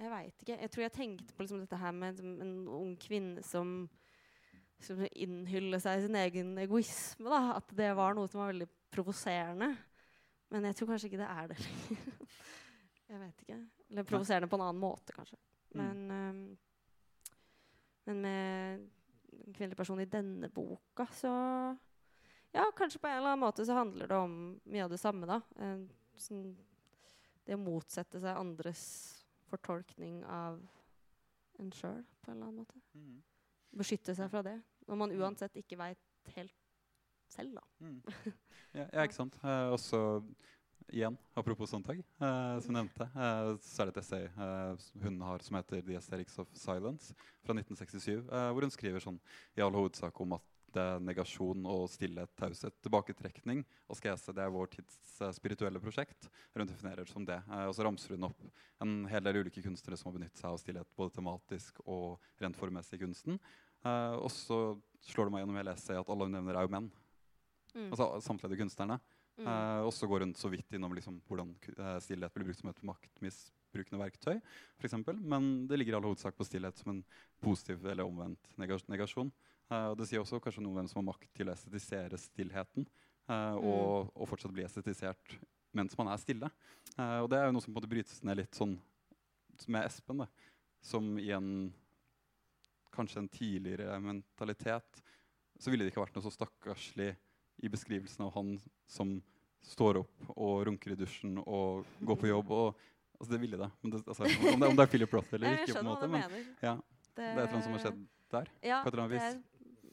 Jeg 0.01 0.09
veit 0.09 0.43
ikke. 0.43 0.57
Jeg 0.57 0.71
tror 0.73 0.83
jeg 0.83 0.93
tenkte 0.97 1.35
på 1.37 1.45
liksom 1.45 1.61
dette 1.61 1.77
her 1.77 1.93
med 1.93 2.21
en 2.25 2.55
ung 2.73 2.95
kvinne 3.01 3.43
som, 3.45 3.83
som 4.85 5.03
innhyller 5.11 5.83
seg 5.83 5.99
i 5.99 6.07
sin 6.07 6.19
egen 6.21 6.55
egoisme. 6.63 7.29
Da. 7.31 7.57
At 7.59 7.75
det 7.77 7.91
var 7.99 8.17
noe 8.17 8.31
som 8.31 8.43
var 8.43 8.53
veldig 8.53 8.69
provoserende. 8.93 9.75
Men 10.51 10.67
jeg 10.67 10.79
tror 10.79 10.93
kanskje 10.93 11.11
ikke 11.11 11.21
det 11.21 11.29
er 11.31 11.51
det 11.51 11.59
lenger. 11.63 12.17
jeg 13.13 13.21
vet 13.21 13.45
ikke. 13.45 13.61
Eller 13.91 14.09
provoserende 14.09 14.51
på 14.51 14.59
en 14.59 14.65
annen 14.67 14.83
måte, 14.83 15.15
kanskje. 15.15 15.39
Mm. 15.75 15.83
Men, 15.83 16.01
ehm, 16.17 16.41
men 18.09 18.25
med 18.25 18.89
en 19.47 19.55
kvinnelig 19.55 19.79
person 19.79 20.03
i 20.03 20.11
denne 20.11 20.51
boka, 20.51 21.07
så 21.15 21.31
Ja, 22.53 22.65
kanskje 22.75 22.99
på 22.99 23.07
en 23.07 23.21
eller 23.21 23.31
annen 23.31 23.45
måte 23.45 23.63
så 23.63 23.77
handler 23.77 24.09
det 24.11 24.17
om 24.19 24.33
mye 24.65 24.83
av 24.83 24.91
det 24.91 24.99
samme, 24.99 25.27
da. 25.31 25.37
En, 25.63 25.85
sånn, 26.19 26.57
det 27.47 27.55
å 27.55 27.61
motsette 27.63 28.19
seg 28.19 28.41
andres 28.41 28.83
fortolkning 29.47 30.25
av 30.27 30.59
en 31.63 31.71
sjøl, 31.71 32.03
på 32.19 32.33
en 32.33 32.41
eller 32.41 32.49
annen 32.49 32.65
måte. 32.65 32.81
Mm. 32.99 33.21
Beskytte 33.77 34.15
seg 34.17 34.31
fra 34.33 34.43
det. 34.47 34.57
Når 34.89 34.99
man 34.99 35.13
uansett 35.15 35.57
ikke 35.61 35.79
veit 35.79 36.33
helt 36.37 36.57
selv, 37.31 37.59
da. 37.61 37.67
Mm. 37.79 38.01
Ja, 38.71 38.85
ja, 38.87 39.03
ikke 39.03 39.17
sant. 39.17 39.35
Eh, 39.43 39.73
også 39.75 39.99
igjen, 40.95 41.17
apropos 41.35 41.73
Sontag, 41.73 41.99
eh, 41.99 42.59
som 42.63 42.77
nevnte, 42.77 43.03
eh, 43.03 43.49
så 43.67 43.83
er 43.83 43.91
det 43.91 43.97
et 43.97 44.01
essay 44.03 44.29
eh, 44.29 44.85
hun 45.03 45.21
har 45.27 45.43
som 45.43 45.59
heter 45.59 45.83
'The 45.83 45.97
Aesthetics 45.99 46.39
of 46.39 46.47
Silence' 46.55 47.15
fra 47.43 47.55
1967, 47.55 48.29
eh, 48.31 48.51
hvor 48.53 48.63
hun 48.63 48.71
skriver 48.71 49.03
sånn 49.03 49.19
i 49.57 49.65
all 49.67 49.75
hovedsak 49.75 50.21
om 50.21 50.39
at 50.39 50.47
det 50.75 50.83
er 50.83 51.03
negasjon 51.05 51.67
og 51.69 51.87
stillhet, 51.93 52.31
taushet, 52.39 52.77
tilbaketrekning. 52.85 53.63
Askese 53.91 54.35
det 54.37 54.45
er 54.45 54.53
vår 54.55 54.71
tids 54.73 54.97
eh, 55.21 55.33
spirituelle 55.37 55.83
prosjekt. 55.83 56.29
Hun 56.55 56.69
definerer 56.69 57.05
det 57.05 57.13
som 57.13 57.27
det. 57.27 57.39
Eh, 57.51 57.67
og 57.69 57.75
så 57.77 57.87
ramser 57.87 58.15
hun 58.17 58.29
opp 58.31 58.47
en 58.85 58.95
hel 59.11 59.25
del 59.27 59.43
ulike 59.43 59.65
kunstnere 59.65 59.99
som 60.01 60.11
har 60.11 60.19
benyttet 60.19 60.41
seg 60.41 60.51
av 60.53 60.61
stillhet 60.63 60.97
både 60.99 61.17
tematisk 61.19 61.83
og 61.87 62.21
rent 62.43 62.59
formmessig 62.59 62.99
i 62.99 63.03
kunsten. 63.05 63.41
Eh, 63.85 64.17
og 64.17 64.31
så 64.35 64.61
slår 65.11 65.29
det 65.29 65.37
meg 65.37 65.45
gjennom 65.45 65.61
hele 65.61 65.77
essayet 65.77 66.03
at 66.03 66.13
alle 66.13 66.29
hun 66.29 66.37
nevner, 66.39 66.59
er 66.59 66.69
jo 66.69 66.75
menn. 66.77 66.91
Mm. 67.75 67.89
Altså 67.91 68.11
samtlige 68.27 68.63
kunstnerne. 68.63 69.01
Mm. 69.41 69.47
Eh, 69.47 69.83
og 69.87 69.95
så 69.97 70.09
går 70.11 70.27
hun 70.27 70.35
så 70.39 70.51
vidt 70.53 70.77
innom 70.77 70.97
liksom, 70.97 71.21
hvordan 71.29 71.55
stillhet 72.05 72.35
blir 72.35 72.51
brukt 72.51 72.61
som 72.61 72.73
et 72.73 72.83
maktmisbrukende 72.91 74.03
verktøy. 74.03 74.37
For 74.79 74.89
eksempel. 74.91 75.19
Men 75.19 75.69
det 75.71 75.81
ligger 75.81 75.97
i 75.97 76.01
all 76.01 76.11
hovedsak 76.11 76.37
på 76.39 76.49
stillhet 76.49 76.79
som 76.79 76.95
en 76.95 77.07
positiv 77.43 77.87
eller 77.87 78.07
omvendt 78.07 78.53
negasjon. 78.61 79.33
Eh, 79.71 79.87
og 79.93 79.97
det 80.01 80.09
sier 80.11 80.23
også 80.23 80.41
kanskje 80.43 80.65
noe 80.65 80.75
om 80.75 80.81
hvem 80.81 80.91
som 80.91 81.01
har 81.01 81.09
makt 81.13 81.31
til 81.37 81.51
å 81.51 81.55
estetisere 81.55 82.19
stillheten. 82.21 82.87
eh, 83.31 83.57
og, 83.63 84.11
og 84.15 84.29
fortsatt 84.31 84.55
bli 84.55 84.67
estetisert 84.67 85.39
mens 85.77 85.95
man 85.99 86.11
er 86.11 86.19
stille. 86.19 86.51
Eh, 86.97 87.19
og 87.23 87.31
det 87.31 87.39
er 87.39 87.47
jo 87.47 87.55
noe 87.55 87.63
som 87.63 87.71
på 87.71 87.79
en 87.79 87.83
måte 87.83 87.93
brytes 87.93 88.23
ned 88.27 88.41
litt 88.43 88.59
sånn 88.59 88.75
med 89.71 89.87
Espen. 89.87 90.25
Da, 90.25 90.27
som 90.83 91.13
i 91.21 91.31
en 91.37 91.71
kanskje 92.91 93.23
en 93.23 93.29
tidligere 93.31 93.99
mentalitet 94.03 95.03
så 95.61 95.71
ville 95.71 95.85
det 95.85 95.93
ikke 95.93 96.03
vært 96.03 96.17
noe 96.17 96.25
så 96.25 96.33
stakkarslig 96.35 97.13
i 97.61 97.69
beskrivelsen 97.71 98.25
av 98.25 98.33
han 98.35 98.55
som 98.91 99.19
står 99.69 100.01
opp 100.01 100.31
og 100.33 100.63
runker 100.67 100.95
i 100.95 100.99
dusjen 100.99 101.37
og 101.45 101.85
går 102.09 102.19
på 102.23 102.31
jobb. 102.31 102.55
Og, 102.57 102.81
altså 103.19 103.35
det 103.35 103.43
ville 103.43 103.61
det. 103.61 103.69
Men 103.83 103.95
det 103.95 104.01
altså, 104.07 104.25
om, 104.25 104.65
det 104.65 104.71
om 104.73 104.79
det 104.79 104.87
er 104.87 104.93
Philip 104.95 105.15
Roth 105.15 105.37
eller 105.37 105.59
ikke. 105.61 105.75
på 105.77 105.85
en 105.85 105.91
måte, 105.91 106.09
men 106.11 106.25
ja, 106.65 106.75
det 107.15 107.27
er 107.27 107.31
et 107.31 107.37
eller 107.37 107.53
annet 107.53 107.69
som 107.69 107.77
har 107.77 107.85
skjedd 107.85 108.03
der. 108.33 108.53
Ja, 108.65 108.81
på 108.81 108.89
et 108.89 108.95
eller 108.95 109.05
annet 109.05 109.15
det 109.15 109.21
vis. 109.21 109.50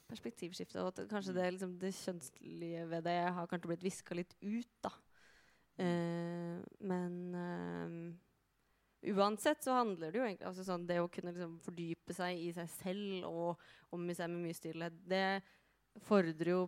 Er 0.07 0.13
perspektivskifte. 0.13 0.79
Og 0.83 0.93
at 0.93 1.09
kanskje 1.11 1.35
det, 1.35 1.49
liksom, 1.55 1.75
det 1.81 1.93
kjønnslige 1.97 2.85
ved 2.91 3.03
det 3.07 3.19
har 3.35 3.49
kanskje 3.49 3.73
blitt 3.73 3.85
viska 3.85 4.17
litt 4.17 4.33
ut, 4.41 4.71
da. 4.85 4.93
Uh, 5.77 6.57
men 6.89 7.17
uh, 7.37 9.11
uansett 9.13 9.61
så 9.61 9.75
handler 9.77 10.09
det 10.09 10.17
jo 10.17 10.23
egentlig 10.25 10.47
altså 10.49 10.63
sånn, 10.65 10.87
Det 10.89 10.97
å 10.97 11.09
kunne 11.13 11.29
liksom 11.35 11.59
fordype 11.61 12.15
seg 12.17 12.39
i 12.41 12.47
seg 12.55 12.71
selv 12.79 13.27
og 13.29 13.67
omgi 13.93 14.15
seg 14.17 14.31
med 14.33 14.47
mye 14.47 14.57
stillhet, 14.57 14.97
det 15.05 15.43
fordrer 16.07 16.49
jo 16.55 16.63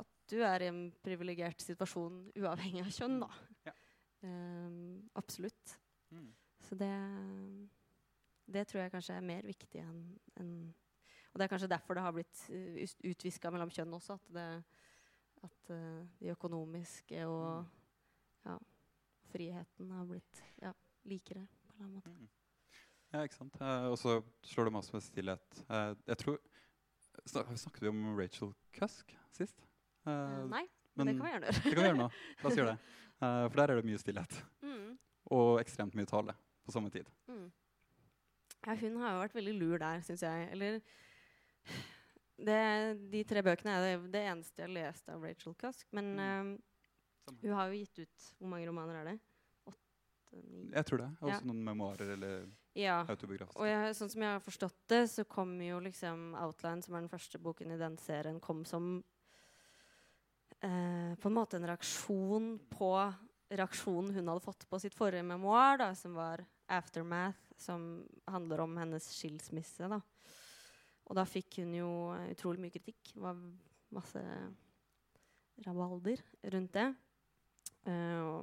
at 0.00 0.08
du 0.32 0.38
er 0.40 0.64
i 0.64 0.70
en 0.70 0.86
privilegert 1.04 1.60
situasjon 1.60 2.22
uavhengig 2.40 2.86
av 2.86 2.94
kjønn, 2.96 3.18
da. 3.20 3.28
Ja. 3.68 3.76
Uh, 4.24 5.02
absolutt. 5.20 5.76
Mm. 6.14 6.30
Så 6.64 6.78
det, 6.80 6.94
det 8.48 8.64
tror 8.70 8.86
jeg 8.86 8.94
kanskje 8.94 9.18
er 9.18 9.28
mer 9.28 9.44
viktig 9.44 9.84
enn 9.84 10.00
enn- 10.40 10.72
Og 11.34 11.40
det 11.40 11.44
er 11.48 11.50
kanskje 11.50 11.68
derfor 11.72 11.98
det 11.98 12.04
har 12.06 12.14
blitt 12.14 12.44
uh, 12.54 12.78
utviska 13.10 13.50
mellom 13.50 13.72
kjønn 13.74 13.96
også. 13.96 14.14
At, 14.14 14.28
det, 14.36 14.46
at 15.44 15.70
eh, 15.74 16.04
de 16.22 16.30
økonomiske 16.32 17.24
og 17.28 17.66
ja, 18.46 18.54
friheten 19.32 19.90
har 19.92 20.06
blitt 20.08 20.38
ja, 20.62 20.70
likere 21.10 21.42
på 21.66 21.74
en 21.74 21.82
eller 21.82 21.88
annen 21.88 21.98
måte. 21.98 22.14
Mm. 22.14 22.30
Ja, 23.14 23.24
ikke 23.26 23.36
sant. 23.36 23.58
Eh, 23.60 23.88
og 23.90 23.98
så 24.00 24.14
slår 24.46 24.70
det 24.70 24.74
masse 24.78 24.94
med 24.94 25.04
stillhet. 25.04 25.58
Eh, 25.68 25.90
jeg 26.08 26.20
tror 26.22 26.38
snak, 27.28 27.50
Snakket 27.60 27.82
vi 27.84 27.90
om 27.92 28.00
Rachel 28.18 28.54
Cusk 28.78 29.12
sist? 29.36 29.58
Eh, 30.06 30.12
Eh, 30.14 30.46
nei, 30.50 30.64
men, 30.98 31.08
det 31.08 31.14
kan 31.16 31.24
vi 31.26 31.30
gjerne 31.32 31.46
gjøre. 31.50 31.52
det 31.56 31.62
kan 31.74 31.82
vi 31.82 31.88
gjøre 31.88 31.98
nå. 31.98 32.08
La 32.42 32.48
oss 32.50 32.58
gjøre 32.60 32.72
det. 32.74 32.78
Eh, 33.24 33.44
for 33.48 33.56
der 33.56 33.70
er 33.70 33.78
det 33.78 33.84
mye 33.86 33.98
stillhet. 34.02 34.32
Mm, 34.60 34.96
Og 35.32 35.60
ekstremt 35.60 35.94
mye 35.96 36.08
tale 36.10 36.34
på 36.66 36.72
samme 36.74 36.90
tid. 36.92 37.06
mm. 37.30 37.46
Ja, 38.66 38.74
hun 38.80 38.96
har 39.00 39.12
jo 39.14 39.20
vært 39.22 39.36
veldig 39.36 39.54
lur 39.60 39.78
der, 39.78 40.00
syns 40.04 40.22
jeg. 40.26 40.48
Eller 40.52 40.80
det, 42.36 43.10
De 43.10 43.22
tre 43.24 43.42
bøkene 43.46 43.76
er 43.78 43.84
det, 43.86 44.12
det 44.12 44.24
eneste 44.30 44.62
jeg 44.62 44.68
har 44.68 44.74
lest 44.74 45.08
av 45.08 45.22
Rachel 45.22 45.54
Cusk. 45.54 45.86
Men 45.92 46.14
Mm. 46.16 46.50
um, 46.50 47.38
hun 47.42 47.52
har 47.56 47.68
jo 47.70 47.78
gitt 47.78 47.98
ut 47.98 48.34
Hvor 48.38 48.48
mange 48.48 48.66
romaner 48.68 48.94
er 49.00 49.04
det? 49.04 49.20
Åtte? 49.66 50.42
Ni? 50.42 50.70
Jeg 50.74 50.84
tror 50.86 50.98
det. 50.98 51.10
Også 51.20 51.40
Ja. 51.40 51.40
noen 51.46 51.64
memoarer 51.64 52.12
eller 52.12 52.48
Ja. 52.74 53.04
autobiografiske. 53.08 53.60
Og 53.60 53.66
jeg, 53.66 53.94
sånn 53.94 54.10
som 54.10 54.22
jeg 54.22 54.32
har 54.32 54.40
forstått 54.40 54.76
det, 54.88 55.04
så 55.10 55.24
kom 55.28 55.60
jo 55.60 55.78
liksom 55.80 56.34
Outline, 56.34 56.82
som 56.82 56.94
er 56.94 57.00
den 57.00 57.08
første 57.08 57.38
boken 57.38 57.70
i 57.72 57.78
den 57.78 57.96
serien, 57.98 58.40
kom 58.40 58.64
som 58.64 59.04
eh, 60.62 61.14
på 61.16 61.26
en 61.28 61.34
måte 61.34 61.54
en 61.56 61.66
reaksjon 61.68 62.58
på 62.70 63.14
reaksjonen 63.50 64.14
hun 64.14 64.26
hadde 64.28 64.40
fått 64.44 64.66
på 64.68 64.80
sitt 64.80 64.94
forrige 64.94 65.22
memoar, 65.24 65.76
da, 65.78 65.94
som 65.94 66.14
var 66.14 66.44
'Aftermath', 66.68 67.52
som 67.58 68.08
handler 68.26 68.60
om 68.60 68.76
hennes 68.76 69.04
skilsmisse. 69.12 69.88
da. 69.88 70.00
Og 71.04 71.16
da 71.18 71.24
fikk 71.28 71.60
hun 71.62 71.74
jo 71.76 71.90
eh, 72.14 72.30
utrolig 72.32 72.62
mye 72.62 72.74
kritikk. 72.74 73.12
Det 73.12 73.22
var 73.22 73.40
masse 73.94 74.20
rabalder 75.64 76.22
rundt 76.54 76.74
det. 76.74 76.88
Uh, 77.84 78.40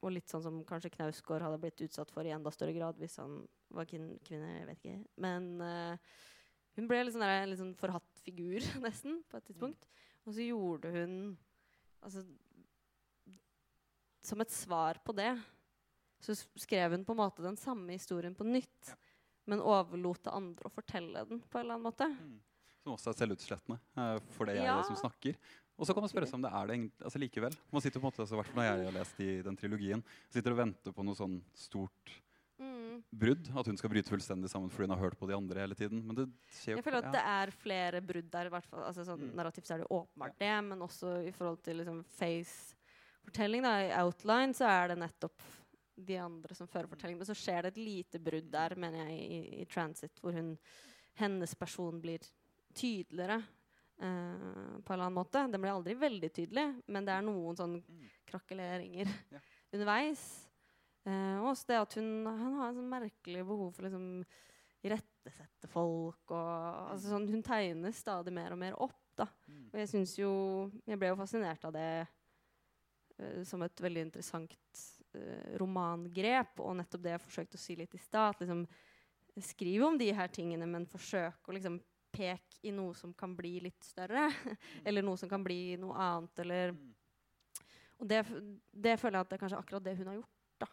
og, 0.00 0.10
litt 0.12 0.30
sånn 0.30 0.42
som 0.44 0.58
kanskje 0.68 0.92
Knausgård 0.94 1.42
hadde 1.44 1.58
blitt 1.60 1.80
utsatt 1.84 2.12
for 2.12 2.24
i 2.24 2.32
enda 2.32 2.52
større 2.52 2.74
grad 2.76 2.98
hvis 3.00 3.16
han 3.20 3.38
var 3.72 3.88
kvin 3.88 4.12
kvinne. 4.26 4.50
jeg 4.58 4.66
vet 4.68 4.82
ikke. 4.82 4.98
Men 5.24 5.48
uh, 5.64 6.12
hun 6.76 6.88
ble 6.88 7.02
litt 7.02 7.16
sånn 7.16 7.24
der, 7.24 7.42
en 7.42 7.52
litt 7.52 7.60
sånn 7.60 7.76
forhatt 7.80 8.22
figur, 8.24 8.64
nesten, 8.84 9.20
på 9.28 9.40
et 9.40 9.48
tidspunkt. 9.50 9.88
Og 10.26 10.36
så 10.36 10.44
gjorde 10.44 10.92
hun 10.94 11.14
altså, 12.04 12.22
Som 14.22 14.44
et 14.44 14.52
svar 14.52 15.00
på 15.04 15.16
det 15.16 15.32
så 16.20 16.36
skrev 16.60 16.92
hun 16.92 17.04
på 17.04 17.14
en 17.14 17.22
måte 17.22 17.44
den 17.44 17.56
samme 17.56 17.94
historien 17.96 18.34
på 18.36 18.44
nytt. 18.44 18.92
Ja. 18.92 18.98
Men 19.46 19.60
overlot 19.60 20.22
til 20.22 20.32
andre 20.32 20.68
å 20.68 20.72
fortelle 20.74 21.24
den 21.28 21.40
på 21.40 21.58
en 21.58 21.64
eller 21.64 21.74
annen 21.78 21.88
måte. 21.88 22.06
Mm. 22.08 22.38
Som 22.82 22.92
også 22.96 23.10
er 23.12 23.18
selvutslettende 23.26 23.78
uh, 23.96 24.18
for 24.36 24.46
det 24.46 24.56
jeg 24.56 24.64
Ja. 24.64 24.82
som 24.82 24.96
snakker. 24.96 25.36
Og 25.80 25.86
så 25.86 25.94
kan 25.94 26.02
man 26.04 26.10
spørre 26.12 26.26
seg 26.28 26.34
om 26.34 26.42
det 26.42 26.52
er 26.52 26.66
det 26.66 26.78
altså 27.00 27.18
likevel. 27.18 27.54
Man 27.72 27.80
sitter 27.80 28.00
på 28.00 28.04
en 28.04 28.10
måte, 28.12 28.20
altså, 28.20 28.36
hvert 28.36 28.46
fall 28.46 28.60
når 28.60 28.66
jeg 28.68 28.84
har 28.84 28.92
lest 28.98 29.20
i 29.20 29.28
den 29.42 29.56
trilogien, 29.56 30.02
sitter 30.28 30.52
og 30.52 30.58
venter 30.58 30.92
på 30.92 31.04
noe 31.04 31.14
sånn 31.16 31.40
stort 31.54 32.18
Mm. 32.60 33.00
brudd. 33.16 33.46
At 33.56 33.64
hun 33.66 33.76
skal 33.80 33.88
bryte 33.88 34.10
fullstendig 34.12 34.50
sammen 34.52 34.68
fordi 34.68 34.84
hun 34.84 34.92
har 34.92 35.00
hørt 35.08 35.16
på 35.18 35.26
de 35.26 35.32
andre 35.32 35.60
hele 35.62 35.74
tiden. 35.74 36.02
Men 36.04 36.14
det 36.14 36.26
skjer 36.52 36.74
jo 36.74 36.76
Jeg 36.76 36.84
føler 36.84 36.98
at 36.98 37.04
ja. 37.08 37.12
det 37.12 37.22
er 37.24 37.50
flere 37.56 38.00
brudd 38.04 38.30
der. 38.30 38.46
i 38.46 38.50
hvert 38.50 38.66
fall. 38.68 38.82
Altså, 38.84 39.04
sånn, 39.08 39.20
Mm. 39.30 39.34
Narrativt 39.36 39.64
så 39.66 39.74
er 39.74 39.78
det 39.78 39.86
åpenbart 39.88 40.36
åpenbart 40.36 40.38
det, 40.38 40.64
men 40.68 40.78
også 40.84 41.26
i 41.26 41.30
forhold 41.32 41.62
til 41.62 41.76
liksom, 41.78 42.04
face-fortelling. 42.04 43.64
I 43.64 43.92
outline 44.02 44.52
så 44.52 44.68
er 44.68 44.88
det 44.88 44.98
nettopp 44.98 45.40
de 46.06 46.16
andre 46.22 46.56
som 46.56 46.68
fører 46.70 46.90
fortellingen. 46.90 47.20
Men 47.22 47.28
så 47.30 47.36
skjer 47.38 47.62
det 47.66 47.72
et 47.74 47.80
lite 47.84 48.20
brudd 48.22 48.50
der, 48.52 48.74
mener 48.80 49.06
jeg, 49.10 49.20
i, 49.20 49.40
i 49.62 49.66
transit, 49.70 50.20
hvor 50.22 50.36
hun, 50.36 50.52
hennes 51.20 51.54
person 51.58 52.00
blir 52.02 52.24
tydeligere. 52.74 53.40
eh, 54.00 54.76
på 54.80 54.92
en 54.92 54.94
eller 54.94 55.04
annen 55.06 55.18
måte. 55.18 55.42
Den 55.52 55.60
blir 55.60 55.74
aldri 55.74 55.94
veldig 56.00 56.30
tydelig, 56.32 56.68
men 56.88 57.04
det 57.04 57.12
er 57.16 57.26
noen 57.26 57.58
sånn 57.58 57.80
krakeleringer 58.30 59.10
Ja. 59.34 59.40
underveis. 59.72 60.22
Eh, 61.04 61.40
også 61.44 61.66
det 61.66 61.80
at 61.80 61.94
hun, 61.96 62.08
hun 62.26 62.56
har 62.60 62.68
en 62.70 62.78
sånn 62.80 62.90
merkelig 62.90 63.44
behov 63.46 63.74
for 63.76 63.86
liksom 63.88 64.24
irettesette 64.84 65.68
folk. 65.68 66.24
Og, 66.32 66.90
altså 66.94 67.12
sånn, 67.12 67.28
hun 67.28 67.42
tegner 67.44 67.92
stadig 67.96 68.32
mer 68.32 68.52
og 68.52 68.60
mer 68.60 68.76
opp. 68.80 68.96
Da. 69.20 69.26
Mm. 69.50 69.64
Og 69.72 69.76
jeg 69.80 70.06
jo 70.16 70.30
Jeg 70.86 70.96
ble 70.98 71.08
jo 71.10 71.16
fascinert 71.18 71.64
av 71.68 71.72
det 71.74 72.06
uh, 73.20 73.42
som 73.44 73.60
et 73.66 73.82
veldig 73.84 74.06
interessant 74.06 74.54
romangrep. 75.60 76.60
Og 76.62 76.76
nettopp 76.78 77.02
det 77.04 77.14
jeg 77.16 77.24
forsøkte 77.26 77.58
å 77.58 77.62
si 77.62 77.76
litt 77.78 77.94
i 77.94 78.00
stad. 78.02 78.40
Liksom, 78.40 78.64
skriv 79.40 79.84
om 79.86 79.98
de 79.98 80.10
her 80.14 80.28
tingene, 80.32 80.66
men 80.68 80.86
forsøk 80.90 81.48
å 81.48 81.56
liksom 81.56 81.80
peke 82.10 82.58
i 82.66 82.72
noe 82.74 82.94
som 82.98 83.12
kan 83.14 83.36
bli 83.38 83.60
litt 83.68 83.84
større. 83.86 84.28
eller 84.86 85.04
noe 85.06 85.18
som 85.20 85.30
kan 85.30 85.44
bli 85.46 85.76
noe 85.80 85.96
annet. 85.96 86.42
Eller 86.46 86.74
Mm. 86.74 86.96
og 88.00 88.08
det, 88.08 88.18
det 88.72 88.94
føler 89.00 89.18
jeg 89.18 89.26
at 89.26 89.30
det 89.30 89.36
er 89.36 89.40
kanskje 89.42 89.58
akkurat 89.60 89.84
det 89.84 89.96
hun 89.98 90.06
har 90.08 90.14
gjort. 90.16 90.36
da. 90.62 90.68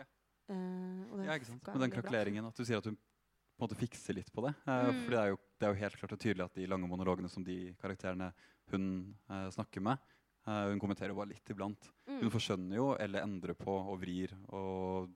Ja. 0.00 0.04
uh, 0.50 1.02
og 1.10 1.18
det 1.18 1.26
Ja, 1.26 1.34
ikke 1.36 1.48
sant? 1.50 1.66
Med 1.66 1.82
den 1.84 1.90
kalkuleringen, 1.90 2.00
krakeleringen, 2.00 2.46
at 2.48 2.56
du 2.56 2.64
sier 2.64 2.80
at 2.80 2.88
hun 2.88 2.96
på 2.96 3.60
en 3.60 3.66
måte 3.66 3.76
fikser 3.76 4.16
litt 4.16 4.30
på 4.32 4.46
det. 4.46 4.54
Uh, 4.64 4.88
Mm. 4.88 5.02
For 5.04 5.10
det 5.12 5.18
er, 5.20 5.28
jo, 5.34 5.36
det 5.60 5.66
er 5.66 5.74
jo 5.74 5.80
helt 5.82 5.98
klart 6.00 6.14
og 6.16 6.20
tydelig 6.22 6.44
at 6.46 6.54
de 6.56 6.66
lange 6.66 6.88
monologene 6.88 7.28
som 7.28 7.44
de 7.44 7.74
karakterene 7.82 8.30
hun 8.72 8.86
uh, 9.28 9.50
snakker 9.52 9.84
med, 9.84 9.98
Eh, 10.50 10.68
hun 10.70 10.80
kommenterer 10.82 11.14
bare 11.14 11.30
litt 11.30 11.52
iblant. 11.52 11.90
Mm. 12.08 12.24
Hun 12.24 12.32
forskjønner 12.34 12.80
jo, 12.80 12.88
eller 12.98 13.22
endrer 13.22 13.58
på 13.58 13.74
og 13.78 14.00
vrir. 14.02 14.34
og 14.48 15.10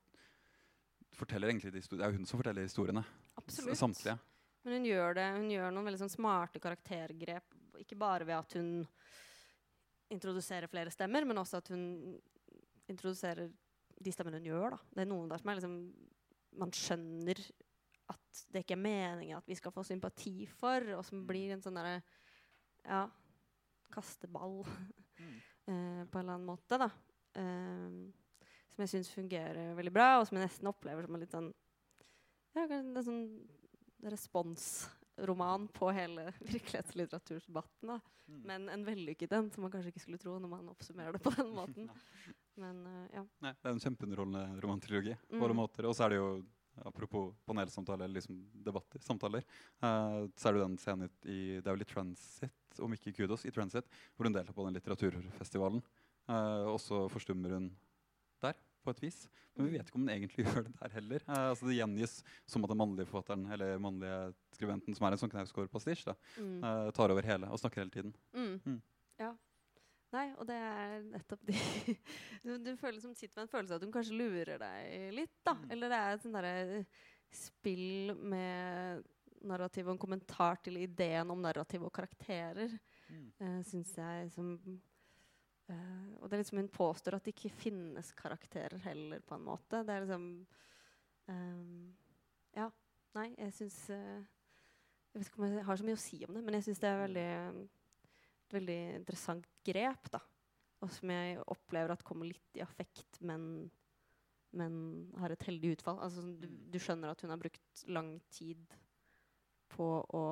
forteller 1.15 1.49
egentlig 1.49 1.73
de 1.73 1.81
Det 1.81 2.03
er 2.03 2.11
jo 2.11 2.19
hun 2.19 2.27
som 2.27 2.41
forteller 2.41 2.67
historiene. 2.67 3.05
Absolutt. 3.39 3.79
Samtlige. 3.79 4.19
Men 4.65 4.79
hun 4.79 4.87
gjør 4.89 5.15
det, 5.15 5.27
hun 5.37 5.51
gjør 5.51 5.71
noen 5.71 5.87
veldig 5.87 6.01
sånn 6.01 6.15
smarte 6.15 6.61
karaktergrep. 6.63 7.55
Ikke 7.79 7.99
bare 7.99 8.27
ved 8.27 8.35
at 8.35 8.57
hun 8.59 8.87
introduserer 10.11 10.71
flere 10.71 10.91
stemmer, 10.91 11.25
men 11.25 11.39
også 11.39 11.61
at 11.61 11.69
hun 11.75 11.85
introduserer 12.91 13.51
de 14.01 14.13
stemmene 14.13 14.41
hun 14.41 14.49
gjør. 14.49 14.75
Da. 14.75 14.81
Det 14.91 15.05
er 15.05 15.11
noen 15.11 15.31
der 15.31 15.43
som 15.43 15.51
er 15.51 15.61
liksom 15.61 15.79
Man 16.55 16.71
skjønner 16.71 17.39
at 18.13 18.41
det 18.55 18.61
ikke 18.63 18.77
er 18.77 18.85
meningen 18.85 19.39
at 19.39 19.49
vi 19.49 19.57
skal 19.59 19.73
få 19.75 19.83
sympati 19.83 20.47
for, 20.47 20.85
og 20.95 21.03
som 21.05 21.25
blir 21.27 21.51
en 21.51 21.63
sånn 21.65 21.75
derre 21.75 22.03
Ja, 22.85 23.09
kasteball 23.91 24.63
eh, 25.19 26.05
på 26.05 26.19
en 26.19 26.23
eller 26.23 26.37
annen 26.37 26.49
måte, 26.49 26.79
da. 26.81 26.91
Eh, 27.41 28.13
som 28.75 28.83
jeg 28.83 28.91
syns 28.91 29.13
fungerer 29.15 29.75
veldig 29.79 29.93
bra, 29.95 30.09
og 30.19 30.27
som 30.27 30.39
jeg 30.39 30.49
nesten 30.49 30.71
opplever 30.71 31.07
som 31.07 31.15
en 31.15 31.23
litt 31.23 31.35
sånn 31.35 31.53
ja, 32.55 32.65
er 32.67 33.07
sånn 33.07 33.23
responsroman 34.11 35.69
på 35.75 35.91
hele 35.95 36.29
virkelighetslitteratursdebatten. 36.53 37.95
Mm. 38.27 38.41
Men 38.49 38.69
en 38.73 38.85
vellykket 38.87 39.33
en, 39.37 39.51
som 39.53 39.67
man 39.67 39.73
kanskje 39.73 39.93
ikke 39.93 40.03
skulle 40.05 40.21
tro 40.23 40.37
når 40.41 40.53
man 40.53 40.73
oppsummerer 40.73 41.17
det 41.17 41.23
på 41.25 41.33
den 41.37 41.53
måten. 41.59 41.91
Men 42.61 42.83
uh, 42.87 43.07
ja. 43.13 43.25
Nei, 43.45 43.55
det 43.59 43.69
er 43.69 43.75
en 43.75 43.83
kjempeunderholdende 43.83 44.61
romantrilogi 44.63 45.17
på 45.29 45.41
Mm. 45.41 45.57
måter. 45.59 45.89
Og 45.91 45.97
så 45.97 46.07
er 46.07 46.15
det 46.15 46.21
jo, 46.21 46.29
apropos 46.87 47.35
panelsamtaler 47.47 48.11
liksom 48.11 48.41
debatter, 48.65 49.03
samtaler, 49.03 49.45
Uh, 49.83 50.31
så 50.39 50.49
er 50.49 50.55
det 50.55 50.61
jo 50.61 50.67
den 50.67 50.79
scenen 50.81 51.11
i 51.29 51.41
Det 51.61 51.67
er 51.67 51.75
vel 51.75 51.85
i 51.85 51.91
Transit, 51.91 52.55
om 52.83 52.93
ikke 52.97 53.13
Kudos, 53.17 53.45
i 53.47 53.53
Transit, 53.55 53.87
hvor 54.17 54.27
hun 54.29 54.35
deltar 54.35 54.55
på 54.57 54.65
den 54.67 54.75
litteraturfestivalen. 54.79 55.83
Uh, 56.29 56.65
og 56.73 56.79
så 56.81 57.05
forstummer 57.13 57.53
hun 57.59 57.71
der, 58.43 58.55
på 58.85 58.91
et 58.95 59.03
vis. 59.05 59.23
Men 59.55 59.69
vi 59.69 59.77
vet 59.79 59.87
ikke 59.89 59.97
om 60.01 60.07
hun 60.07 60.13
egentlig 60.13 60.45
gjør 60.49 60.65
det 60.67 60.75
der 60.81 60.95
heller. 60.97 61.25
Uh, 61.29 61.51
altså 61.53 61.67
Det 61.71 61.77
gjengis 61.79 62.19
som 62.51 62.65
at 62.67 62.73
den 62.73 62.81
mannlige 62.81 63.07
forfatteren 63.11 63.47
eller 63.55 63.79
mannlige 63.79 64.19
skribenten, 64.57 64.97
som 64.97 65.07
er 65.07 65.15
en 65.17 65.21
sånn 65.23 65.33
Knausgård-pastisj, 65.33 66.05
da, 66.11 66.15
Mm. 66.41 66.59
eh, 66.65 66.91
tar 66.97 67.13
over 67.15 67.23
hele 67.27 67.49
og 67.53 67.59
snakker 67.61 67.85
hele 67.85 67.91
tiden. 67.95 68.15
Mm. 68.35 68.57
Mm. 68.65 68.81
Ja. 69.21 69.33
Nei, 70.15 70.29
og 70.39 70.47
det 70.47 70.55
er 70.55 71.01
nettopp 71.11 71.41
de 71.49 71.55
du, 72.45 72.53
du 72.63 72.73
føler 72.79 73.01
som 73.03 73.15
sitter 73.19 73.41
med 73.41 73.49
en 73.49 73.51
følelse 73.51 73.75
av 73.75 73.81
at 73.81 73.87
hun 73.89 73.95
kanskje 73.95 74.15
lurer 74.19 74.61
deg 74.63 75.15
litt, 75.17 75.33
da. 75.47 75.55
Mm. 75.59 75.65
Eller 75.75 75.91
det 75.91 75.99
er 75.99 76.13
et 76.15 76.23
sånn 76.25 76.37
derre 76.39 76.85
spill 77.35 78.15
med 78.23 79.03
narrativ 79.49 79.87
og 79.89 79.95
en 79.95 80.01
kommentar 80.01 80.61
til 80.65 80.81
ideen 80.83 81.31
om 81.31 81.43
narrativ 81.45 81.85
og 81.87 81.93
karakterer, 81.95 82.79
Mm. 83.05 83.33
uh, 83.41 83.63
synes 83.69 83.91
jeg 83.99 84.31
som 84.33 84.55
uh, 85.69 86.23
Og 86.23 86.31
det 86.31 86.33
er 86.33 86.41
liksom 86.41 86.59
hun 86.59 86.69
påstår 86.73 87.15
at 87.19 87.25
det 87.27 87.35
ikke 87.35 87.51
finnes 87.53 88.13
karakterer 88.17 88.79
heller, 88.79 89.21
på 89.21 89.35
en 89.37 89.45
måte. 89.45 89.83
Det 89.85 89.93
er 89.93 90.01
liksom 90.01 90.47
um, 91.29 91.95
Ja. 92.57 92.71
Nei, 93.15 93.35
jeg 93.39 93.53
syns 93.53 93.91
uh, 93.91 94.25
Jeg 95.13 95.21
vet 95.21 95.29
ikke 95.29 95.43
om 95.43 95.53
jeg 95.53 95.65
har 95.65 95.77
så 95.77 95.85
mye 95.85 95.99
å 96.01 96.01
si 96.01 96.25
om 96.25 96.35
det, 96.35 96.45
men 96.45 96.55
jeg 96.55 96.65
syns 96.65 96.81
det 96.81 96.89
er 96.89 97.03
veldig 97.05 97.29
et 98.45 98.57
veldig 98.57 98.79
interessant 99.01 99.47
grep, 99.67 100.11
da. 100.13 100.21
Og 100.85 100.93
som 100.93 101.11
jeg 101.15 101.41
opplever 101.49 101.95
at 101.95 102.05
kommer 102.05 102.29
litt 102.29 102.59
i 102.59 102.63
affekt, 102.65 103.21
men, 103.25 103.71
men 104.53 104.75
har 105.21 105.33
et 105.33 105.47
heldig 105.49 105.79
utfall. 105.79 106.01
Altså, 106.05 106.25
du, 106.41 106.49
du 106.49 106.79
skjønner 106.83 107.13
at 107.13 107.25
hun 107.25 107.33
har 107.33 107.41
brukt 107.41 107.85
lang 107.89 108.17
tid 108.35 108.75
på 109.75 109.89
å 110.15 110.25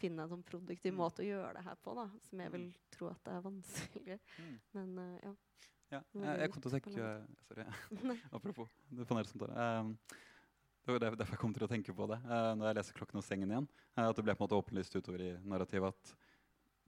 finne 0.00 0.24
en 0.24 0.32
sånn 0.32 0.42
produktiv 0.46 0.92
Mm. 0.92 0.98
måte 0.98 1.22
å 1.22 1.28
gjøre 1.28 1.54
det 1.58 1.64
her 1.66 1.78
på, 1.84 1.94
da. 1.94 2.08
Som 2.26 2.40
jeg 2.42 2.52
vil 2.52 2.66
tro 2.90 3.08
at 3.12 3.22
det 3.24 3.36
er 3.36 3.44
vanskelig. 3.44 4.18
Mm. 4.38 4.58
Men 4.74 4.98
uh, 4.98 5.18
ja. 5.22 5.32
Ja, 5.92 6.00
jeg, 6.16 6.36
jeg 6.40 6.52
kom 6.52 6.62
til 6.64 6.70
å 6.70 6.74
tenke 6.78 7.06
Sorry. 7.46 7.64
Apropos 8.36 8.68
det 8.88 9.06
panelsamtalen. 9.08 9.56
Um, 9.60 9.96
det 10.82 10.96
var 10.96 11.04
derfor 11.04 11.36
jeg 11.36 11.42
kom 11.44 11.54
til 11.54 11.66
å 11.66 11.70
tenke 11.70 11.94
på 11.94 12.08
det 12.10 12.18
uh, 12.24 12.52
når 12.58 12.70
jeg 12.70 12.78
leser 12.80 12.96
'Klokken 12.96 13.20
og 13.20 13.26
sengen' 13.26 13.52
igjen. 13.52 13.68
uh, 13.98 14.08
at 14.08 14.16
det 14.16 14.24
ble 14.24 14.34
på 14.34 14.42
en 14.42 14.48
måte 14.48 14.58
åpenlyst 14.58 14.96
utover 14.96 15.20
i 15.28 15.32
narrativet 15.44 15.92
at 15.92 16.14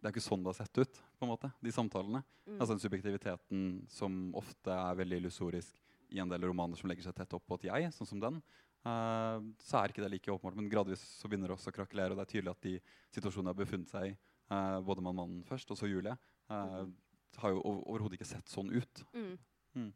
det 0.05 0.09
er 0.11 0.13
ikke 0.17 0.25
sånn 0.25 0.43
det 0.45 0.51
har 0.51 0.59
sett 0.59 0.79
ut, 0.83 0.99
på 1.17 1.25
en 1.25 1.31
måte, 1.31 1.49
de 1.65 1.73
samtalene. 1.73 2.21
Mm. 2.45 2.59
Altså 2.59 2.75
den 2.75 2.83
subjektiviteten 2.83 3.61
som 3.89 4.35
ofte 4.37 4.73
er 4.75 4.99
veldig 4.99 5.17
illusorisk 5.23 5.79
i 6.13 6.21
en 6.21 6.29
del 6.29 6.45
romaner 6.45 6.77
som 6.77 6.91
legger 6.91 7.07
seg 7.07 7.17
tett 7.17 7.33
opp 7.33 7.47
på 7.49 7.57
et 7.57 7.69
jeg, 7.71 7.93
sånn 7.97 8.11
som 8.11 8.21
den. 8.21 8.43
Uh, 8.87 9.41
så 9.65 9.81
er 9.81 9.89
ikke 9.93 10.03
det 10.05 10.11
like 10.13 10.33
åpenbart, 10.33 10.57
men 10.57 10.69
gradvis 10.73 11.03
så 11.21 11.29
begynner 11.29 11.49
det 11.53 11.57
også 11.59 11.73
å 11.73 11.77
krakelere. 11.79 12.13
Og 12.13 12.21
det 12.21 12.27
er 12.27 12.33
tydelig 12.35 12.51
at 12.55 12.61
de 12.67 12.75
situasjonene 13.17 13.53
har 13.55 13.59
befunnet 13.59 13.91
seg 13.91 14.11
i, 14.13 14.17
uh, 14.53 14.81
både 14.85 15.03
med 15.05 15.15
mannen 15.21 15.43
først, 15.49 15.71
og 15.71 15.81
så 15.81 15.89
Julie, 15.91 16.17
uh, 16.51 16.85
Mhm. 16.85 16.95
har 17.39 17.51
jo 17.51 17.63
overhodet 17.65 18.15
ikke 18.21 18.27
sett 18.31 18.47
sånn 18.49 18.71
ut. 18.71 19.05
Mm. 19.13 19.39
Mm. 19.75 19.93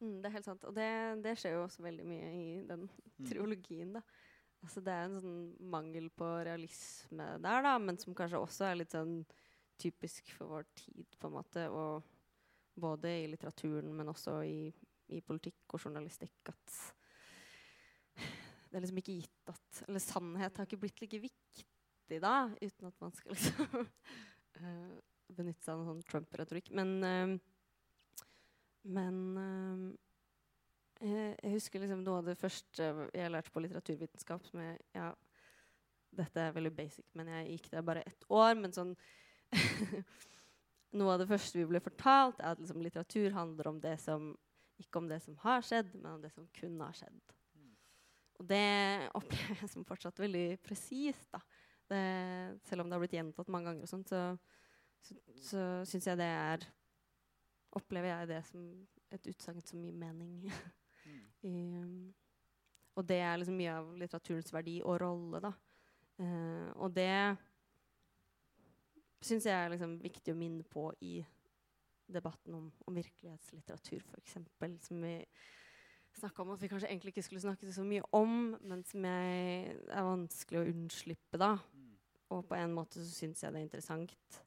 Mm, 0.00 0.14
det 0.22 0.26
er 0.28 0.30
helt 0.36 0.44
sant. 0.44 0.64
Og 0.64 0.74
det, 0.76 1.22
det 1.22 1.34
skjer 1.36 1.52
jo 1.56 1.64
også 1.66 1.82
veldig 1.84 2.04
mye 2.06 2.30
i 2.32 2.62
den 2.68 2.88
Mm. 3.18 3.26
triologien, 3.28 3.92
da. 3.94 4.02
Altså 4.64 4.82
det 4.84 4.92
er 4.92 5.04
en 5.04 5.20
sånn 5.20 5.56
mangel 5.60 6.08
på 6.10 6.24
realisme 6.44 7.26
der, 7.40 7.62
da, 7.62 7.78
men 7.78 7.96
som 7.98 8.14
kanskje 8.14 8.40
også 8.40 8.64
er 8.70 8.74
litt 8.80 8.90
sånn 8.92 9.24
typisk 9.78 10.32
for 10.32 10.48
vår 10.48 10.64
tid, 10.74 11.06
på 11.20 11.28
en 11.28 11.32
måte. 11.36 11.70
Og 11.70 12.02
både 12.78 13.04
i 13.22 13.26
litteraturen, 13.28 13.92
men 13.94 14.06
også 14.08 14.40
i, 14.44 14.72
i 15.08 15.20
politikk 15.20 15.74
og 15.76 15.80
journalistikk. 15.80 16.32
At 16.48 16.76
det 18.66 18.78
er 18.78 18.84
liksom 18.84 19.00
ikke 19.00 19.18
gitt 19.20 19.50
at 19.52 19.82
Eller 19.86 20.02
sannhet 20.02 20.56
har 20.58 20.66
ikke 20.66 20.80
blitt 20.82 21.02
like 21.02 21.20
viktig 21.22 22.20
da, 22.22 22.48
uten 22.60 22.88
at 22.88 23.02
man 23.02 23.12
skal 23.16 23.34
liksom 23.34 23.76
uh, 23.82 24.96
benytte 25.36 25.64
seg 25.64 25.72
av 25.74 25.80
en 25.80 25.88
sånn 25.90 26.04
Trump-retorikk. 26.06 26.70
Men 26.76 26.92
uh, 27.02 27.36
men 28.86 29.16
uh, 29.36 29.86
jeg, 31.02 31.52
husker 31.56 31.82
liksom 31.82 32.04
noe 32.06 32.20
av 32.22 32.30
det 32.30 32.38
første 32.40 32.86
jeg 33.12 33.32
lærte 33.32 33.52
på 33.52 33.62
litteraturvitenskap 33.64 34.46
som 34.48 34.62
jeg 34.62 34.78
ja, 34.96 35.10
Dette 36.16 36.40
er 36.40 36.54
veldig 36.56 36.72
basic, 36.72 37.04
men 37.18 37.28
jeg 37.28 37.56
gikk 37.56 37.66
der 37.74 37.84
bare 37.84 38.06
ett 38.06 38.22
år. 38.32 38.54
Men 38.56 38.72
sånn 38.72 38.94
Noe 40.96 41.12
av 41.12 41.20
det 41.20 41.28
første 41.28 41.58
vi 41.58 41.66
ble 41.68 41.80
fortalt, 41.82 42.38
er 42.40 42.54
at 42.54 42.60
liksom, 42.62 42.80
litteratur 42.80 43.34
handler 43.34 43.68
om 43.68 43.80
det 43.82 43.98
som 44.00 44.30
ikke 44.80 45.00
om 45.00 45.10
det 45.10 45.18
som 45.24 45.36
har 45.42 45.64
skjedd, 45.64 45.90
men 45.98 46.14
om 46.14 46.22
det 46.22 46.30
som 46.32 46.46
kunne 46.56 46.86
ha 46.86 46.94
skjedd. 46.96 47.34
Og 48.36 48.48
det 48.48 48.64
opplever 49.18 49.62
jeg 49.62 49.72
som 49.72 49.86
fortsatt 49.88 50.20
veldig 50.22 50.48
presist. 50.64 51.38
Selv 51.86 52.82
om 52.82 52.88
det 52.88 52.96
har 52.96 53.02
blitt 53.02 53.14
gjentatt 53.14 53.50
mange 53.52 53.70
ganger, 53.70 53.86
og 53.86 53.90
sånt, 53.90 54.10
så, 54.10 54.22
så, 55.06 55.18
så 55.38 55.66
syns 55.86 56.10
jeg 56.10 56.20
det 56.22 56.32
er 56.32 56.66
Opplever 57.76 58.08
jeg 58.08 58.28
det 58.30 58.38
som 58.48 58.62
et 59.12 59.26
utsagn 59.28 59.60
som 59.60 59.82
gir 59.84 59.96
mening. 60.00 60.46
I, 61.44 61.50
um, 61.76 62.14
og 62.96 63.04
det 63.04 63.18
er 63.20 63.36
liksom 63.36 63.58
mye 63.58 63.74
av 63.82 63.90
litteraturens 64.00 64.52
verdi 64.54 64.78
og 64.80 64.96
rolle, 65.02 65.42
da. 65.44 65.52
Uh, 66.16 66.70
og 66.80 66.94
det 66.96 67.36
syns 69.20 69.44
jeg 69.48 69.56
er 69.56 69.74
liksom 69.74 69.98
viktig 70.00 70.32
å 70.32 70.38
minne 70.38 70.64
på 70.64 70.88
i 71.04 71.18
debatten 72.06 72.54
om, 72.54 72.70
om 72.86 72.96
virkelighetslitteratur, 72.96 74.04
f.eks. 74.06 74.38
Som 74.86 75.02
vi 75.02 75.16
snakka 76.20 76.42
om 76.42 76.54
at 76.54 76.62
vi 76.62 76.70
kanskje 76.70 76.88
egentlig 76.90 77.12
ikke 77.14 77.24
skulle 77.26 77.44
snakke 77.44 77.72
så 77.72 77.84
mye 77.86 78.04
om, 78.16 78.56
men 78.64 78.84
som 78.88 79.04
jeg 79.04 79.76
er 79.90 80.06
vanskelig 80.06 80.60
å 80.60 80.68
unnslippe, 80.72 81.40
da. 81.40 81.54
Og 82.34 82.42
på 82.48 82.56
en 82.58 82.74
måte 82.74 82.98
så 83.00 83.10
syns 83.12 83.42
jeg 83.42 83.54
det 83.54 83.60
er 83.60 83.66
interessant. 83.68 84.40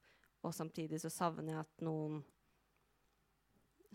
Og 0.44 0.56
samtidig 0.56 1.00
så 1.02 1.12
savner 1.12 1.54
jeg 1.54 1.62
at 1.62 1.84
noen 1.86 2.22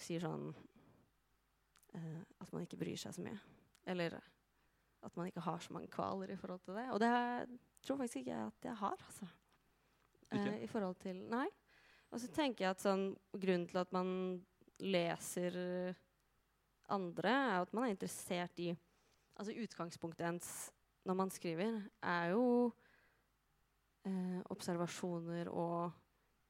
sier 0.01 0.25
sånn 0.25 0.49
uh, 0.51 2.23
At 2.43 2.51
man 2.53 2.65
ikke 2.65 2.81
bryr 2.81 2.99
seg 3.01 3.15
så 3.17 3.25
mye. 3.25 3.39
Eller 3.89 4.17
at 5.05 5.17
man 5.19 5.29
ikke 5.29 5.45
har 5.45 5.61
så 5.61 5.75
mange 5.77 5.91
kvaler 5.93 6.33
i 6.33 6.39
forhold 6.41 6.63
til 6.65 6.79
det. 6.79 6.87
Og 6.95 7.01
det 7.03 7.13
tror 7.85 8.01
faktisk 8.01 8.23
ikke 8.23 8.33
jeg 8.33 8.47
at 8.47 8.71
jeg 8.71 8.77
har, 8.81 8.97
altså. 9.09 9.29
Eh, 10.33 10.63
I 10.65 10.67
forhold 10.67 10.97
til 11.03 11.21
Nei. 11.31 11.47
Og 12.11 12.21
så 12.23 12.31
tenker 12.33 12.65
jeg 12.65 12.75
at 12.75 12.83
sånn 12.83 13.05
Grunnen 13.35 13.67
til 13.69 13.81
at 13.83 13.93
man 13.95 14.09
leser 14.81 15.59
andre, 16.93 17.31
er 17.31 17.63
at 17.63 17.73
man 17.75 17.87
er 17.87 17.95
interessert 17.97 18.61
i 18.63 18.75
Altså 19.35 19.51
utgangspunktet 19.59 20.29
ens 20.29 20.49
når 21.03 21.17
man 21.19 21.31
skriver, 21.35 21.81
er 22.07 22.29
jo 22.31 22.69
eh, 24.07 24.41
observasjoner 24.55 25.51
og 25.51 25.91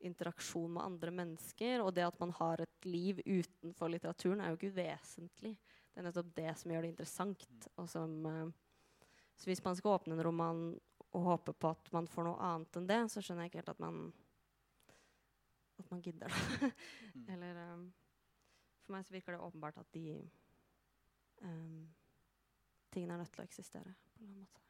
interaksjon 0.04 0.74
med 0.76 0.84
andre 0.84 1.14
mennesker. 1.22 1.80
Og 1.80 1.94
det 1.96 2.04
at 2.04 2.18
man 2.20 2.34
har 2.36 2.60
et 2.60 2.88
liv 2.88 3.22
utenfor 3.24 3.88
litteraturen, 3.88 4.42
er 4.42 4.52
jo 4.52 4.58
ikke 4.58 4.74
uvesentlig. 4.76 5.54
Det 5.88 6.02
er 6.02 6.06
nettopp 6.08 6.34
det 6.36 6.52
som 6.60 6.74
gjør 6.74 6.84
det 6.84 6.92
interessant. 6.92 7.68
Og 7.80 7.88
som, 7.88 8.14
eh, 8.28 9.08
så 9.34 9.50
hvis 9.50 9.64
man 9.64 9.80
skal 9.80 9.96
åpne 9.96 10.18
en 10.18 10.26
roman 10.28 10.62
og 11.14 11.26
håpe 11.30 11.56
på 11.56 11.72
at 11.72 11.92
man 11.94 12.10
får 12.10 12.28
noe 12.28 12.52
annet 12.52 12.78
enn 12.78 12.90
det, 12.90 13.00
så 13.10 13.22
skjønner 13.22 13.46
jeg 13.46 13.54
ikke 13.54 13.62
helt 13.62 13.74
at 13.74 13.82
man 13.82 14.04
at 15.78 15.90
man 15.90 16.02
gidder 16.02 16.28
det. 16.28 16.72
Mm. 17.14 17.28
Eller 17.30 17.58
eh, 17.62 17.82
For 18.84 18.94
meg 18.94 19.06
så 19.06 19.14
virker 19.14 19.36
det 19.36 19.44
åpenbart 19.44 19.78
at 19.80 19.88
de 19.96 20.18
um, 21.40 21.86
tingene 22.92 23.16
er 23.16 23.22
nødt 23.22 23.32
til 23.32 23.42
å 23.42 23.46
eksistere 23.48 23.94
på 23.94 24.20
en 24.20 24.28
eller 24.28 24.34
annen 24.34 24.44
måte. 24.44 24.60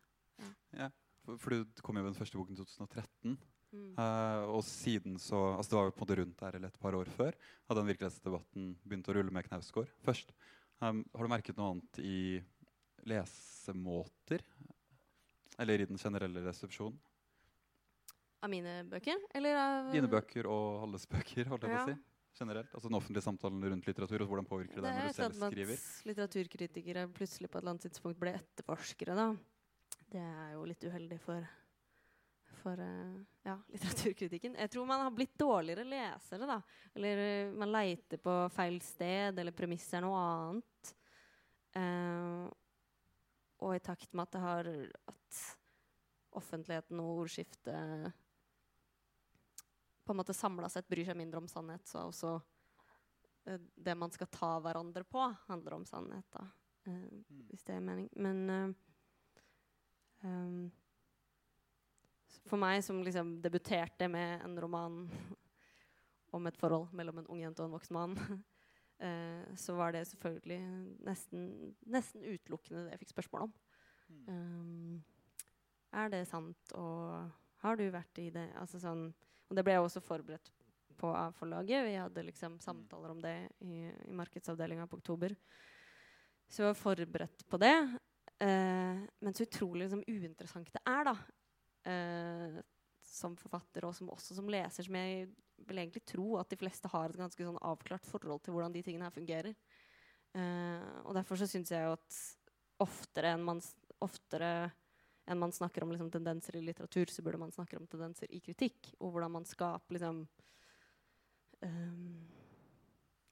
Ja, 0.79 0.89
for, 1.25 1.41
for 1.43 1.55
du 1.55 1.83
kom 1.83 1.99
jo 1.99 2.05
med 2.05 2.13
den 2.13 2.19
første 2.19 2.39
boken 2.39 2.57
i 2.57 2.61
2013. 2.63 3.37
Mm. 3.75 3.89
Uh, 3.99 4.55
og 4.55 4.61
siden 4.63 5.17
så 5.19 5.39
altså 5.57 5.73
Det 5.73 5.79
var 5.81 5.89
jo 5.89 5.95
på 5.97 5.99
en 5.99 6.05
måte 6.05 6.17
rundt 6.21 6.37
der 6.39 6.57
eller 6.59 6.71
et 6.71 6.79
par 6.79 6.95
år 6.95 7.09
før 7.11 7.35
at 7.35 7.75
den 7.75 7.89
virkelighetsdebatten 7.89 8.69
begynte 8.85 9.11
å 9.11 9.17
rulle 9.17 9.35
med 9.35 9.49
Knausgård 9.49 9.91
først. 10.07 10.31
Um, 10.79 11.03
har 11.15 11.27
du 11.27 11.33
merket 11.33 11.59
noe 11.59 11.73
annet 11.73 11.99
i 11.99 12.21
lesemåter? 13.09 14.47
Eller 15.59 15.83
i 15.83 15.89
den 15.91 15.99
generelle 15.99 16.43
resepsjonen? 16.47 16.97
Av 18.45 18.51
mine 18.53 18.83
bøker? 18.91 19.19
Eller 19.35 19.57
av 19.57 19.91
Dine 19.95 20.11
bøker 20.11 20.47
og 20.51 20.83
alles 20.85 21.07
bøker, 21.09 21.49
holdt 21.49 21.65
jeg 21.65 21.75
på 21.75 21.83
å 21.83 21.89
si. 21.89 22.14
Generelt. 22.35 22.71
Altså 22.75 22.91
den 22.91 22.99
offentlige 22.99 23.23
samtalen 23.23 23.67
rundt 23.71 23.87
litteratur, 23.87 24.23
og 24.25 24.31
hvordan 24.31 24.47
påvirker 24.49 24.81
det 24.81 24.85
deg 24.85 24.97
når 24.97 25.13
du 25.13 25.19
selv 25.19 25.37
skriver? 25.39 25.75
at 25.75 26.09
litteraturkritikere 26.09 27.05
plutselig 27.15 27.51
på 27.51 27.59
et 27.59 27.63
eller 27.63 27.75
annet 27.75 27.87
tidspunkt 27.87 28.19
ble 28.19 28.33
etterforskere, 28.41 29.15
da. 29.19 29.29
Det 30.11 30.23
er 30.23 30.49
jo 30.57 30.65
litt 30.67 30.87
uheldig 30.87 31.19
for, 31.23 31.47
for 32.63 32.83
eh, 32.83 33.21
ja, 33.47 33.55
litteraturkritikken. 33.75 34.59
Jeg 34.59 34.73
tror 34.75 34.91
man 34.91 35.05
har 35.07 35.15
blitt 35.15 35.37
dårligere 35.39 35.87
lesere, 35.87 36.51
da. 36.51 36.59
Eller 36.99 37.23
eh, 37.23 37.55
man 37.55 37.71
leiter 37.75 38.23
på 38.23 38.37
feil 38.55 38.81
sted, 38.83 39.39
eller 39.39 39.55
premisset 39.55 40.01
er 40.01 40.07
noe 40.07 40.27
annet. 40.27 40.95
Uh, 41.75 42.47
og 43.67 43.73
i 43.75 43.83
takt 43.83 44.13
med 44.15 44.29
at 44.29 44.35
det 44.37 44.43
har 44.45 44.69
At 45.11 45.39
offentligheten 46.39 47.01
og 47.03 47.25
ordskiftet 47.25 48.13
på 50.05 50.13
en 50.13 50.21
måte 50.21 50.37
samla 50.37 50.69
sett 50.69 50.89
bryr 50.89 51.07
seg 51.09 51.17
mindre 51.19 51.41
om 51.43 51.49
sannhet, 51.49 51.87
så 51.89 52.01
er 52.01 52.11
også 52.11 52.33
eh, 53.49 53.61
det 53.75 53.97
man 53.99 54.13
skal 54.15 54.31
ta 54.33 54.53
hverandre 54.65 55.05
på, 55.09 55.25
handler 55.49 55.79
om 55.79 55.89
sannhet, 55.89 56.27
da. 56.35 56.47
Mm. 56.85 57.23
hvis 57.49 57.65
det 57.65 57.75
er 57.79 57.85
mening. 57.85 58.09
Men 58.21 58.41
eh, 58.53 58.73
ehm, 60.29 60.65
for 62.45 62.61
meg 62.61 62.83
som 62.85 63.01
liksom 63.05 63.39
debuterte 63.45 64.09
med 64.13 64.45
en 64.45 64.59
roman 64.61 65.07
om 66.37 66.51
et 66.51 66.59
forhold 66.61 66.93
mellom 66.93 67.23
en 67.23 67.31
ung 67.33 67.41
jente 67.41 67.63
og 67.63 67.71
en 67.71 67.77
voksen 67.79 67.97
mann, 67.97 68.19
uh, 69.01 69.55
så 69.65 69.77
var 69.79 69.95
det 69.95 70.05
selvfølgelig 70.11 70.61
nesten, 71.07 71.47
nesten 71.87 72.27
utelukkende 72.27 72.85
det 72.85 72.97
jeg 72.97 73.05
fikk 73.05 73.15
spørsmål 73.15 73.47
om. 73.47 73.55
Um, 74.29 75.05
er 75.95 76.11
det 76.11 76.25
sant, 76.29 76.75
og 76.75 77.31
har 77.63 77.79
du 77.79 77.87
vært 77.95 78.19
i 78.21 78.29
det? 78.35 78.49
Altså 78.61 78.81
sånn, 78.83 79.07
og 79.49 79.57
det 79.57 79.65
ble 79.67 79.77
jeg 79.77 79.85
også 79.85 80.03
forberedt 80.05 80.51
på 80.99 81.11
av 81.11 81.35
forlaget. 81.37 81.85
Vi 81.87 81.95
hadde 81.99 82.27
liksom 82.27 82.59
samtaler 82.63 83.13
om 83.15 83.21
det 83.23 83.35
i, 83.67 83.85
i 83.89 84.17
markedsavdelinga 84.17 84.87
på 84.89 85.01
Oktober. 85.01 85.35
Så 86.49 86.63
jeg 86.63 86.71
var 86.71 86.79
forberedt 86.79 87.47
på 87.51 87.61
det. 87.61 87.75
Eh, 88.43 89.03
men 89.21 89.35
så 89.35 89.47
utrolig 89.47 89.87
liksom, 89.87 90.05
uinteressant 90.07 90.71
det 90.75 90.83
er, 90.91 91.11
da. 91.11 91.17
Eh, 91.91 92.61
som 93.15 93.37
forfatter 93.39 93.87
og 93.87 93.95
som, 93.97 94.11
også 94.11 94.37
som 94.39 94.49
leser, 94.51 94.87
som 94.87 94.97
jeg 94.99 95.29
vil 95.65 95.81
egentlig 95.81 96.03
tro 96.09 96.35
at 96.41 96.51
de 96.51 96.59
fleste 96.59 96.91
har 96.91 97.13
et 97.13 97.21
ganske 97.21 97.47
sånn 97.47 97.61
avklart 97.63 98.07
forhold 98.09 98.43
til 98.43 98.57
hvordan 98.57 98.75
de 98.75 98.83
tingene 98.85 99.07
her 99.07 99.15
fungerer. 99.15 99.53
Eh, 100.35 100.89
og 101.05 101.15
derfor 101.17 101.39
så 101.39 101.49
syns 101.51 101.71
jeg 101.71 101.85
jo 101.87 101.95
at 101.95 102.23
oftere 102.83 103.35
enn 103.37 103.45
man, 103.47 103.61
oftere 104.03 104.51
enn 105.27 105.39
man 105.41 105.53
snakker 105.53 105.83
om 105.85 105.93
liksom, 105.95 106.11
tendenser 106.13 106.57
i 106.57 106.63
litteratur, 106.65 107.07
så 107.13 107.23
burde 107.23 107.39
man 107.41 107.53
snakke 107.55 107.79
om 107.81 107.87
tendenser 107.87 108.31
i 108.31 108.41
kritikk, 108.45 108.93
og 109.01 109.13
hvordan 109.15 109.33
man 109.39 109.45
skaper 109.49 109.97
liksom 109.97 110.25
um, 111.63 112.29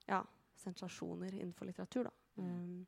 Ja, 0.07 0.23
sensasjoner 0.59 1.33
innenfor 1.35 1.69
litteratur, 1.69 2.09
da. 2.09 2.15
Um, 2.41 2.85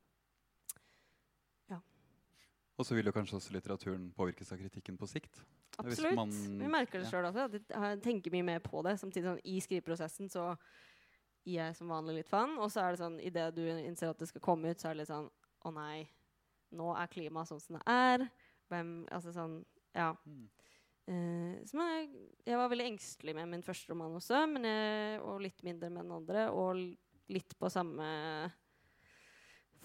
Og 2.76 2.84
så 2.84 2.95
vil 2.97 3.08
jo 3.08 3.14
kanskje 3.16 3.38
også 3.38 3.53
litteraturen 3.56 4.10
påvirkes 4.16 4.49
av 4.51 4.60
kritikken 4.60 4.97
på 4.99 5.08
sikt. 5.08 5.38
Absolutt. 5.80 6.16
man- 6.16 6.30
Vi 6.60 6.68
merker 6.68 6.99
det 6.99 7.06
ja. 7.06 7.10
sjøl 7.12 7.26
også. 7.30 7.62
Jeg 7.70 8.01
tenker 8.03 8.32
mye 8.32 8.43
mer 8.43 8.60
på 8.60 8.84
det. 8.84 8.99
Samtidig 8.99 9.24
sånn, 9.24 9.39
I 9.45 9.60
skriveprosessen 9.62 10.30
så 10.30 10.58
gir 11.45 11.62
jeg 11.64 11.76
som 11.76 11.88
vanlig 11.88 12.16
litt 12.16 12.30
fan. 12.30 12.58
Og 12.58 12.70
så 12.70 12.82
er 12.84 12.91
det 12.91 12.99
sånn 12.99 13.20
idet 13.22 13.56
du 13.56 13.62
innser 13.62 14.10
at 14.10 14.18
det 14.20 14.28
skal 14.28 14.41
komme 14.41 14.70
ut, 14.70 14.78
så 14.78 14.89
er 14.89 14.93
det 14.93 14.97
litt 14.97 15.08
sånn 15.08 15.32
Å 15.66 15.74
nei, 15.74 16.08
nå 16.74 16.93
er 16.95 17.08
klimaet 17.08 17.47
sånn 17.47 17.62
som 17.62 17.78
det 17.78 17.84
er. 17.88 18.30
Hvem 18.72 18.91
Altså 19.13 19.34
sånn 19.36 19.59
Ja. 19.95 20.11
Mm. 20.26 20.45
Uh, 21.05 21.61
som 21.70 21.84
jeg, 21.86 22.07
jeg 22.47 22.57
var 22.57 22.70
veldig 22.72 22.88
engstelig 22.89 23.36
med 23.38 23.49
min 23.51 23.63
første 23.63 23.91
roman 23.91 24.16
også, 24.18 24.39
men 24.49 24.66
jeg, 24.66 25.20
og 25.22 25.43
litt 25.43 25.61
mindre 25.63 25.91
med 25.93 26.07
den 26.07 26.16
andre. 26.16 26.47
Og 26.49 26.82
litt 27.32 27.57
på 27.59 27.70
samme 27.74 28.05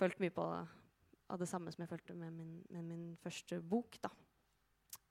Følt 0.00 0.16
mye 0.22 0.32
på 0.32 0.44
av 1.30 1.38
det 1.38 1.46
samme 1.46 1.70
som 1.70 1.84
jeg 1.84 1.90
følte 1.90 2.14
med 2.16 2.32
min, 2.34 2.54
med 2.72 2.86
min 2.88 3.02
første 3.20 3.60
bok, 3.60 3.98
da. 4.02 4.08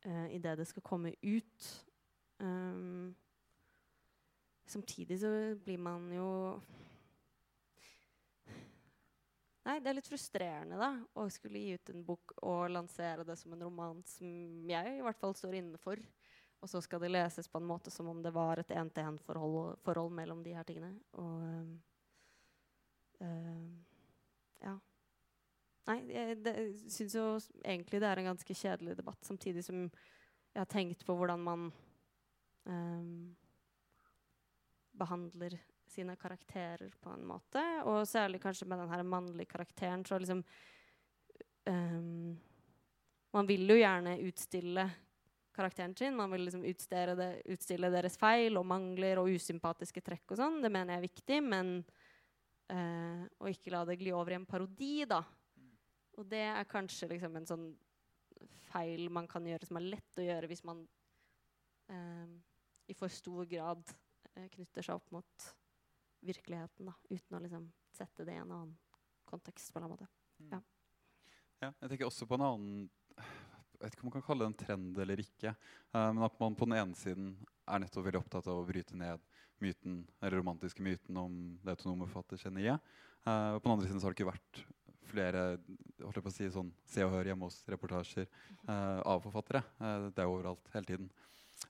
Uh, 0.04 0.28
Idet 0.34 0.58
det 0.60 0.66
skal 0.68 0.84
komme 0.84 1.14
ut. 1.22 1.68
Um, 2.40 3.16
samtidig 4.68 5.20
så 5.22 5.30
blir 5.64 5.78
man 5.78 6.10
jo 6.14 6.30
Nei, 9.68 9.76
det 9.84 9.92
er 9.92 9.98
litt 9.98 10.08
frustrerende, 10.08 10.78
da, 10.80 10.90
å 11.20 11.26
skulle 11.30 11.60
gi 11.60 11.76
ut 11.76 11.90
en 11.92 12.04
bok 12.08 12.32
og 12.48 12.70
lansere 12.72 13.26
det 13.28 13.36
som 13.38 13.54
en 13.54 13.66
roman 13.68 14.00
som 14.08 14.70
jeg 14.70 14.96
i 14.98 15.04
hvert 15.04 15.20
fall 15.20 15.36
står 15.36 15.58
inne 15.60 15.80
for. 15.82 16.00
Og 16.60 16.68
så 16.72 16.82
skal 16.84 17.00
det 17.04 17.12
leses 17.12 17.48
på 17.48 17.60
en 17.60 17.68
måte 17.68 17.92
som 17.92 18.08
om 18.12 18.22
det 18.24 18.34
var 18.36 18.60
et 18.60 18.72
én-til-én-forhold 18.76 19.78
forhold 19.84 20.16
mellom 20.16 20.42
de 20.44 20.56
her 20.58 20.66
tingene. 20.68 20.92
Og 21.20 21.44
øh, 23.24 23.70
ja. 24.64 24.74
Nei, 25.88 26.00
jeg 26.14 26.40
det- 26.44 26.92
syns 26.92 27.16
jo 27.16 27.26
egentlig 27.64 28.00
det 28.02 28.10
er 28.10 28.20
en 28.20 28.32
ganske 28.32 28.54
kjedelig 28.56 28.98
debatt, 28.98 29.24
samtidig 29.26 29.64
som 29.66 29.86
jeg 29.86 30.60
har 30.60 30.66
tenkt 30.72 31.06
på 31.06 31.16
hvordan 31.16 31.40
man 31.40 31.72
øh, 32.68 33.36
behandler 35.00 35.56
sine 35.90 36.16
karakterer 36.20 36.92
på 37.02 37.14
en 37.14 37.26
måte. 37.28 37.64
Og 37.90 38.08
særlig 38.08 38.42
kanskje 38.44 38.68
med 38.70 38.82
den 38.82 38.92
her 38.92 39.04
mannlige 39.04 39.50
karakteren. 39.50 40.06
Så 40.06 40.20
liksom 40.20 40.44
um, 41.66 42.38
Man 43.34 43.46
vil 43.46 43.70
jo 43.70 43.78
gjerne 43.78 44.18
utstille 44.26 44.88
karakteren 45.54 45.96
sin. 45.96 46.16
Man 46.16 46.32
vil 46.32 46.48
liksom 46.48 46.64
det, 46.64 47.30
utstille 47.46 47.92
deres 47.94 48.18
feil 48.18 48.58
og 48.58 48.66
mangler 48.66 49.20
og 49.22 49.30
usympatiske 49.30 50.02
trekk 50.02 50.34
og 50.34 50.40
sånn. 50.40 50.62
Det 50.64 50.72
mener 50.72 50.96
jeg 50.96 51.02
er 51.02 51.10
viktig, 51.10 51.42
men 51.46 51.76
uh, 52.74 53.28
å 53.38 53.52
ikke 53.52 53.74
la 53.76 53.84
det 53.86 54.00
gli 54.02 54.14
over 54.16 54.34
i 54.34 54.40
en 54.40 54.50
parodi, 54.50 55.06
da. 55.10 55.22
Og 56.18 56.26
det 56.28 56.46
er 56.52 56.68
kanskje 56.68 57.12
liksom 57.14 57.38
en 57.38 57.48
sånn 57.48 57.70
feil 58.70 59.10
man 59.14 59.28
kan 59.30 59.46
gjøre, 59.46 59.68
som 59.70 59.80
er 59.80 59.88
lett 59.94 60.20
å 60.20 60.26
gjøre 60.26 60.50
hvis 60.52 60.66
man 60.68 60.82
eh, 61.90 62.28
i 62.90 62.96
for 62.98 63.12
stor 63.14 63.48
grad 63.50 63.94
knytter 64.54 64.86
seg 64.86 65.00
opp 65.00 65.10
mot 65.16 65.48
virkeligheten, 66.26 66.90
da, 66.90 66.96
uten 67.10 67.38
å 67.38 67.42
liksom 67.44 67.68
sette 67.96 68.26
det 68.28 68.36
i 68.36 68.42
en 68.42 68.52
annen 68.52 68.76
kontekst. 69.30 69.74
på 69.74 69.80
en 69.80 69.90
måte. 69.92 70.08
Mm. 70.40 70.50
Ja. 70.54 70.62
Ja, 71.60 71.74
jeg 71.82 71.92
tenker 71.92 72.08
også 72.08 72.28
på 72.28 72.38
en 72.40 72.46
annen 72.46 72.90
Jeg 73.20 73.86
vet 73.86 73.96
ikke 73.96 74.04
om 74.04 74.10
man 74.10 74.16
kan 74.18 74.24
kalle 74.28 74.44
det 74.44 74.50
en 74.50 74.60
trend 74.60 74.98
eller 75.00 75.22
ikke. 75.24 75.54
Uh, 75.96 76.10
men 76.12 76.26
at 76.28 76.40
man 76.42 76.56
på 76.60 76.68
den 76.68 76.80
ene 76.82 76.98
siden 77.00 77.30
er 77.64 77.80
nettopp 77.80 78.10
veldig 78.10 78.20
opptatt 78.20 78.50
av 78.52 78.60
å 78.60 78.66
bryte 78.68 78.98
ned 79.00 79.24
myten, 79.64 80.02
eller 80.20 80.42
romantiske 80.42 80.84
myten 80.84 81.16
om 81.20 81.38
det 81.64 81.78
autonome 81.78 82.08
forfattergeniet. 82.10 82.84
Uh, 83.24 83.56
på 83.56 83.64
den 83.64 83.74
andre 83.76 83.88
siden 83.88 84.02
så 84.02 84.08
har 84.10 84.16
det 84.16 84.20
ikke 84.20 84.34
vært 84.34 84.62
flere 85.10 85.44
holdt 86.04 86.20
jeg 86.20 86.26
på 86.26 86.32
å 86.32 86.36
si, 86.36 86.50
sånn 86.54 86.74
Se 86.88 87.06
og 87.06 87.14
Hør 87.14 87.32
hjemme 87.32 87.48
hos-reportasjer 87.48 88.28
uh, 88.68 89.00
av 89.00 89.24
forfattere. 89.24 89.64
Uh, 89.80 90.10
det 90.12 90.24
er 90.24 90.32
overalt 90.32 90.72
hele 90.76 90.90
tiden. 90.90 91.10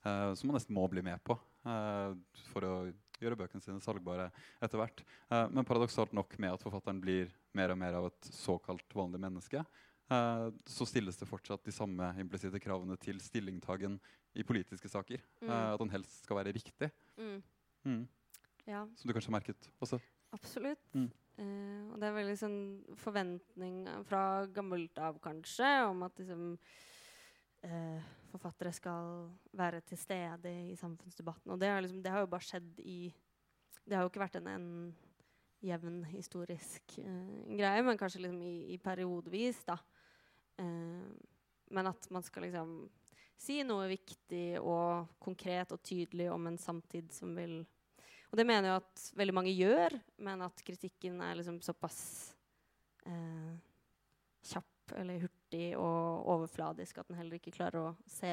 Uh, 0.04 0.32
som 0.38 0.50
man 0.50 0.58
nesten 0.58 0.76
må 0.76 0.86
bli 0.90 1.02
med 1.04 1.18
på 1.26 1.34
eh, 1.66 2.12
for 2.52 2.64
å 2.66 2.74
gjøre 3.20 3.38
bøkene 3.40 3.62
sine 3.64 3.80
salgbare 3.84 4.30
etter 4.62 4.80
hvert. 4.80 5.04
Eh, 5.30 5.46
men 5.52 5.66
paradoksalt 5.68 6.14
nok 6.16 6.36
med 6.42 6.54
at 6.56 6.64
forfatteren 6.64 7.00
blir 7.02 7.30
mer 7.56 7.74
og 7.74 7.78
mer 7.80 7.98
av 8.00 8.08
et 8.10 8.30
såkalt 8.34 8.96
vanlig 8.96 9.20
menneske, 9.22 9.64
eh, 10.10 10.46
så 10.66 10.86
stilles 10.88 11.18
det 11.20 11.28
fortsatt 11.30 11.64
de 11.66 11.74
samme 11.74 12.12
implisitte 12.22 12.60
kravene 12.62 12.96
til 13.00 13.20
stillingtagen 13.22 13.98
i 14.34 14.44
politiske 14.46 14.88
saker. 14.88 15.22
Mm. 15.42 15.48
Eh, 15.50 15.72
at 15.74 15.82
den 15.82 15.94
helst 15.96 16.24
skal 16.24 16.40
være 16.40 16.54
riktig. 16.56 16.90
Mm. 17.18 17.42
Mm. 17.84 18.04
Ja, 18.68 18.84
Som 18.96 19.08
du 19.08 19.14
kanskje 19.16 19.32
har 19.32 19.38
merket 19.40 19.70
også. 19.80 20.00
absolutt. 20.36 20.82
Mm. 20.94 21.10
Eh, 21.40 21.84
og 21.90 21.98
det 22.00 22.06
er 22.08 22.16
veldig 22.18 22.36
sånn 22.38 22.60
forventning 23.00 23.82
fra 24.06 24.46
gammelt 24.54 24.98
av, 25.00 25.18
kanskje, 25.24 25.70
om 25.88 26.02
at 26.06 26.18
liksom 26.20 26.58
eh, 27.66 28.08
forfattere 28.30 28.72
skal 28.74 29.28
være 29.56 29.82
til 29.86 29.98
stede 29.98 30.52
i 30.70 30.76
samfunnsdebatten. 30.78 31.52
Og 31.52 31.60
det, 31.60 31.70
liksom, 31.84 32.02
det 32.02 32.12
har 32.12 32.24
jo 32.24 32.32
bare 32.32 32.46
skjedd 32.46 32.80
i 32.84 33.12
Det 33.80 33.96
har 33.96 34.04
jo 34.04 34.10
ikke 34.10 34.22
vært 34.22 34.36
en, 34.38 34.46
en 34.46 34.66
jevn 35.64 36.04
historisk 36.12 36.98
eh, 37.02 37.56
greie, 37.58 37.82
men 37.82 37.98
kanskje 37.98 38.22
liksom 38.22 38.42
i, 38.44 38.74
i 38.74 38.78
periodevis, 38.78 39.64
da. 39.66 39.76
Eh, 40.60 41.08
men 41.70 41.90
at 41.90 42.10
man 42.10 42.22
skal 42.26 42.46
liksom 42.46 42.74
si 43.40 43.60
noe 43.64 43.88
viktig 43.88 44.60
og 44.60 45.16
konkret 45.22 45.72
og 45.72 45.82
tydelig 45.82 46.28
om 46.32 46.48
en 46.50 46.58
samtid 46.60 47.12
som 47.14 47.32
vil 47.36 47.62
Og 48.30 48.36
det 48.38 48.46
mener 48.46 48.68
jeg 48.68 48.82
at 48.82 49.04
veldig 49.18 49.34
mange 49.34 49.52
gjør, 49.56 49.96
men 50.22 50.42
at 50.46 50.60
kritikken 50.62 51.16
er 51.24 51.34
liksom 51.34 51.56
såpass 51.66 51.98
eh, 53.02 53.56
kjapp 54.46 54.94
eller 55.00 55.24
hurtig 55.24 55.39
og 55.78 56.28
overfladisk 56.34 57.00
at 57.00 57.10
den 57.10 57.18
heller 57.18 57.40
ikke 57.40 57.54
klarer 57.54 57.90
å 57.90 57.96
se, 58.08 58.32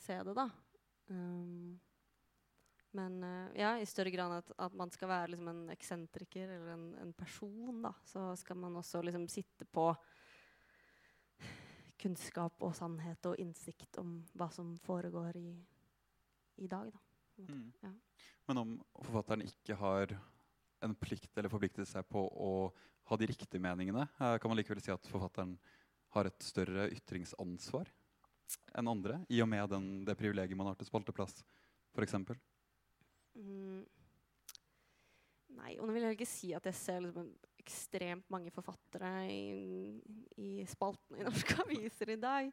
se 0.00 0.18
det, 0.26 0.34
da. 0.36 0.48
Um, 1.08 1.74
men 2.94 3.16
uh, 3.26 3.48
ja, 3.58 3.74
i 3.80 3.88
større 3.88 4.12
grad 4.14 4.36
at, 4.36 4.52
at 4.66 4.76
man 4.78 4.92
skal 4.94 5.10
være 5.10 5.32
liksom 5.32 5.50
en 5.50 5.64
eksentriker 5.74 6.52
eller 6.56 6.74
en, 6.76 6.84
en 7.02 7.14
person, 7.16 7.80
da, 7.82 7.94
så 8.06 8.30
skal 8.38 8.60
man 8.62 8.76
også 8.80 9.02
liksom 9.02 9.26
sitte 9.32 9.66
på 9.66 9.88
kunnskap 12.04 12.62
og 12.62 12.74
sannhet 12.76 13.26
og 13.30 13.40
innsikt 13.40 13.98
om 14.02 14.18
hva 14.36 14.50
som 14.52 14.74
foregår 14.84 15.38
i, 15.40 15.50
i 16.62 16.68
dag. 16.70 16.92
Da. 16.92 17.02
en. 17.40 17.48
Mm. 17.48 17.68
Ja. 17.82 17.92
Men 18.48 18.60
om 18.60 18.74
forfatteren 19.00 19.44
ikke 19.46 19.76
har 19.80 20.12
en 20.84 20.94
plikt 21.00 21.32
eller 21.38 21.52
forpliktet 21.52 21.88
seg 21.88 22.04
på 22.10 22.26
å 22.28 22.50
ha 23.08 23.16
de 23.20 23.28
riktige 23.28 23.62
meningene, 23.62 24.06
eh, 24.20 24.36
kan 24.40 24.50
man 24.50 24.58
likevel 24.58 24.82
si 24.84 24.92
at 24.92 25.08
forfatteren 25.10 25.56
har 26.14 26.28
et 26.28 26.46
større 26.46 26.88
ytringsansvar 26.94 27.90
enn 28.78 28.90
andre, 28.90 29.20
i 29.32 29.40
og 29.42 29.48
med 29.50 29.70
den, 29.72 29.88
det 30.06 30.16
privilegiet 30.18 30.58
man 30.58 30.70
har 30.70 30.78
til 30.78 30.88
spalteplass, 30.88 31.40
f.eks. 31.94 32.16
Mm. 33.34 33.82
Nei, 35.54 35.74
og 35.78 35.86
nå 35.86 35.94
vil 35.94 36.06
jeg 36.06 36.16
ikke 36.18 36.28
si 36.28 36.52
at 36.56 36.66
jeg 36.68 36.78
ser 36.78 37.02
liksom 37.04 37.28
ekstremt 37.64 38.26
mange 38.32 38.52
forfattere 38.52 39.12
i, 39.30 39.94
i 40.42 40.48
spaltene 40.68 41.22
i 41.22 41.26
norske 41.26 41.56
aviser 41.64 42.14
i 42.14 42.20
dag. 42.20 42.50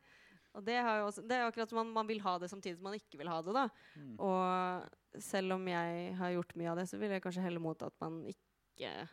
Og 0.52 0.64
det, 0.68 0.78
også, 0.84 1.24
det 1.24 1.38
er 1.38 1.48
akkurat 1.48 1.72
som 1.72 1.80
man, 1.80 1.94
man 2.02 2.10
vil 2.10 2.22
ha 2.26 2.36
det 2.40 2.50
samtidig 2.52 2.78
som 2.78 2.90
man 2.90 2.98
ikke 2.98 3.20
vil 3.22 3.32
ha 3.32 3.40
det. 3.44 3.56
da. 3.56 3.66
Mm. 3.96 4.16
Og 4.20 5.22
selv 5.24 5.56
om 5.56 5.68
jeg 5.72 6.16
har 6.20 6.34
gjort 6.36 6.56
mye 6.60 6.72
av 6.72 6.82
det, 6.82 6.88
så 6.92 7.00
vil 7.00 7.14
jeg 7.16 7.24
kanskje 7.24 7.46
helle 7.46 7.64
mot 7.64 7.88
at 7.88 7.96
man 8.04 8.22
ikke 8.28 9.06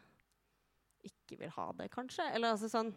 ikke 1.07 1.39
vil 1.43 1.53
ha 1.55 1.69
det, 1.79 1.91
kanskje. 1.95 2.27
Eller 2.35 2.55
altså 2.55 2.71
sånn 2.73 2.91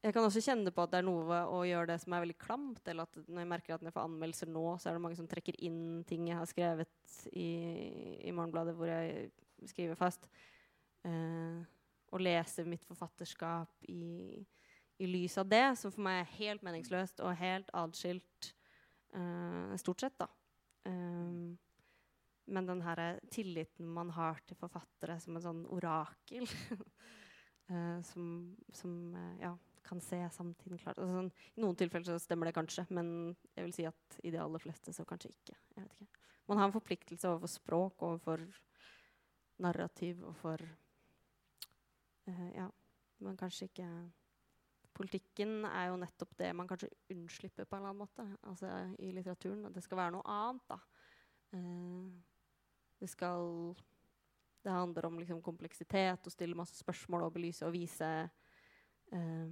Jeg 0.00 0.14
kan 0.16 0.24
også 0.24 0.40
kjenne 0.40 0.72
på 0.72 0.84
at 0.84 0.92
det 0.94 1.00
er 1.02 1.04
noe 1.04 1.38
å 1.52 1.58
gjøre 1.68 1.90
det 1.90 1.98
som 2.00 2.14
er 2.16 2.22
veldig 2.24 2.38
klamt. 2.40 2.80
Eller 2.88 3.04
at 3.04 3.18
når 3.26 3.42
jeg 3.42 3.50
merker 3.50 3.74
at 3.74 3.82
når 3.82 3.90
jeg 3.90 3.96
får 3.98 4.08
anmeldelser 4.08 4.52
nå, 4.52 4.64
så 4.80 4.88
er 4.88 4.96
det 4.96 5.02
mange 5.04 5.18
som 5.18 5.28
trekker 5.28 5.58
inn 5.66 5.82
ting 6.08 6.30
jeg 6.30 6.38
har 6.40 6.48
skrevet 6.48 7.18
i, 7.34 7.50
i 8.24 8.32
Morgenbladet, 8.32 8.76
hvor 8.78 8.88
jeg 8.88 9.28
skriver 9.68 10.00
fast. 10.00 10.24
Eh, 11.04 11.60
og 12.10 12.24
leser 12.24 12.66
mitt 12.68 12.84
forfatterskap 12.88 13.90
i, 13.92 14.40
i 15.00 15.08
lys 15.08 15.36
av 15.40 15.50
det, 15.52 15.64
som 15.78 15.92
for 15.92 16.04
meg 16.08 16.22
er 16.22 16.34
helt 16.38 16.64
meningsløst 16.66 17.20
og 17.20 17.36
helt 17.38 17.68
atskilt. 17.76 18.54
eh, 19.12 19.76
stort 19.84 20.00
sett, 20.00 20.16
da. 20.18 20.30
Eh, 20.88 21.56
men 22.50 22.66
den 22.66 22.82
her 22.82 23.20
tilliten 23.30 23.86
man 23.86 24.10
har 24.16 24.40
til 24.46 24.58
forfattere 24.58 25.20
som 25.22 25.36
en 25.36 25.44
sånn 25.44 25.60
orakel 25.70 26.48
eh, 27.70 28.00
som, 28.06 28.30
som 28.74 28.94
eh, 29.14 29.44
ja, 29.44 29.52
kan 29.86 30.00
se 30.04 30.18
samtiden 30.34 30.78
klart. 30.80 30.98
Altså, 30.98 31.16
sånn, 31.16 31.30
I 31.56 31.64
noen 31.64 31.78
tilfeller 31.78 32.06
så 32.06 32.18
stemmer 32.22 32.50
det 32.50 32.56
kanskje, 32.56 32.86
men 32.94 33.10
jeg 33.56 33.66
vil 33.66 33.74
si 33.76 33.86
at 33.88 34.18
i 34.22 34.32
de 34.34 34.40
aller 34.42 34.62
fleste 34.62 34.94
så 34.96 35.06
kanskje 35.08 35.32
ikke. 35.32 35.56
Ikke. 35.80 36.08
Man 36.50 36.60
har 36.60 36.68
en 36.68 36.74
forpliktelse 36.74 37.30
overfor 37.30 37.52
språk, 37.52 38.06
overfor 38.06 38.44
narrativ, 39.62 40.22
overfor 40.24 40.64
uh, 42.28 42.48
Ja, 42.56 42.70
men 43.20 43.36
kanskje 43.40 43.70
ikke 43.70 43.90
Politikken 45.00 45.62
er 45.64 45.86
jo 45.88 46.00
nettopp 46.00 46.32
det 46.36 46.48
man 46.52 46.68
kanskje 46.68 46.90
unnslipper 47.14 47.64
på 47.64 47.76
en 47.76 47.84
eller 47.84 47.92
annen 47.92 48.02
måte 48.02 48.24
altså 48.44 48.72
i 49.00 49.12
litteraturen. 49.16 49.62
At 49.64 49.72
det 49.72 49.84
skal 49.86 49.96
være 49.96 50.12
noe 50.12 50.26
annet. 50.28 50.66
da. 50.68 50.76
Uh, 51.54 52.10
det 53.00 53.08
skal 53.08 53.74
Det 54.62 54.70
handler 54.70 55.06
om 55.06 55.16
liksom, 55.18 55.40
kompleksitet, 55.40 56.26
å 56.26 56.32
stille 56.34 56.58
masse 56.58 56.76
spørsmål 56.76 57.22
og 57.24 57.32
belyse 57.32 57.64
og 57.64 57.72
vise 57.72 58.08
eh, 59.12 59.46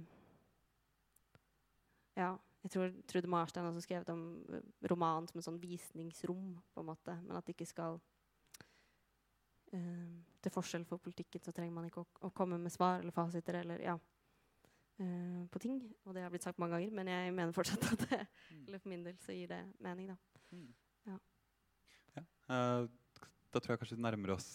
Ja, 2.19 2.33
jeg 2.65 2.73
tror 2.73 2.93
Trude 3.07 3.31
Marstein 3.31 3.63
har 3.63 3.71
også 3.71 3.85
skrevet 3.87 4.11
om 4.11 4.23
eh, 4.51 4.65
romanen 4.91 5.29
som 5.29 5.39
en 5.39 5.45
sånn 5.47 5.61
visningsrom, 5.61 6.57
på 6.73 6.83
en 6.83 6.89
måte, 6.91 7.15
men 7.23 7.37
at 7.39 7.47
det 7.47 7.55
ikke 7.55 7.69
skal 7.69 7.99
uh, 9.73 10.15
Til 10.43 10.53
forskjell 10.53 10.85
for 10.87 11.01
politikken 11.03 11.43
så 11.45 11.53
trenger 11.55 11.75
man 11.75 11.87
ikke 11.87 12.03
å, 12.03 12.09
å 12.27 12.33
komme 12.35 12.59
med 12.59 12.73
svar 12.73 12.99
eller 12.99 13.15
fasiter 13.15 13.61
eller 13.61 13.83
ja, 13.85 13.95
uh, 13.95 15.43
på 15.51 15.63
ting. 15.63 15.79
Og 16.03 16.15
det 16.15 16.25
har 16.25 16.33
blitt 16.33 16.47
sagt 16.47 16.59
mange 16.59 16.75
ganger, 16.77 16.91
men 16.99 17.13
jeg 17.13 17.35
mener 17.35 17.55
fortsatt 17.55 17.93
at 17.93 18.05
det, 18.09 18.25
eller 18.65 18.83
for 18.83 18.91
min 18.91 19.07
del 19.07 19.17
så 19.23 19.35
gir 19.35 19.51
det 19.51 19.63
mening, 19.79 20.11
da. 20.11 20.19
Eh, 22.49 22.83
da 23.53 23.61
tror 23.61 23.73
jeg 23.73 23.81
kanskje 23.81 23.97
vi 23.97 24.05
nærmer 24.05 24.33
oss 24.33 24.47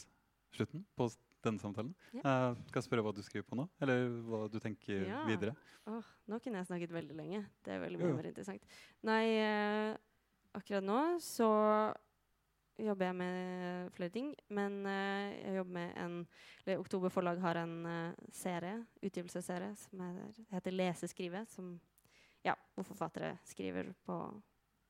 slutten 0.54 0.82
på 0.98 1.06
denne 1.46 1.62
samtalen. 1.62 1.92
Ja. 2.12 2.22
Uh, 2.24 2.62
skal 2.68 2.80
jeg 2.80 2.88
spørre 2.88 3.04
hva 3.06 3.14
du 3.16 3.22
skriver 3.26 3.46
på 3.48 3.58
nå, 3.58 3.68
eller 3.84 4.08
hva 4.30 4.40
du 4.52 4.58
tenker 4.62 5.06
Ja. 5.08 5.24
videre? 5.28 5.54
Oh, 5.90 6.02
nå 6.30 6.40
kunne 6.40 6.62
jeg 6.62 6.70
snakket 6.70 6.94
veldig 6.94 7.16
lenge. 7.18 7.44
Det 7.64 7.74
er 7.74 7.84
veldig 7.84 8.00
mye 8.00 8.16
mer 8.16 8.30
interessant. 8.32 8.64
Nei, 9.04 9.22
uh, 9.44 9.92
akkurat 10.56 10.84
nå 10.84 11.00
så 11.20 11.50
jobber 12.80 13.06
jeg 13.06 13.16
med 13.20 13.92
flere 13.94 14.10
ting. 14.10 14.34
Men 14.48 14.80
uh, 14.86 15.30
jeg 15.30 15.58
jobber 15.60 15.76
med 15.78 15.96
en 16.00 16.16
eller 16.66 16.80
Oktober 16.80 17.12
Forlag 17.12 17.40
har 17.40 17.58
en 17.60 17.86
eh, 17.86 18.28
serie, 18.32 18.78
utgivelsesserie 19.04 19.74
som 19.76 20.00
er, 20.00 20.20
heter 20.54 20.72
Lese 20.72 21.08
skrive. 21.10 21.44
Som, 21.52 21.74
ja, 22.44 22.54
hvor 22.74 22.86
forfattere 22.88 23.34
skriver 23.44 23.90
på, 24.06 24.16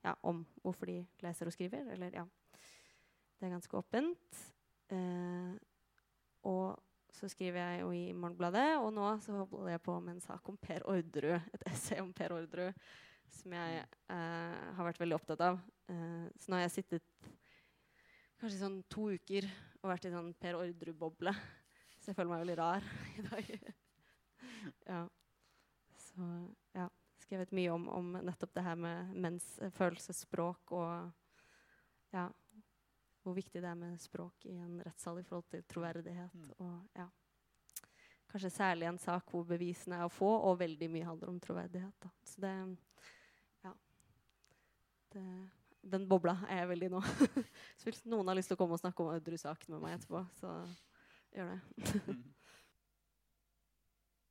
ja, 0.05 0.15
om 0.23 0.45
hvorfor 0.63 0.87
de 0.87 1.01
leser 1.25 1.51
og 1.51 1.57
skriver. 1.57 1.89
Eller, 1.97 2.15
ja. 2.15 2.25
Det 3.41 3.49
er 3.49 3.57
ganske 3.57 3.77
åpent. 3.77 4.43
Eh, 4.95 5.57
og 6.45 6.81
så 7.15 7.29
skriver 7.31 7.61
jeg 7.61 7.83
jo 7.85 7.91
i 7.95 8.13
Morgenbladet, 8.13 8.67
og 8.83 8.91
nå 8.93 9.07
så 9.23 9.37
holder 9.45 9.77
jeg 9.77 9.83
på 9.85 9.97
med 10.03 10.17
en 10.17 10.25
sak 10.25 10.49
om 10.51 10.57
Per 10.61 10.83
Orderud. 10.91 11.51
Et 11.55 11.67
essay 11.71 12.01
om 12.03 12.11
Per 12.13 12.35
Orderud 12.35 12.81
som 13.35 13.55
jeg 13.55 13.81
eh, 13.83 14.65
har 14.77 14.87
vært 14.87 15.01
veldig 15.03 15.17
opptatt 15.19 15.43
av. 15.45 15.61
Eh, 15.91 16.27
så 16.41 16.51
nå 16.51 16.59
har 16.59 16.67
jeg 16.67 16.77
sittet 16.79 17.31
kanskje 18.41 18.61
sånn 18.61 18.81
to 18.93 19.09
uker 19.15 19.47
og 19.83 19.91
vært 19.93 20.09
i 20.09 20.13
sånn 20.15 20.33
Per 20.41 20.59
Orderud-boble. 20.59 21.35
Så 21.99 22.11
jeg 22.11 22.19
føler 22.19 22.35
meg 22.35 22.45
veldig 22.45 22.59
rar 22.61 22.91
i 23.19 23.27
dag. 23.29 23.55
ja. 24.91 25.01
Så 26.09 26.29
ja. 26.77 26.91
Skrevet 27.25 27.55
mye 27.57 27.73
om, 27.73 27.87
om 27.89 28.09
nettopp 28.21 28.51
det 28.53 28.63
her 28.67 28.77
med 28.77 29.15
menns 29.17 29.47
følelsesspråk 29.79 30.75
og 30.77 31.07
ja, 32.13 32.27
hvor 33.25 33.37
viktig 33.37 33.63
det 33.63 33.69
er 33.71 33.79
med 33.79 34.01
språk 34.03 34.47
i 34.51 34.57
en 34.61 34.81
rettssal 34.85 35.19
i 35.21 35.25
forhold 35.27 35.47
til 35.53 35.65
troverdighet. 35.71 36.35
Mm. 36.37 36.51
Og 36.61 37.01
ja, 37.01 37.07
kanskje 38.31 38.53
særlig 38.53 38.89
en 38.91 39.01
sak 39.01 39.33
hvor 39.33 39.47
bevisene 39.49 39.99
er 39.99 40.07
å 40.07 40.13
få, 40.13 40.29
og 40.29 40.61
veldig 40.61 40.91
mye 40.93 41.09
handler 41.09 41.33
om 41.33 41.41
troverdighet. 41.41 41.95
Da. 42.05 42.13
Så 42.29 42.45
det, 42.45 42.55
ja, 43.65 43.75
det, 45.15 45.25
den 45.97 46.07
bobla 46.11 46.37
er 46.49 46.65
jeg 46.65 46.73
veldig 46.75 46.91
i 46.91 46.95
nå. 46.97 47.03
så 47.79 47.89
hvis 47.89 48.05
noen 48.05 48.29
har 48.29 48.39
lyst 48.39 48.53
til 48.53 48.59
å 48.59 48.63
komme 48.63 48.77
og 48.77 48.85
snakke 48.85 49.05
om 49.05 49.13
Audrud-saken 49.15 49.77
med 49.77 49.85
meg 49.87 49.99
etterpå, 49.99 50.25
så 50.41 50.57
gjør 51.35 51.55
det. 51.55 51.61
Mm. 52.09 52.25